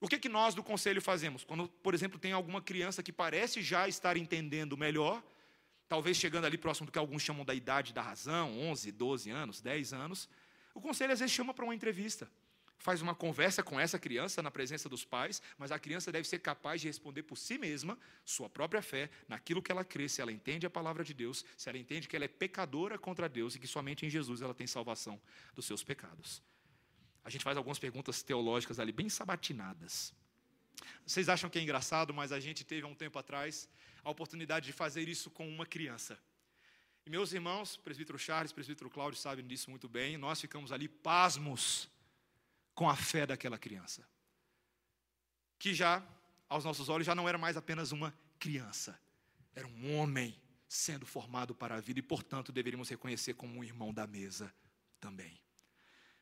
O 0.00 0.08
que, 0.08 0.18
que 0.18 0.28
nós 0.28 0.54
do 0.54 0.62
conselho 0.62 1.00
fazemos? 1.00 1.42
Quando, 1.42 1.68
por 1.68 1.94
exemplo, 1.94 2.18
tem 2.18 2.32
alguma 2.32 2.60
criança 2.60 3.02
que 3.02 3.12
parece 3.12 3.62
já 3.62 3.88
estar 3.88 4.16
entendendo 4.16 4.76
melhor, 4.76 5.22
talvez 5.88 6.16
chegando 6.16 6.44
ali 6.44 6.58
próximo 6.58 6.86
do 6.86 6.92
que 6.92 6.98
alguns 6.98 7.22
chamam 7.22 7.44
da 7.44 7.54
idade 7.54 7.94
da 7.94 8.02
razão, 8.02 8.58
11, 8.58 8.92
12 8.92 9.30
anos, 9.30 9.60
10 9.60 9.92
anos, 9.94 10.28
o 10.74 10.80
conselho 10.80 11.12
às 11.12 11.20
vezes 11.20 11.34
chama 11.34 11.54
para 11.54 11.64
uma 11.64 11.74
entrevista. 11.74 12.30
Faz 12.78 13.00
uma 13.00 13.14
conversa 13.14 13.62
com 13.62 13.80
essa 13.80 13.98
criança 13.98 14.42
na 14.42 14.50
presença 14.50 14.86
dos 14.86 15.02
pais, 15.02 15.40
mas 15.56 15.72
a 15.72 15.78
criança 15.78 16.12
deve 16.12 16.28
ser 16.28 16.40
capaz 16.40 16.82
de 16.82 16.88
responder 16.88 17.22
por 17.22 17.38
si 17.38 17.56
mesma, 17.56 17.98
sua 18.22 18.50
própria 18.50 18.82
fé, 18.82 19.08
naquilo 19.26 19.62
que 19.62 19.72
ela 19.72 19.82
crê, 19.82 20.10
se 20.10 20.20
ela 20.20 20.30
entende 20.30 20.66
a 20.66 20.70
palavra 20.70 21.02
de 21.02 21.14
Deus, 21.14 21.42
se 21.56 21.70
ela 21.70 21.78
entende 21.78 22.06
que 22.06 22.14
ela 22.14 22.26
é 22.26 22.28
pecadora 22.28 22.98
contra 22.98 23.30
Deus 23.30 23.54
e 23.54 23.58
que 23.58 23.66
somente 23.66 24.04
em 24.04 24.10
Jesus 24.10 24.42
ela 24.42 24.52
tem 24.52 24.66
salvação 24.66 25.18
dos 25.54 25.64
seus 25.64 25.82
pecados 25.82 26.42
a 27.26 27.28
gente 27.28 27.42
faz 27.42 27.56
algumas 27.56 27.76
perguntas 27.76 28.22
teológicas 28.22 28.78
ali, 28.78 28.92
bem 28.92 29.08
sabatinadas. 29.08 30.14
Vocês 31.04 31.28
acham 31.28 31.50
que 31.50 31.58
é 31.58 31.62
engraçado, 31.62 32.14
mas 32.14 32.30
a 32.30 32.38
gente 32.38 32.62
teve 32.62 32.86
há 32.86 32.88
um 32.88 32.94
tempo 32.94 33.18
atrás 33.18 33.68
a 34.04 34.10
oportunidade 34.10 34.66
de 34.66 34.72
fazer 34.72 35.08
isso 35.08 35.28
com 35.28 35.48
uma 35.48 35.66
criança. 35.66 36.16
E 37.04 37.10
meus 37.10 37.32
irmãos, 37.32 37.76
presbítero 37.76 38.16
Charles, 38.16 38.52
presbítero 38.52 38.88
Cláudio 38.88 39.18
sabem 39.18 39.44
disso 39.44 39.68
muito 39.70 39.88
bem, 39.88 40.16
nós 40.16 40.40
ficamos 40.40 40.70
ali 40.70 40.86
pasmos 40.86 41.90
com 42.76 42.88
a 42.88 42.94
fé 42.94 43.26
daquela 43.26 43.58
criança. 43.58 44.06
Que 45.58 45.74
já, 45.74 46.06
aos 46.48 46.64
nossos 46.64 46.88
olhos, 46.88 47.08
já 47.08 47.14
não 47.16 47.28
era 47.28 47.36
mais 47.36 47.56
apenas 47.56 47.90
uma 47.90 48.16
criança, 48.38 48.96
era 49.52 49.66
um 49.66 49.96
homem 49.96 50.40
sendo 50.68 51.04
formado 51.04 51.56
para 51.56 51.74
a 51.74 51.80
vida 51.80 51.98
e, 51.98 52.02
portanto, 52.02 52.52
deveríamos 52.52 52.88
reconhecer 52.88 53.34
como 53.34 53.58
um 53.58 53.64
irmão 53.64 53.92
da 53.92 54.06
mesa 54.06 54.54
também. 55.00 55.40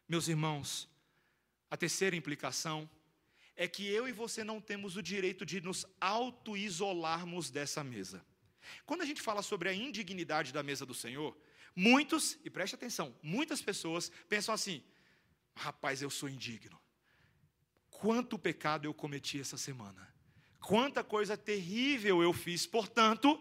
Meus 0.09 0.29
irmãos, 0.29 0.89
a 1.75 1.77
terceira 1.77 2.15
implicação 2.15 2.89
é 3.57 3.67
que 3.67 3.85
eu 3.85 4.07
e 4.09 4.13
você 4.13 4.45
não 4.45 4.61
temos 4.61 4.97
o 4.97 5.03
direito 5.03 5.45
de 5.45 5.61
nos 5.61 5.85
auto-isolarmos 6.01 7.51
dessa 7.51 7.83
mesa. 7.83 8.25
Quando 8.87 9.03
a 9.03 9.05
gente 9.05 9.21
fala 9.21 9.43
sobre 9.43 9.69
a 9.69 9.75
indignidade 9.75 10.53
da 10.53 10.63
mesa 10.63 10.87
do 10.87 10.95
Senhor, 10.95 11.37
muitos, 11.75 12.39
e 12.45 12.49
preste 12.49 12.77
atenção, 12.77 13.13
muitas 13.21 13.61
pessoas 13.61 14.09
pensam 14.29 14.55
assim: 14.55 14.85
rapaz, 15.53 16.01
eu 16.01 16.11
sou 16.11 16.29
indigno. 16.29 16.81
Quanto 17.91 18.39
pecado 18.39 18.85
eu 18.85 18.95
cometi 18.95 19.41
essa 19.41 19.57
semana. 19.57 20.15
Quanta 20.61 21.03
coisa 21.03 21.37
terrível 21.37 22.23
eu 22.23 22.33
fiz, 22.33 22.69
portanto, 22.69 23.37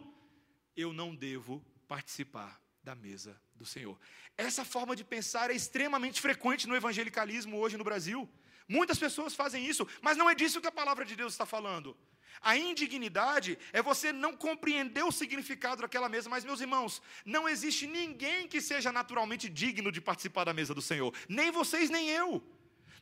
eu 0.75 0.91
não 0.91 1.15
devo 1.15 1.63
participar 1.87 2.59
da 2.81 2.95
mesa 2.95 3.39
do 3.55 3.65
Senhor. 3.65 3.97
Essa 4.37 4.65
forma 4.65 4.95
de 4.95 5.03
pensar 5.03 5.51
é 5.51 5.53
extremamente 5.53 6.19
frequente 6.19 6.67
no 6.67 6.75
evangelicalismo 6.75 7.57
hoje 7.57 7.77
no 7.77 7.83
Brasil. 7.83 8.29
Muitas 8.67 8.97
pessoas 8.97 9.35
fazem 9.35 9.65
isso, 9.65 9.87
mas 10.01 10.17
não 10.17 10.29
é 10.29 10.35
disso 10.35 10.61
que 10.61 10.67
a 10.67 10.71
palavra 10.71 11.05
de 11.05 11.15
Deus 11.15 11.33
está 11.33 11.45
falando. 11.45 11.95
A 12.41 12.57
indignidade 12.57 13.57
é 13.71 13.81
você 13.81 14.11
não 14.11 14.35
compreender 14.35 15.03
o 15.03 15.11
significado 15.11 15.81
daquela 15.81 16.09
mesa. 16.09 16.29
Mas, 16.29 16.43
meus 16.43 16.59
irmãos, 16.59 17.01
não 17.25 17.47
existe 17.47 17.87
ninguém 17.87 18.47
que 18.47 18.59
seja 18.59 18.91
naturalmente 18.91 19.47
digno 19.47 19.91
de 19.91 20.01
participar 20.01 20.43
da 20.43 20.53
mesa 20.53 20.73
do 20.73 20.81
Senhor. 20.81 21.13
Nem 21.29 21.51
vocês, 21.51 21.89
nem 21.89 22.09
eu. 22.09 22.43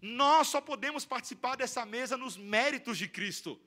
Nós 0.02 0.48
só 0.48 0.60
podemos 0.60 1.06
participar 1.06 1.56
dessa 1.56 1.86
mesa 1.86 2.18
nos 2.18 2.36
méritos 2.36 2.98
de 2.98 3.08
Cristo, 3.08 3.60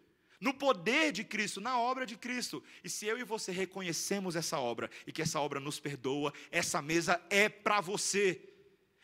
no 0.44 0.52
poder 0.52 1.10
de 1.10 1.24
Cristo, 1.24 1.58
na 1.58 1.78
obra 1.78 2.04
de 2.04 2.18
Cristo. 2.18 2.62
E 2.84 2.88
se 2.90 3.06
eu 3.06 3.18
e 3.18 3.24
você 3.24 3.50
reconhecemos 3.50 4.36
essa 4.36 4.58
obra 4.58 4.90
e 5.06 5.10
que 5.10 5.22
essa 5.22 5.40
obra 5.40 5.58
nos 5.58 5.80
perdoa, 5.80 6.34
essa 6.50 6.82
mesa 6.82 7.18
é 7.30 7.48
para 7.48 7.80
você. 7.80 8.38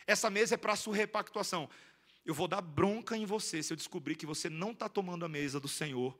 Essa 0.06 0.28
mesa 0.28 0.56
é 0.56 0.58
para 0.58 0.74
a 0.74 0.76
sua 0.76 0.94
repactuação. 0.94 1.66
Eu 2.26 2.34
vou 2.34 2.46
dar 2.46 2.60
bronca 2.60 3.16
em 3.16 3.24
você 3.24 3.62
se 3.62 3.72
eu 3.72 3.76
descobrir 3.76 4.16
que 4.16 4.26
você 4.26 4.50
não 4.50 4.72
está 4.72 4.86
tomando 4.86 5.24
a 5.24 5.28
mesa 5.30 5.58
do 5.58 5.66
Senhor 5.66 6.14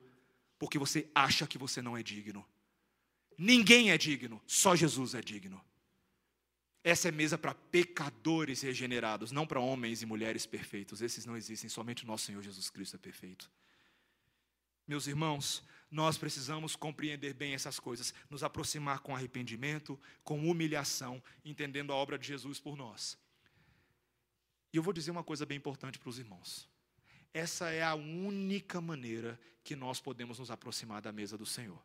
porque 0.59 0.79
você 0.79 1.07
acha 1.15 1.47
que 1.47 1.59
você 1.59 1.83
não 1.83 1.95
é 1.99 2.03
digno. 2.03 2.43
Ninguém 3.37 3.91
é 3.91 3.99
digno, 3.99 4.41
só 4.47 4.75
Jesus 4.75 5.15
é 5.15 5.21
digno. 5.21 5.63
Essa 6.83 7.09
é 7.09 7.11
mesa 7.11 7.37
para 7.37 7.53
pecadores 7.53 8.63
regenerados, 8.63 9.33
não 9.33 9.47
para 9.47 9.61
homens 9.61 10.01
e 10.01 10.07
mulheres 10.07 10.47
perfeitos. 10.47 11.03
Esses 11.03 11.27
não 11.27 11.37
existem, 11.37 11.69
somente 11.69 12.05
o 12.05 12.07
nosso 12.07 12.25
Senhor 12.25 12.43
Jesus 12.43 12.71
Cristo 12.71 12.97
é 12.97 12.99
perfeito. 12.99 13.51
Meus 14.91 15.07
irmãos, 15.07 15.63
nós 15.89 16.19
precisamos 16.19 16.75
compreender 16.75 17.33
bem 17.33 17.55
essas 17.55 17.79
coisas, 17.79 18.13
nos 18.29 18.43
aproximar 18.43 18.99
com 18.99 19.15
arrependimento, 19.15 19.97
com 20.25 20.51
humilhação, 20.51 21.23
entendendo 21.45 21.93
a 21.93 21.95
obra 21.95 22.19
de 22.19 22.27
Jesus 22.27 22.59
por 22.59 22.77
nós. 22.77 23.17
E 24.73 24.77
eu 24.77 24.83
vou 24.83 24.93
dizer 24.93 25.13
uma 25.13 25.23
coisa 25.23 25.47
bem 25.47 25.59
importante 25.59 25.97
para 25.97 26.09
os 26.09 26.19
irmãos. 26.19 26.69
Essa 27.33 27.71
é 27.71 27.85
a 27.85 27.95
única 27.95 28.81
maneira 28.81 29.39
que 29.63 29.77
nós 29.77 30.01
podemos 30.01 30.41
nos 30.41 30.51
aproximar 30.51 31.01
da 31.01 31.13
mesa 31.13 31.39
do 31.39 31.47
Senhor. 31.47 31.81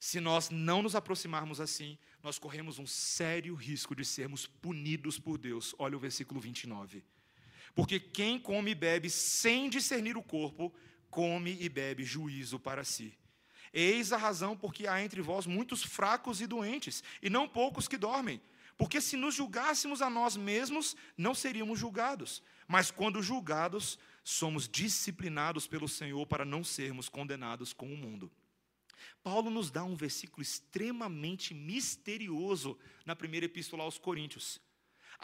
Se 0.00 0.18
nós 0.18 0.48
não 0.48 0.80
nos 0.80 0.94
aproximarmos 0.94 1.60
assim, 1.60 1.98
nós 2.22 2.38
corremos 2.38 2.78
um 2.78 2.86
sério 2.86 3.54
risco 3.54 3.94
de 3.94 4.02
sermos 4.02 4.46
punidos 4.46 5.18
por 5.18 5.36
Deus. 5.36 5.74
Olha 5.78 5.94
o 5.94 6.00
versículo 6.00 6.40
29. 6.40 7.04
Porque 7.74 8.00
quem 8.00 8.38
come 8.38 8.70
e 8.70 8.74
bebe 8.74 9.10
sem 9.10 9.68
discernir 9.68 10.16
o 10.16 10.22
corpo, 10.22 10.72
come 11.14 11.56
e 11.60 11.68
bebe 11.68 12.02
juízo 12.02 12.58
para 12.58 12.82
si. 12.82 13.16
Eis 13.72 14.12
a 14.12 14.16
razão 14.16 14.56
porque 14.56 14.88
há 14.88 15.00
entre 15.00 15.22
vós 15.22 15.46
muitos 15.46 15.84
fracos 15.84 16.40
e 16.40 16.46
doentes, 16.46 17.04
e 17.22 17.30
não 17.30 17.48
poucos 17.48 17.86
que 17.86 17.96
dormem. 17.96 18.40
Porque 18.76 19.00
se 19.00 19.16
nos 19.16 19.36
julgássemos 19.36 20.02
a 20.02 20.10
nós 20.10 20.36
mesmos, 20.36 20.96
não 21.16 21.32
seríamos 21.32 21.78
julgados. 21.78 22.42
Mas 22.66 22.90
quando 22.90 23.22
julgados, 23.22 23.96
somos 24.24 24.68
disciplinados 24.68 25.68
pelo 25.68 25.88
Senhor 25.88 26.26
para 26.26 26.44
não 26.44 26.64
sermos 26.64 27.08
condenados 27.08 27.72
com 27.72 27.86
o 27.86 27.96
mundo. 27.96 28.28
Paulo 29.22 29.50
nos 29.50 29.70
dá 29.70 29.84
um 29.84 29.94
versículo 29.94 30.42
extremamente 30.42 31.54
misterioso 31.54 32.76
na 33.06 33.14
primeira 33.14 33.46
epístola 33.46 33.84
aos 33.84 33.98
Coríntios. 33.98 34.60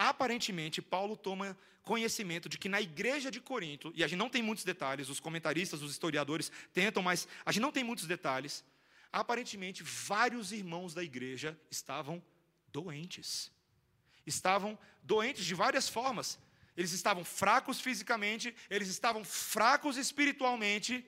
Aparentemente, 0.02 0.80
Paulo 0.80 1.14
toma 1.14 1.54
conhecimento 1.82 2.48
de 2.48 2.56
que 2.56 2.70
na 2.70 2.80
igreja 2.80 3.30
de 3.30 3.38
Corinto, 3.38 3.92
e 3.94 4.02
a 4.02 4.08
gente 4.08 4.18
não 4.18 4.30
tem 4.30 4.42
muitos 4.42 4.64
detalhes, 4.64 5.10
os 5.10 5.20
comentaristas, 5.20 5.82
os 5.82 5.90
historiadores 5.90 6.50
tentam, 6.72 7.02
mas 7.02 7.28
a 7.44 7.52
gente 7.52 7.60
não 7.60 7.70
tem 7.70 7.84
muitos 7.84 8.06
detalhes. 8.06 8.64
Aparentemente, 9.12 9.82
vários 9.82 10.52
irmãos 10.52 10.94
da 10.94 11.04
igreja 11.04 11.60
estavam 11.70 12.22
doentes. 12.72 13.52
Estavam 14.24 14.78
doentes 15.02 15.44
de 15.44 15.54
várias 15.54 15.86
formas. 15.86 16.38
Eles 16.74 16.92
estavam 16.92 17.22
fracos 17.22 17.78
fisicamente, 17.78 18.56
eles 18.70 18.88
estavam 18.88 19.22
fracos 19.22 19.98
espiritualmente, 19.98 21.04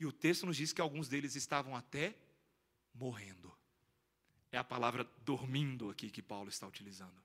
e 0.00 0.06
o 0.06 0.12
texto 0.12 0.46
nos 0.46 0.56
diz 0.56 0.72
que 0.72 0.80
alguns 0.80 1.08
deles 1.08 1.36
estavam 1.36 1.76
até 1.76 2.16
morrendo. 2.94 3.54
É 4.50 4.56
a 4.56 4.64
palavra 4.64 5.06
dormindo 5.26 5.90
aqui 5.90 6.08
que 6.08 6.22
Paulo 6.22 6.48
está 6.48 6.66
utilizando. 6.66 7.23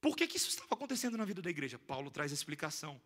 Por 0.00 0.16
que, 0.16 0.26
que 0.26 0.36
isso 0.36 0.48
estava 0.48 0.74
acontecendo 0.74 1.16
na 1.16 1.24
vida 1.24 1.42
da 1.42 1.50
igreja? 1.50 1.78
Paulo 1.78 2.10
traz 2.10 2.30
a 2.30 2.34
explicação. 2.34 3.00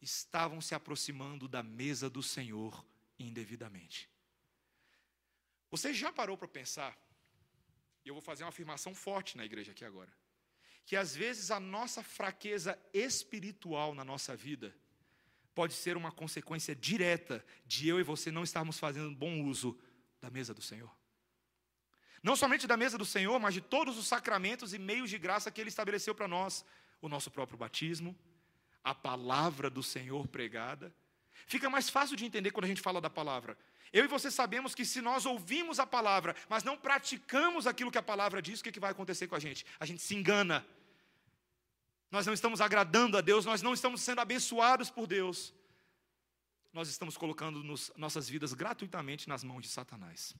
Estavam 0.00 0.60
se 0.60 0.74
aproximando 0.74 1.48
da 1.48 1.62
mesa 1.62 2.08
do 2.08 2.22
Senhor 2.22 2.84
indevidamente. 3.18 4.08
Você 5.70 5.92
já 5.92 6.12
parou 6.12 6.38
para 6.38 6.48
pensar? 6.48 6.96
E 8.04 8.08
eu 8.08 8.14
vou 8.14 8.22
fazer 8.22 8.44
uma 8.44 8.48
afirmação 8.48 8.94
forte 8.94 9.36
na 9.36 9.44
igreja 9.44 9.72
aqui 9.72 9.84
agora 9.84 10.12
que 10.88 10.96
às 10.96 11.14
vezes 11.14 11.50
a 11.50 11.60
nossa 11.60 12.02
fraqueza 12.02 12.78
espiritual 12.94 13.94
na 13.94 14.02
nossa 14.02 14.34
vida 14.34 14.74
pode 15.54 15.74
ser 15.74 15.98
uma 15.98 16.10
consequência 16.10 16.74
direta 16.74 17.44
de 17.66 17.86
eu 17.86 18.00
e 18.00 18.02
você 18.02 18.30
não 18.30 18.42
estarmos 18.42 18.78
fazendo 18.78 19.14
bom 19.14 19.42
uso 19.42 19.78
da 20.18 20.30
mesa 20.30 20.54
do 20.54 20.62
Senhor. 20.62 20.90
Não 22.22 22.36
somente 22.36 22.66
da 22.66 22.76
mesa 22.76 22.98
do 22.98 23.04
Senhor, 23.04 23.38
mas 23.38 23.54
de 23.54 23.60
todos 23.60 23.96
os 23.96 24.06
sacramentos 24.06 24.74
e 24.74 24.78
meios 24.78 25.10
de 25.10 25.18
graça 25.18 25.50
que 25.50 25.60
Ele 25.60 25.68
estabeleceu 25.68 26.14
para 26.14 26.28
nós. 26.28 26.64
O 27.00 27.08
nosso 27.08 27.30
próprio 27.30 27.56
batismo, 27.56 28.16
a 28.82 28.94
palavra 28.94 29.70
do 29.70 29.82
Senhor 29.82 30.26
pregada. 30.26 30.92
Fica 31.46 31.70
mais 31.70 31.88
fácil 31.88 32.16
de 32.16 32.24
entender 32.24 32.50
quando 32.50 32.64
a 32.64 32.68
gente 32.68 32.80
fala 32.80 33.00
da 33.00 33.08
palavra. 33.08 33.56
Eu 33.92 34.04
e 34.04 34.08
você 34.08 34.30
sabemos 34.30 34.74
que 34.74 34.84
se 34.84 35.00
nós 35.00 35.24
ouvimos 35.24 35.78
a 35.78 35.86
palavra, 35.86 36.34
mas 36.48 36.64
não 36.64 36.76
praticamos 36.76 37.66
aquilo 37.66 37.90
que 37.90 37.98
a 37.98 38.02
palavra 38.02 38.42
diz, 38.42 38.60
o 38.60 38.64
que, 38.64 38.72
que 38.72 38.80
vai 38.80 38.90
acontecer 38.90 39.26
com 39.28 39.34
a 39.34 39.38
gente? 39.38 39.64
A 39.80 39.86
gente 39.86 40.02
se 40.02 40.14
engana, 40.14 40.66
nós 42.10 42.26
não 42.26 42.32
estamos 42.32 42.60
agradando 42.60 43.16
a 43.16 43.20
Deus, 43.20 43.44
nós 43.44 43.62
não 43.62 43.72
estamos 43.72 44.00
sendo 44.00 44.20
abençoados 44.20 44.90
por 44.90 45.06
Deus. 45.06 45.54
Nós 46.72 46.88
estamos 46.88 47.16
colocando 47.16 47.62
nos, 47.62 47.90
nossas 47.96 48.28
vidas 48.28 48.52
gratuitamente 48.52 49.28
nas 49.28 49.42
mãos 49.42 49.62
de 49.62 49.68
Satanás. 49.68 50.34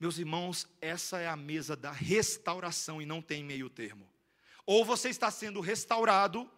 Meus 0.00 0.16
irmãos, 0.16 0.66
essa 0.80 1.18
é 1.18 1.28
a 1.28 1.36
mesa 1.36 1.76
da 1.76 1.92
restauração 1.92 3.02
e 3.02 3.06
não 3.06 3.20
tem 3.20 3.44
meio 3.44 3.68
termo. 3.68 4.10
Ou 4.64 4.82
você 4.82 5.10
está 5.10 5.30
sendo 5.30 5.60
restaurado, 5.60 6.50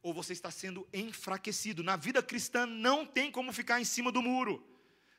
ou 0.00 0.14
você 0.14 0.32
está 0.32 0.48
sendo 0.48 0.86
enfraquecido. 0.92 1.82
Na 1.82 1.96
vida 1.96 2.22
cristã 2.22 2.64
não 2.64 3.04
tem 3.04 3.32
como 3.32 3.52
ficar 3.52 3.80
em 3.80 3.84
cima 3.84 4.12
do 4.12 4.22
muro. 4.22 4.64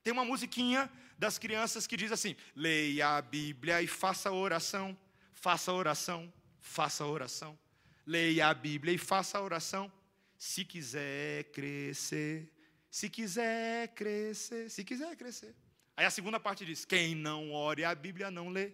Tem 0.02 0.14
uma 0.14 0.24
musiquinha 0.24 0.90
das 1.20 1.38
crianças 1.38 1.86
que 1.86 1.98
diz 1.98 2.14
assim: 2.14 2.34
leia 2.56 3.18
a 3.18 3.22
Bíblia 3.22 3.82
e 3.82 3.88
faça 3.88 4.32
oração, 4.32 4.98
faça 5.34 5.74
oração, 5.74 6.32
faça 6.62 7.06
oração. 7.06 7.60
Leia 8.06 8.48
a 8.48 8.54
Bíblia 8.54 8.94
e 8.94 8.98
faça 8.98 9.42
oração. 9.42 9.92
Se 10.38 10.64
quiser 10.64 11.44
crescer, 11.52 12.50
se 12.90 13.10
quiser 13.10 13.90
crescer, 13.90 14.70
se 14.70 14.86
quiser 14.86 15.14
crescer. 15.18 15.54
Aí 15.98 16.06
a 16.06 16.12
segunda 16.12 16.40
parte 16.40 16.64
diz: 16.64 16.86
quem 16.86 17.16
não 17.16 17.52
ore 17.52 17.84
a 17.84 17.96
Bíblia 17.96 18.30
não 18.30 18.50
lê. 18.50 18.72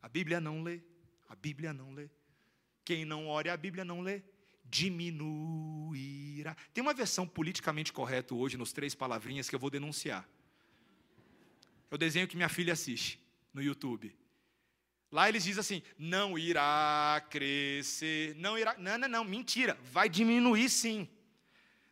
A 0.00 0.08
Bíblia 0.08 0.40
não 0.40 0.62
lê. 0.62 0.80
A 1.28 1.36
Bíblia 1.36 1.74
não 1.74 1.92
lê. 1.92 2.08
Quem 2.82 3.04
não 3.04 3.28
ore 3.28 3.50
a 3.50 3.56
Bíblia 3.56 3.84
não 3.84 4.00
lê. 4.00 4.22
Diminuirá. 4.64 6.56
Tem 6.72 6.80
uma 6.80 6.94
versão 6.94 7.28
politicamente 7.28 7.92
correta 7.92 8.34
hoje 8.34 8.56
nos 8.56 8.72
três 8.72 8.94
palavrinhas 8.94 9.48
que 9.48 9.54
eu 9.54 9.58
vou 9.58 9.68
denunciar. 9.68 10.26
É 11.90 11.94
o 11.94 11.98
desenho 11.98 12.26
que 12.26 12.34
minha 12.34 12.48
filha 12.48 12.72
assiste 12.72 13.20
no 13.52 13.62
YouTube. 13.62 14.16
Lá 15.12 15.28
eles 15.28 15.44
dizem 15.44 15.60
assim: 15.60 15.82
não 15.98 16.38
irá 16.38 17.24
crescer, 17.28 18.34
não 18.36 18.58
irá. 18.58 18.74
Não, 18.78 18.96
não, 18.96 19.08
não, 19.08 19.24
mentira, 19.24 19.78
vai 19.92 20.08
diminuir 20.08 20.70
sim. 20.70 21.06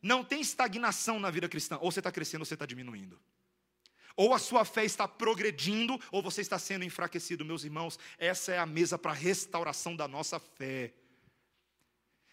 Não 0.00 0.24
tem 0.24 0.40
estagnação 0.40 1.20
na 1.20 1.30
vida 1.30 1.46
cristã. 1.46 1.76
Ou 1.78 1.92
você 1.92 2.00
está 2.00 2.10
crescendo 2.10 2.40
ou 2.40 2.46
você 2.46 2.54
está 2.54 2.64
diminuindo. 2.64 3.20
Ou 4.16 4.34
a 4.34 4.38
sua 4.38 4.64
fé 4.64 4.84
está 4.84 5.08
progredindo, 5.08 5.98
ou 6.10 6.22
você 6.22 6.40
está 6.40 6.58
sendo 6.58 6.84
enfraquecido, 6.84 7.44
meus 7.44 7.64
irmãos. 7.64 7.98
Essa 8.18 8.52
é 8.52 8.58
a 8.58 8.66
mesa 8.66 8.98
para 8.98 9.12
restauração 9.12 9.96
da 9.96 10.06
nossa 10.06 10.38
fé. 10.38 10.92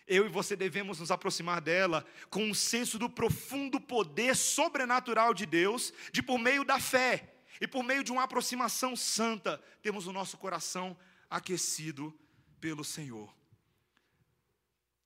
Eu 0.07 0.25
e 0.25 0.29
você 0.29 0.55
devemos 0.55 0.99
nos 0.99 1.11
aproximar 1.11 1.61
dela 1.61 2.05
com 2.29 2.43
um 2.43 2.53
senso 2.53 2.97
do 2.97 3.09
profundo 3.09 3.79
poder 3.79 4.35
sobrenatural 4.35 5.33
de 5.33 5.45
Deus, 5.45 5.93
de 6.11 6.23
por 6.23 6.39
meio 6.39 6.63
da 6.65 6.79
fé. 6.79 7.35
E 7.61 7.67
por 7.67 7.83
meio 7.83 8.03
de 8.03 8.11
uma 8.11 8.23
aproximação 8.23 8.95
santa, 8.95 9.61
temos 9.81 10.07
o 10.07 10.13
nosso 10.13 10.37
coração 10.37 10.97
aquecido 11.29 12.17
pelo 12.59 12.83
Senhor. 12.83 13.33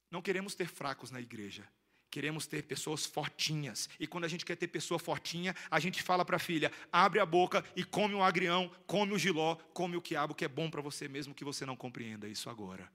Não 0.09 0.21
queremos 0.21 0.55
ter 0.55 0.67
fracos 0.67 1.11
na 1.11 1.19
igreja, 1.19 1.67
queremos 2.13 2.45
ter 2.45 2.61
pessoas 2.61 3.07
fortinhas. 3.07 3.89
E 3.99 4.05
quando 4.05 4.25
a 4.25 4.27
gente 4.27 4.45
quer 4.45 4.55
ter 4.55 4.67
pessoa 4.67 4.99
fortinha, 4.99 5.55
a 5.71 5.79
gente 5.79 6.03
fala 6.03 6.23
para 6.23 6.35
a 6.35 6.39
filha: 6.39 6.71
abre 6.91 7.19
a 7.19 7.25
boca 7.25 7.65
e 7.75 7.83
come 7.83 8.13
o 8.13 8.21
agrião, 8.21 8.69
come 8.85 9.13
o 9.13 9.17
giló, 9.17 9.55
come 9.73 9.97
o 9.97 10.01
quiabo, 10.01 10.35
que 10.35 10.45
é 10.45 10.47
bom 10.47 10.69
para 10.69 10.79
você, 10.79 11.07
mesmo 11.07 11.33
que 11.33 11.43
você 11.43 11.65
não 11.65 11.75
compreenda 11.75 12.27
isso 12.27 12.51
agora. 12.51 12.87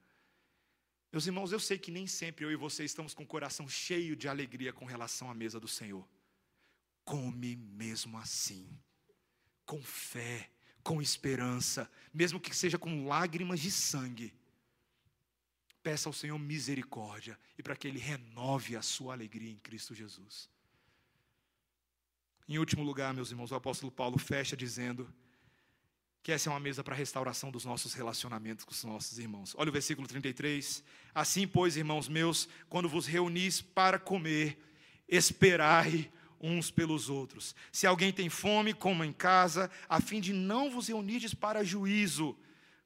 Meus 1.11 1.27
irmãos, 1.27 1.51
eu 1.51 1.59
sei 1.59 1.77
que 1.77 1.91
nem 1.91 2.07
sempre 2.07 2.45
eu 2.45 2.51
e 2.51 2.55
você 2.55 2.85
estamos 2.85 3.13
com 3.13 3.23
o 3.23 3.27
coração 3.27 3.67
cheio 3.67 4.15
de 4.15 4.29
alegria 4.29 4.71
com 4.71 4.85
relação 4.85 5.29
à 5.29 5.33
mesa 5.33 5.59
do 5.59 5.67
Senhor. 5.67 6.07
Come 7.03 7.57
mesmo 7.57 8.17
assim 8.17 8.69
com 9.65 9.83
fé, 9.83 10.49
com 10.81 11.01
esperança, 11.01 11.91
mesmo 12.11 12.39
que 12.39 12.55
seja 12.55 12.77
com 12.79 13.05
lágrimas 13.05 13.59
de 13.59 13.69
sangue. 13.69 14.33
Peça 15.81 16.09
ao 16.09 16.13
Senhor 16.13 16.37
misericórdia 16.37 17.39
e 17.57 17.63
para 17.63 17.75
que 17.75 17.87
Ele 17.87 17.99
renove 17.99 18.75
a 18.75 18.81
sua 18.81 19.13
alegria 19.13 19.51
em 19.51 19.57
Cristo 19.57 19.95
Jesus. 19.95 20.49
Em 22.47 22.57
último 22.57 22.83
lugar, 22.83 23.13
meus 23.13 23.29
irmãos, 23.29 23.51
o 23.51 23.55
apóstolo 23.55 23.91
Paulo 23.91 24.17
fecha 24.17 24.57
dizendo 24.57 25.07
que 26.21 26.31
essa 26.31 26.49
é 26.49 26.51
uma 26.51 26.59
mesa 26.59 26.83
para 26.83 26.93
a 26.93 26.97
restauração 26.97 27.51
dos 27.51 27.63
nossos 27.63 27.93
relacionamentos 27.93 28.65
com 28.65 28.71
os 28.71 28.83
nossos 28.83 29.19
irmãos. 29.19 29.53
Olha 29.57 29.69
o 29.69 29.73
versículo 29.73 30.07
33. 30.07 30.83
Assim, 31.13 31.47
pois, 31.47 31.77
irmãos 31.77 32.07
meus, 32.07 32.49
quando 32.67 32.89
vos 32.89 33.05
reunis 33.05 33.61
para 33.61 33.97
comer, 33.97 34.59
esperai 35.07 36.11
uns 36.41 36.71
pelos 36.71 37.09
outros. 37.09 37.55
Se 37.71 37.85
alguém 37.85 38.11
tem 38.11 38.29
fome, 38.29 38.73
coma 38.73 39.05
em 39.05 39.13
casa, 39.13 39.69
a 39.87 40.01
fim 40.01 40.19
de 40.19 40.33
não 40.33 40.71
vos 40.71 40.87
reunirdes 40.87 41.33
para 41.33 41.63
juízo. 41.63 42.37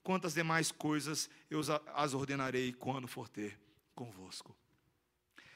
Quantas 0.04 0.34
demais 0.34 0.72
coisas 0.72 1.30
eu 1.49 1.62
as 1.95 2.14
ordenarei 2.14 2.74
quando 2.74 3.08
for 3.08 3.30
ter 3.30 3.58
convosco. 3.95 4.56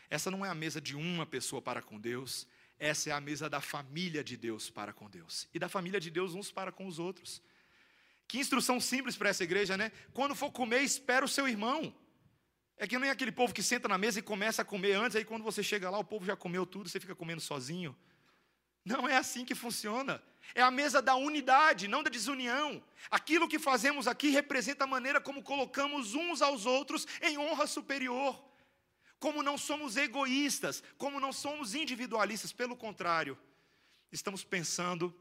Essa 0.10 0.32
não 0.32 0.46
é 0.46 0.50
a 0.50 0.56
mesa 0.56 0.80
de 0.80 0.96
uma 0.96 1.26
pessoa 1.26 1.62
para 1.62 1.82
com 1.82 2.00
Deus, 2.00 2.48
essa 2.80 3.10
é 3.10 3.14
a 3.14 3.20
mesa 3.20 3.50
da 3.50 3.60
família 3.60 4.24
de 4.24 4.38
Deus 4.38 4.70
para 4.70 4.94
com 4.94 5.10
Deus. 5.10 5.48
E 5.54 5.60
da 5.60 5.68
família 5.68 6.00
de 6.00 6.10
Deus 6.10 6.34
uns 6.34 6.52
para 6.52 6.72
com 6.72 6.88
os 6.88 7.00
outros. 7.00 7.42
Que 8.28 8.38
instrução 8.38 8.80
simples 8.80 9.16
para 9.16 9.30
essa 9.30 9.44
igreja, 9.44 9.76
né? 9.76 9.92
Quando 10.14 10.36
for 10.36 10.52
comer, 10.52 10.82
espera 10.82 11.26
o 11.26 11.30
seu 11.30 11.48
irmão. 11.48 11.94
É 12.78 12.86
que 12.86 12.98
nem 13.00 13.10
aquele 13.10 13.32
povo 13.32 13.54
que 13.54 13.64
senta 13.64 13.88
na 13.88 13.98
mesa 13.98 14.20
e 14.20 14.22
começa 14.22 14.62
a 14.62 14.66
comer 14.66 14.94
antes, 14.94 15.16
aí 15.16 15.26
quando 15.26 15.44
você 15.44 15.64
chega 15.64 15.90
lá, 15.90 15.98
o 15.98 16.04
povo 16.04 16.26
já 16.26 16.36
comeu 16.36 16.66
tudo, 16.66 16.88
você 16.88 17.00
fica 17.00 17.16
comendo 17.16 17.42
sozinho. 17.42 17.98
Não 18.86 19.10
é 19.10 19.18
assim 19.18 19.44
que 19.44 19.56
funciona. 19.56 20.22
É 20.56 20.62
a 20.62 20.72
mesa 20.72 21.02
da 21.02 21.16
unidade, 21.16 21.88
não 21.88 22.04
da 22.04 22.10
desunião. 22.10 22.84
Aquilo 23.10 23.48
que 23.48 23.60
fazemos 23.60 24.08
aqui 24.08 24.30
representa 24.30 24.84
a 24.84 24.88
maneira 24.88 25.22
como 25.22 25.44
colocamos 25.44 26.14
uns 26.14 26.42
aos 26.42 26.66
outros 26.66 27.08
em 27.22 27.38
honra 27.38 27.68
superior. 27.68 28.44
Como 29.20 29.42
não 29.42 29.58
somos 29.58 29.98
egoístas, 29.98 30.84
como 30.98 31.20
não 31.20 31.34
somos 31.34 31.74
individualistas, 31.74 32.52
pelo 32.54 32.76
contrário, 32.76 33.38
estamos 34.12 34.44
pensando 34.44 35.14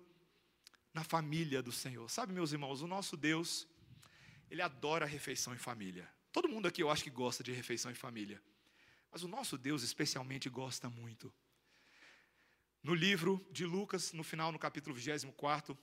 na 0.92 1.04
família 1.04 1.62
do 1.62 1.72
Senhor. 1.72 2.08
Sabe, 2.10 2.32
meus 2.32 2.52
irmãos, 2.52 2.82
o 2.82 2.86
nosso 2.86 3.16
Deus, 3.16 3.66
ele 4.50 4.62
adora 4.62 5.04
a 5.04 5.08
refeição 5.08 5.54
em 5.54 5.58
família. 5.58 6.08
Todo 6.32 6.48
mundo 6.48 6.68
aqui 6.68 6.82
eu 6.82 6.90
acho 6.90 7.04
que 7.04 7.10
gosta 7.10 7.42
de 7.42 7.52
refeição 7.52 7.90
em 7.90 7.94
família. 7.94 8.42
Mas 9.10 9.22
o 9.22 9.28
nosso 9.28 9.56
Deus 9.56 9.82
especialmente 9.82 10.48
gosta 10.50 10.90
muito. 10.90 11.32
No 12.86 12.94
livro 12.94 13.44
de 13.50 13.66
Lucas, 13.66 14.12
no 14.12 14.22
final, 14.22 14.52
no 14.52 14.60
capítulo 14.60 14.94
24, 14.94 15.76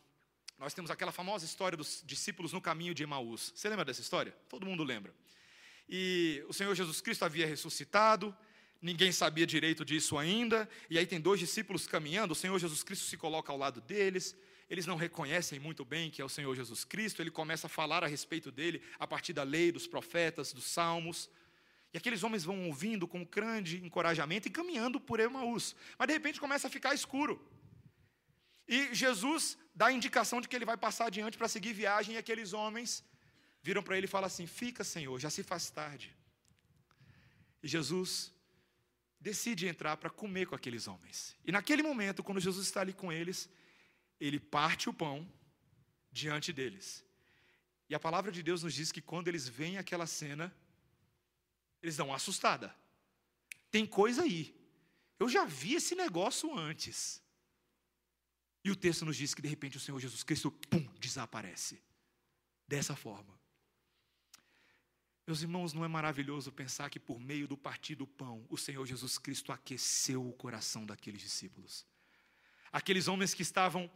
nós 0.58 0.74
temos 0.74 0.90
aquela 0.90 1.12
famosa 1.12 1.44
história 1.44 1.78
dos 1.78 2.02
discípulos 2.06 2.54
no 2.54 2.62
caminho 2.62 2.94
de 2.94 3.04
Emaús. 3.04 3.52
Você 3.54 3.68
lembra 3.68 3.84
dessa 3.84 4.00
história? 4.00 4.34
Todo 4.48 4.66
mundo 4.66 4.86
lembra. 4.86 5.14
E 5.90 6.42
o 6.48 6.54
Senhor 6.54 6.74
Jesus 6.74 7.02
Cristo 7.02 7.26
havia 7.26 7.46
ressuscitado, 7.46 8.34
ninguém 8.82 9.12
sabia 9.12 9.46
direito 9.46 9.84
disso 9.84 10.18
ainda, 10.18 10.70
e 10.90 10.98
aí 10.98 11.06
tem 11.06 11.20
dois 11.20 11.42
discípulos 11.42 11.86
caminhando, 11.88 12.32
o 12.32 12.36
Senhor 12.36 12.58
Jesus 12.58 12.84
Cristo 12.84 13.04
se 13.04 13.18
coloca 13.18 13.52
ao 13.52 13.58
lado 13.58 13.82
deles, 13.82 14.34
eles 14.70 14.86
não 14.86 14.96
reconhecem 14.96 15.60
muito 15.60 15.84
bem 15.84 16.10
que 16.10 16.22
é 16.22 16.26
o 16.26 16.30
Senhor 16.30 16.56
Jesus 16.56 16.86
Cristo, 16.86 17.22
ele 17.22 17.32
começa 17.32 17.68
a 17.68 17.70
falar 17.70 18.02
a 18.06 18.08
respeito 18.08 18.50
dele 18.50 18.82
a 18.98 19.06
partir 19.06 19.34
da 19.34 19.44
lei, 19.44 19.74
dos 19.74 19.88
profetas, 19.88 20.54
dos 20.54 20.64
salmos. 20.64 21.30
E 21.94 21.98
aqueles 21.98 22.24
homens 22.24 22.44
vão 22.44 22.66
ouvindo 22.68 23.08
com 23.08 23.24
grande 23.24 23.78
encorajamento 23.86 24.48
e 24.48 24.52
caminhando 24.52 25.00
por 25.00 25.20
Emaús. 25.20 25.76
Mas 25.98 26.08
de 26.08 26.14
repente 26.14 26.40
começa 26.40 26.68
a 26.68 26.70
ficar 26.70 26.94
escuro. 26.94 27.40
E 28.68 28.94
Jesus 28.96 29.58
dá 29.76 29.88
a 29.88 29.92
indicação 29.92 30.42
de 30.42 30.48
que 30.48 30.56
ele 30.56 30.66
vai 30.66 30.76
passar 30.76 31.06
adiante 31.08 31.38
para 31.38 31.48
seguir 31.48 31.74
viagem, 31.74 32.16
e 32.16 32.18
aqueles 32.18 32.52
homens 32.54 33.04
viram 33.62 33.84
para 33.84 33.96
ele 33.98 34.06
e 34.06 34.10
falam 34.10 34.28
assim: 34.28 34.48
Fica, 34.48 34.84
Senhor, 34.84 35.20
já 35.20 35.30
se 35.30 35.44
faz 35.44 35.70
tarde. 35.70 36.16
E 37.62 37.68
Jesus 37.68 38.34
decide 39.20 39.68
entrar 39.68 39.96
para 39.98 40.10
comer 40.10 40.48
com 40.48 40.56
aqueles 40.56 40.88
homens. 40.88 41.36
E 41.46 41.52
naquele 41.52 41.84
momento, 41.84 42.24
quando 42.24 42.42
Jesus 42.42 42.66
está 42.66 42.82
ali 42.82 42.94
com 42.94 43.12
eles, 43.12 43.50
ele 44.20 44.40
parte 44.40 44.90
o 44.90 44.94
pão 44.94 45.32
diante 46.12 46.52
deles. 46.52 47.06
E 47.88 47.96
a 47.96 48.00
palavra 48.00 48.32
de 48.32 48.42
Deus 48.42 48.64
nos 48.64 48.74
diz 48.74 48.92
que 48.92 49.02
quando 49.02 49.28
eles 49.28 49.48
veem 49.48 49.78
aquela 49.78 50.08
cena, 50.08 50.54
eles 51.84 51.98
dão 51.98 52.08
uma 52.08 52.16
assustada. 52.16 52.74
Tem 53.70 53.86
coisa 53.86 54.24
aí. 54.24 54.56
Eu 55.20 55.28
já 55.28 55.44
vi 55.44 55.76
esse 55.76 55.94
negócio 55.94 56.58
antes. 56.58 57.22
E 58.64 58.72
o 58.72 58.76
texto 58.76 59.06
nos 59.06 59.18
diz 59.18 59.34
que 59.34 59.42
de 59.42 59.50
repente 59.50 59.76
o 59.76 59.80
Senhor 59.80 60.00
Jesus 60.00 60.24
Cristo, 60.24 60.50
pum, 60.50 60.88
desaparece. 60.98 61.84
Dessa 62.66 62.96
forma. 62.96 63.38
Meus 65.28 65.42
irmãos, 65.42 65.74
não 65.74 65.84
é 65.84 65.88
maravilhoso 65.88 66.52
pensar 66.52 66.90
que 66.90 67.00
por 67.00 67.20
meio 67.20 67.48
do 67.48 67.58
partir 67.58 67.96
do 67.96 68.08
pão, 68.08 68.46
o 68.50 68.58
Senhor 68.58 68.86
Jesus 68.86 69.18
Cristo 69.18 69.52
aqueceu 69.52 70.26
o 70.28 70.34
coração 70.34 70.86
daqueles 70.86 71.22
discípulos. 71.22 71.86
Aqueles 72.72 73.08
homens 73.08 73.34
que 73.34 73.42
estavam 73.42 73.92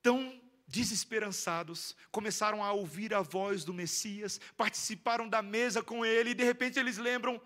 tão 0.00 0.40
desesperançados, 0.68 1.96
começaram 2.12 2.62
a 2.62 2.70
ouvir 2.72 3.14
a 3.14 3.22
voz 3.22 3.64
do 3.64 3.72
Messias, 3.72 4.38
participaram 4.56 5.26
da 5.26 5.40
mesa 5.40 5.82
com 5.82 6.04
ele, 6.04 6.30
e 6.30 6.34
de 6.34 6.44
repente 6.44 6.78
eles 6.78 6.98
lembram: 6.98 7.40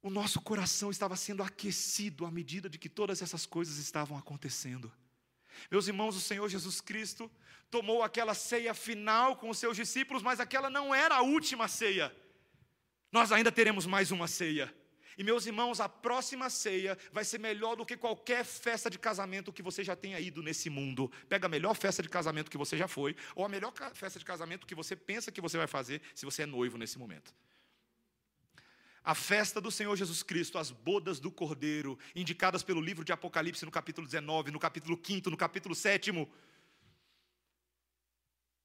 o 0.00 0.08
nosso 0.08 0.40
coração 0.40 0.90
estava 0.90 1.16
sendo 1.16 1.42
aquecido 1.42 2.24
à 2.24 2.30
medida 2.30 2.70
de 2.70 2.78
que 2.78 2.88
todas 2.88 3.20
essas 3.20 3.44
coisas 3.44 3.76
estavam 3.76 4.16
acontecendo. 4.16 4.90
Meus 5.70 5.88
irmãos, 5.88 6.16
o 6.16 6.20
Senhor 6.20 6.48
Jesus 6.48 6.80
Cristo 6.80 7.30
tomou 7.70 8.02
aquela 8.02 8.34
ceia 8.34 8.72
final 8.72 9.36
com 9.36 9.50
os 9.50 9.58
seus 9.58 9.76
discípulos, 9.76 10.22
mas 10.22 10.40
aquela 10.40 10.70
não 10.70 10.94
era 10.94 11.16
a 11.16 11.22
última 11.22 11.68
ceia. 11.68 12.14
Nós 13.12 13.32
ainda 13.32 13.50
teremos 13.50 13.84
mais 13.84 14.12
uma 14.12 14.28
ceia. 14.28 14.72
E 15.20 15.22
meus 15.22 15.44
irmãos, 15.44 15.80
a 15.80 15.86
próxima 15.86 16.48
ceia 16.48 16.96
vai 17.12 17.26
ser 17.26 17.38
melhor 17.38 17.76
do 17.76 17.84
que 17.84 17.94
qualquer 17.94 18.42
festa 18.42 18.88
de 18.88 18.98
casamento 18.98 19.52
que 19.52 19.62
você 19.62 19.84
já 19.84 19.94
tenha 19.94 20.18
ido 20.18 20.42
nesse 20.42 20.70
mundo. 20.70 21.12
Pega 21.28 21.44
a 21.44 21.48
melhor 21.50 21.76
festa 21.76 22.02
de 22.02 22.08
casamento 22.08 22.50
que 22.50 22.56
você 22.56 22.74
já 22.74 22.88
foi, 22.88 23.14
ou 23.34 23.44
a 23.44 23.48
melhor 23.50 23.70
festa 23.92 24.18
de 24.18 24.24
casamento 24.24 24.66
que 24.66 24.74
você 24.74 24.96
pensa 24.96 25.30
que 25.30 25.42
você 25.42 25.58
vai 25.58 25.66
fazer 25.66 26.00
se 26.14 26.24
você 26.24 26.44
é 26.44 26.46
noivo 26.46 26.78
nesse 26.78 26.98
momento. 26.98 27.34
A 29.04 29.14
festa 29.14 29.60
do 29.60 29.70
Senhor 29.70 29.94
Jesus 29.94 30.22
Cristo, 30.22 30.56
as 30.56 30.70
bodas 30.70 31.20
do 31.20 31.30
Cordeiro, 31.30 31.98
indicadas 32.16 32.62
pelo 32.62 32.80
livro 32.80 33.04
de 33.04 33.12
Apocalipse 33.12 33.66
no 33.66 33.70
capítulo 33.70 34.06
19, 34.06 34.50
no 34.50 34.58
capítulo 34.58 34.98
5, 35.04 35.28
no 35.28 35.36
capítulo 35.36 35.74
7, 35.74 36.12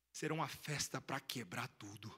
serão 0.09 0.37
uma 0.37 0.47
festa 0.47 1.01
para 1.01 1.19
quebrar 1.19 1.67
tudo. 1.77 2.17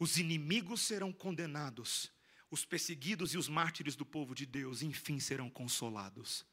Os 0.00 0.16
inimigos 0.16 0.80
serão 0.80 1.12
condenados 1.12 2.15
os 2.56 2.64
perseguidos 2.64 3.34
e 3.34 3.38
os 3.38 3.48
mártires 3.48 3.94
do 3.94 4.04
povo 4.04 4.34
de 4.34 4.44
Deus, 4.44 4.82
enfim, 4.82 5.20
serão 5.20 5.48
consolados. 5.48 6.44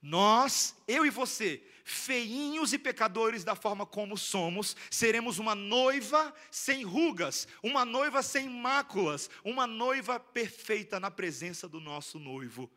Nós, 0.00 0.76
eu 0.86 1.04
e 1.04 1.10
você, 1.10 1.60
feinhos 1.84 2.72
e 2.72 2.78
pecadores 2.78 3.42
da 3.42 3.56
forma 3.56 3.84
como 3.84 4.16
somos, 4.16 4.76
seremos 4.88 5.40
uma 5.40 5.56
noiva 5.56 6.32
sem 6.52 6.84
rugas, 6.84 7.48
uma 7.62 7.84
noiva 7.84 8.22
sem 8.22 8.48
máculas, 8.48 9.28
uma 9.42 9.66
noiva 9.66 10.20
perfeita 10.20 11.00
na 11.00 11.10
presença 11.10 11.68
do 11.68 11.80
nosso 11.80 12.20
noivo, 12.20 12.70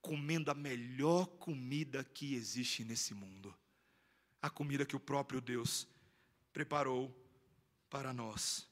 comendo 0.00 0.50
a 0.50 0.54
melhor 0.54 1.26
comida 1.38 2.02
que 2.02 2.34
existe 2.34 2.82
nesse 2.84 3.14
mundo 3.14 3.54
a 4.46 4.50
comida 4.50 4.86
que 4.86 4.94
o 4.94 5.00
próprio 5.00 5.40
Deus 5.40 5.88
preparou 6.52 7.14
para 7.90 8.12
nós. 8.12 8.68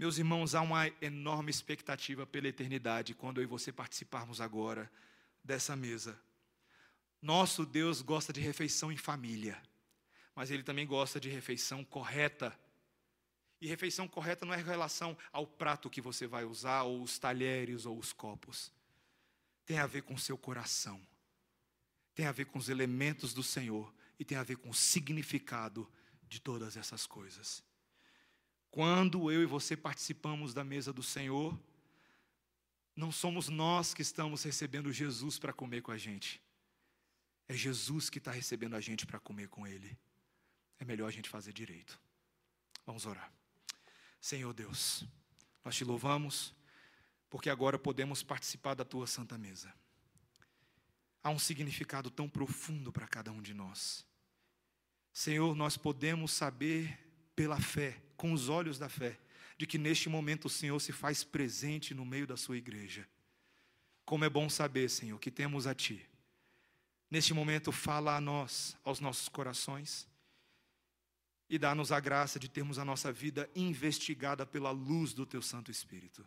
Meus 0.00 0.16
irmãos, 0.16 0.54
há 0.54 0.62
uma 0.62 0.86
enorme 1.02 1.50
expectativa 1.50 2.26
pela 2.26 2.48
eternidade 2.48 3.12
quando 3.12 3.38
eu 3.38 3.44
e 3.44 3.46
você 3.46 3.70
participarmos 3.70 4.40
agora 4.40 4.90
dessa 5.44 5.76
mesa. 5.76 6.18
Nosso 7.20 7.66
Deus 7.66 8.00
gosta 8.00 8.32
de 8.32 8.40
refeição 8.40 8.90
em 8.90 8.96
família, 8.96 9.60
mas 10.34 10.50
Ele 10.50 10.62
também 10.62 10.86
gosta 10.86 11.20
de 11.20 11.28
refeição 11.28 11.84
correta. 11.84 12.58
E 13.60 13.66
refeição 13.66 14.08
correta 14.08 14.46
não 14.46 14.54
é 14.54 14.60
em 14.60 14.64
relação 14.64 15.14
ao 15.30 15.46
prato 15.46 15.90
que 15.90 16.00
você 16.00 16.26
vai 16.26 16.46
usar, 16.46 16.84
ou 16.84 17.02
os 17.02 17.18
talheres, 17.18 17.84
ou 17.84 17.98
os 17.98 18.10
copos. 18.10 18.72
Tem 19.66 19.80
a 19.80 19.86
ver 19.86 20.00
com 20.00 20.14
o 20.14 20.18
seu 20.18 20.38
coração, 20.38 20.98
tem 22.14 22.24
a 22.24 22.32
ver 22.32 22.46
com 22.46 22.58
os 22.58 22.70
elementos 22.70 23.34
do 23.34 23.42
Senhor, 23.42 23.92
e 24.18 24.24
tem 24.24 24.38
a 24.38 24.42
ver 24.42 24.56
com 24.56 24.70
o 24.70 24.74
significado 24.74 25.86
de 26.26 26.40
todas 26.40 26.78
essas 26.78 27.06
coisas. 27.06 27.62
Quando 28.70 29.30
eu 29.30 29.42
e 29.42 29.46
você 29.46 29.76
participamos 29.76 30.54
da 30.54 30.62
mesa 30.62 30.92
do 30.92 31.02
Senhor, 31.02 31.58
não 32.94 33.10
somos 33.10 33.48
nós 33.48 33.92
que 33.92 34.02
estamos 34.02 34.42
recebendo 34.42 34.92
Jesus 34.92 35.38
para 35.38 35.52
comer 35.52 35.82
com 35.82 35.90
a 35.90 35.98
gente. 35.98 36.40
É 37.48 37.54
Jesus 37.54 38.08
que 38.08 38.18
está 38.18 38.30
recebendo 38.30 38.76
a 38.76 38.80
gente 38.80 39.06
para 39.06 39.18
comer 39.18 39.48
com 39.48 39.66
Ele. 39.66 39.98
É 40.78 40.84
melhor 40.84 41.08
a 41.08 41.10
gente 41.10 41.28
fazer 41.28 41.52
direito. 41.52 42.00
Vamos 42.86 43.06
orar. 43.06 43.32
Senhor 44.20 44.52
Deus, 44.52 45.04
nós 45.64 45.74
te 45.74 45.84
louvamos, 45.84 46.54
porque 47.28 47.50
agora 47.50 47.78
podemos 47.78 48.22
participar 48.22 48.74
da 48.74 48.84
tua 48.84 49.06
santa 49.06 49.36
mesa. 49.36 49.72
Há 51.22 51.30
um 51.30 51.38
significado 51.38 52.10
tão 52.10 52.28
profundo 52.28 52.92
para 52.92 53.06
cada 53.06 53.32
um 53.32 53.42
de 53.42 53.52
nós. 53.52 54.06
Senhor, 55.12 55.54
nós 55.56 55.76
podemos 55.76 56.32
saber 56.32 56.98
pela 57.34 57.60
fé 57.60 58.00
com 58.20 58.34
os 58.34 58.50
olhos 58.50 58.78
da 58.78 58.86
fé, 58.86 59.18
de 59.56 59.66
que 59.66 59.78
neste 59.78 60.06
momento 60.10 60.44
o 60.44 60.50
Senhor 60.50 60.78
se 60.78 60.92
faz 60.92 61.24
presente 61.24 61.94
no 61.94 62.04
meio 62.04 62.26
da 62.26 62.36
sua 62.36 62.58
igreja. 62.58 63.08
Como 64.04 64.26
é 64.26 64.28
bom 64.28 64.46
saber, 64.50 64.90
Senhor, 64.90 65.18
que 65.18 65.30
temos 65.30 65.66
a 65.66 65.74
Ti. 65.74 66.06
Neste 67.10 67.32
momento, 67.32 67.72
fala 67.72 68.14
a 68.14 68.20
nós, 68.20 68.76
aos 68.84 69.00
nossos 69.00 69.26
corações, 69.26 70.06
e 71.48 71.58
dá-nos 71.58 71.90
a 71.90 71.98
graça 71.98 72.38
de 72.38 72.46
termos 72.46 72.78
a 72.78 72.84
nossa 72.84 73.10
vida 73.10 73.48
investigada 73.56 74.44
pela 74.44 74.70
luz 74.70 75.14
do 75.14 75.24
Teu 75.24 75.40
Santo 75.40 75.70
Espírito. 75.70 76.22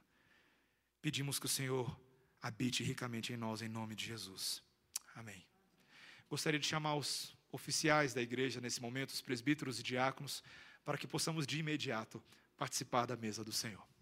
Pedimos 0.99 1.37
que 1.37 1.45
o 1.45 1.49
Senhor 1.49 1.95
habite 2.41 2.83
ricamente 2.83 3.31
em 3.33 3.37
nós, 3.37 3.61
em 3.61 3.69
nome 3.69 3.93
de 3.93 4.03
Jesus. 4.03 4.63
Amém. 5.13 5.45
Gostaria 6.27 6.59
de 6.59 6.65
chamar 6.65 6.95
os 6.95 7.37
oficiais 7.51 8.15
da 8.15 8.21
igreja 8.21 8.59
nesse 8.59 8.81
momento, 8.81 9.11
os 9.11 9.21
presbíteros 9.21 9.79
e 9.79 9.83
diáconos, 9.83 10.43
para 10.84 10.97
que 10.97 11.07
possamos 11.07 11.45
de 11.45 11.59
imediato 11.59 12.21
participar 12.57 13.05
da 13.05 13.15
mesa 13.15 13.43
do 13.43 13.51
Senhor. 13.51 13.92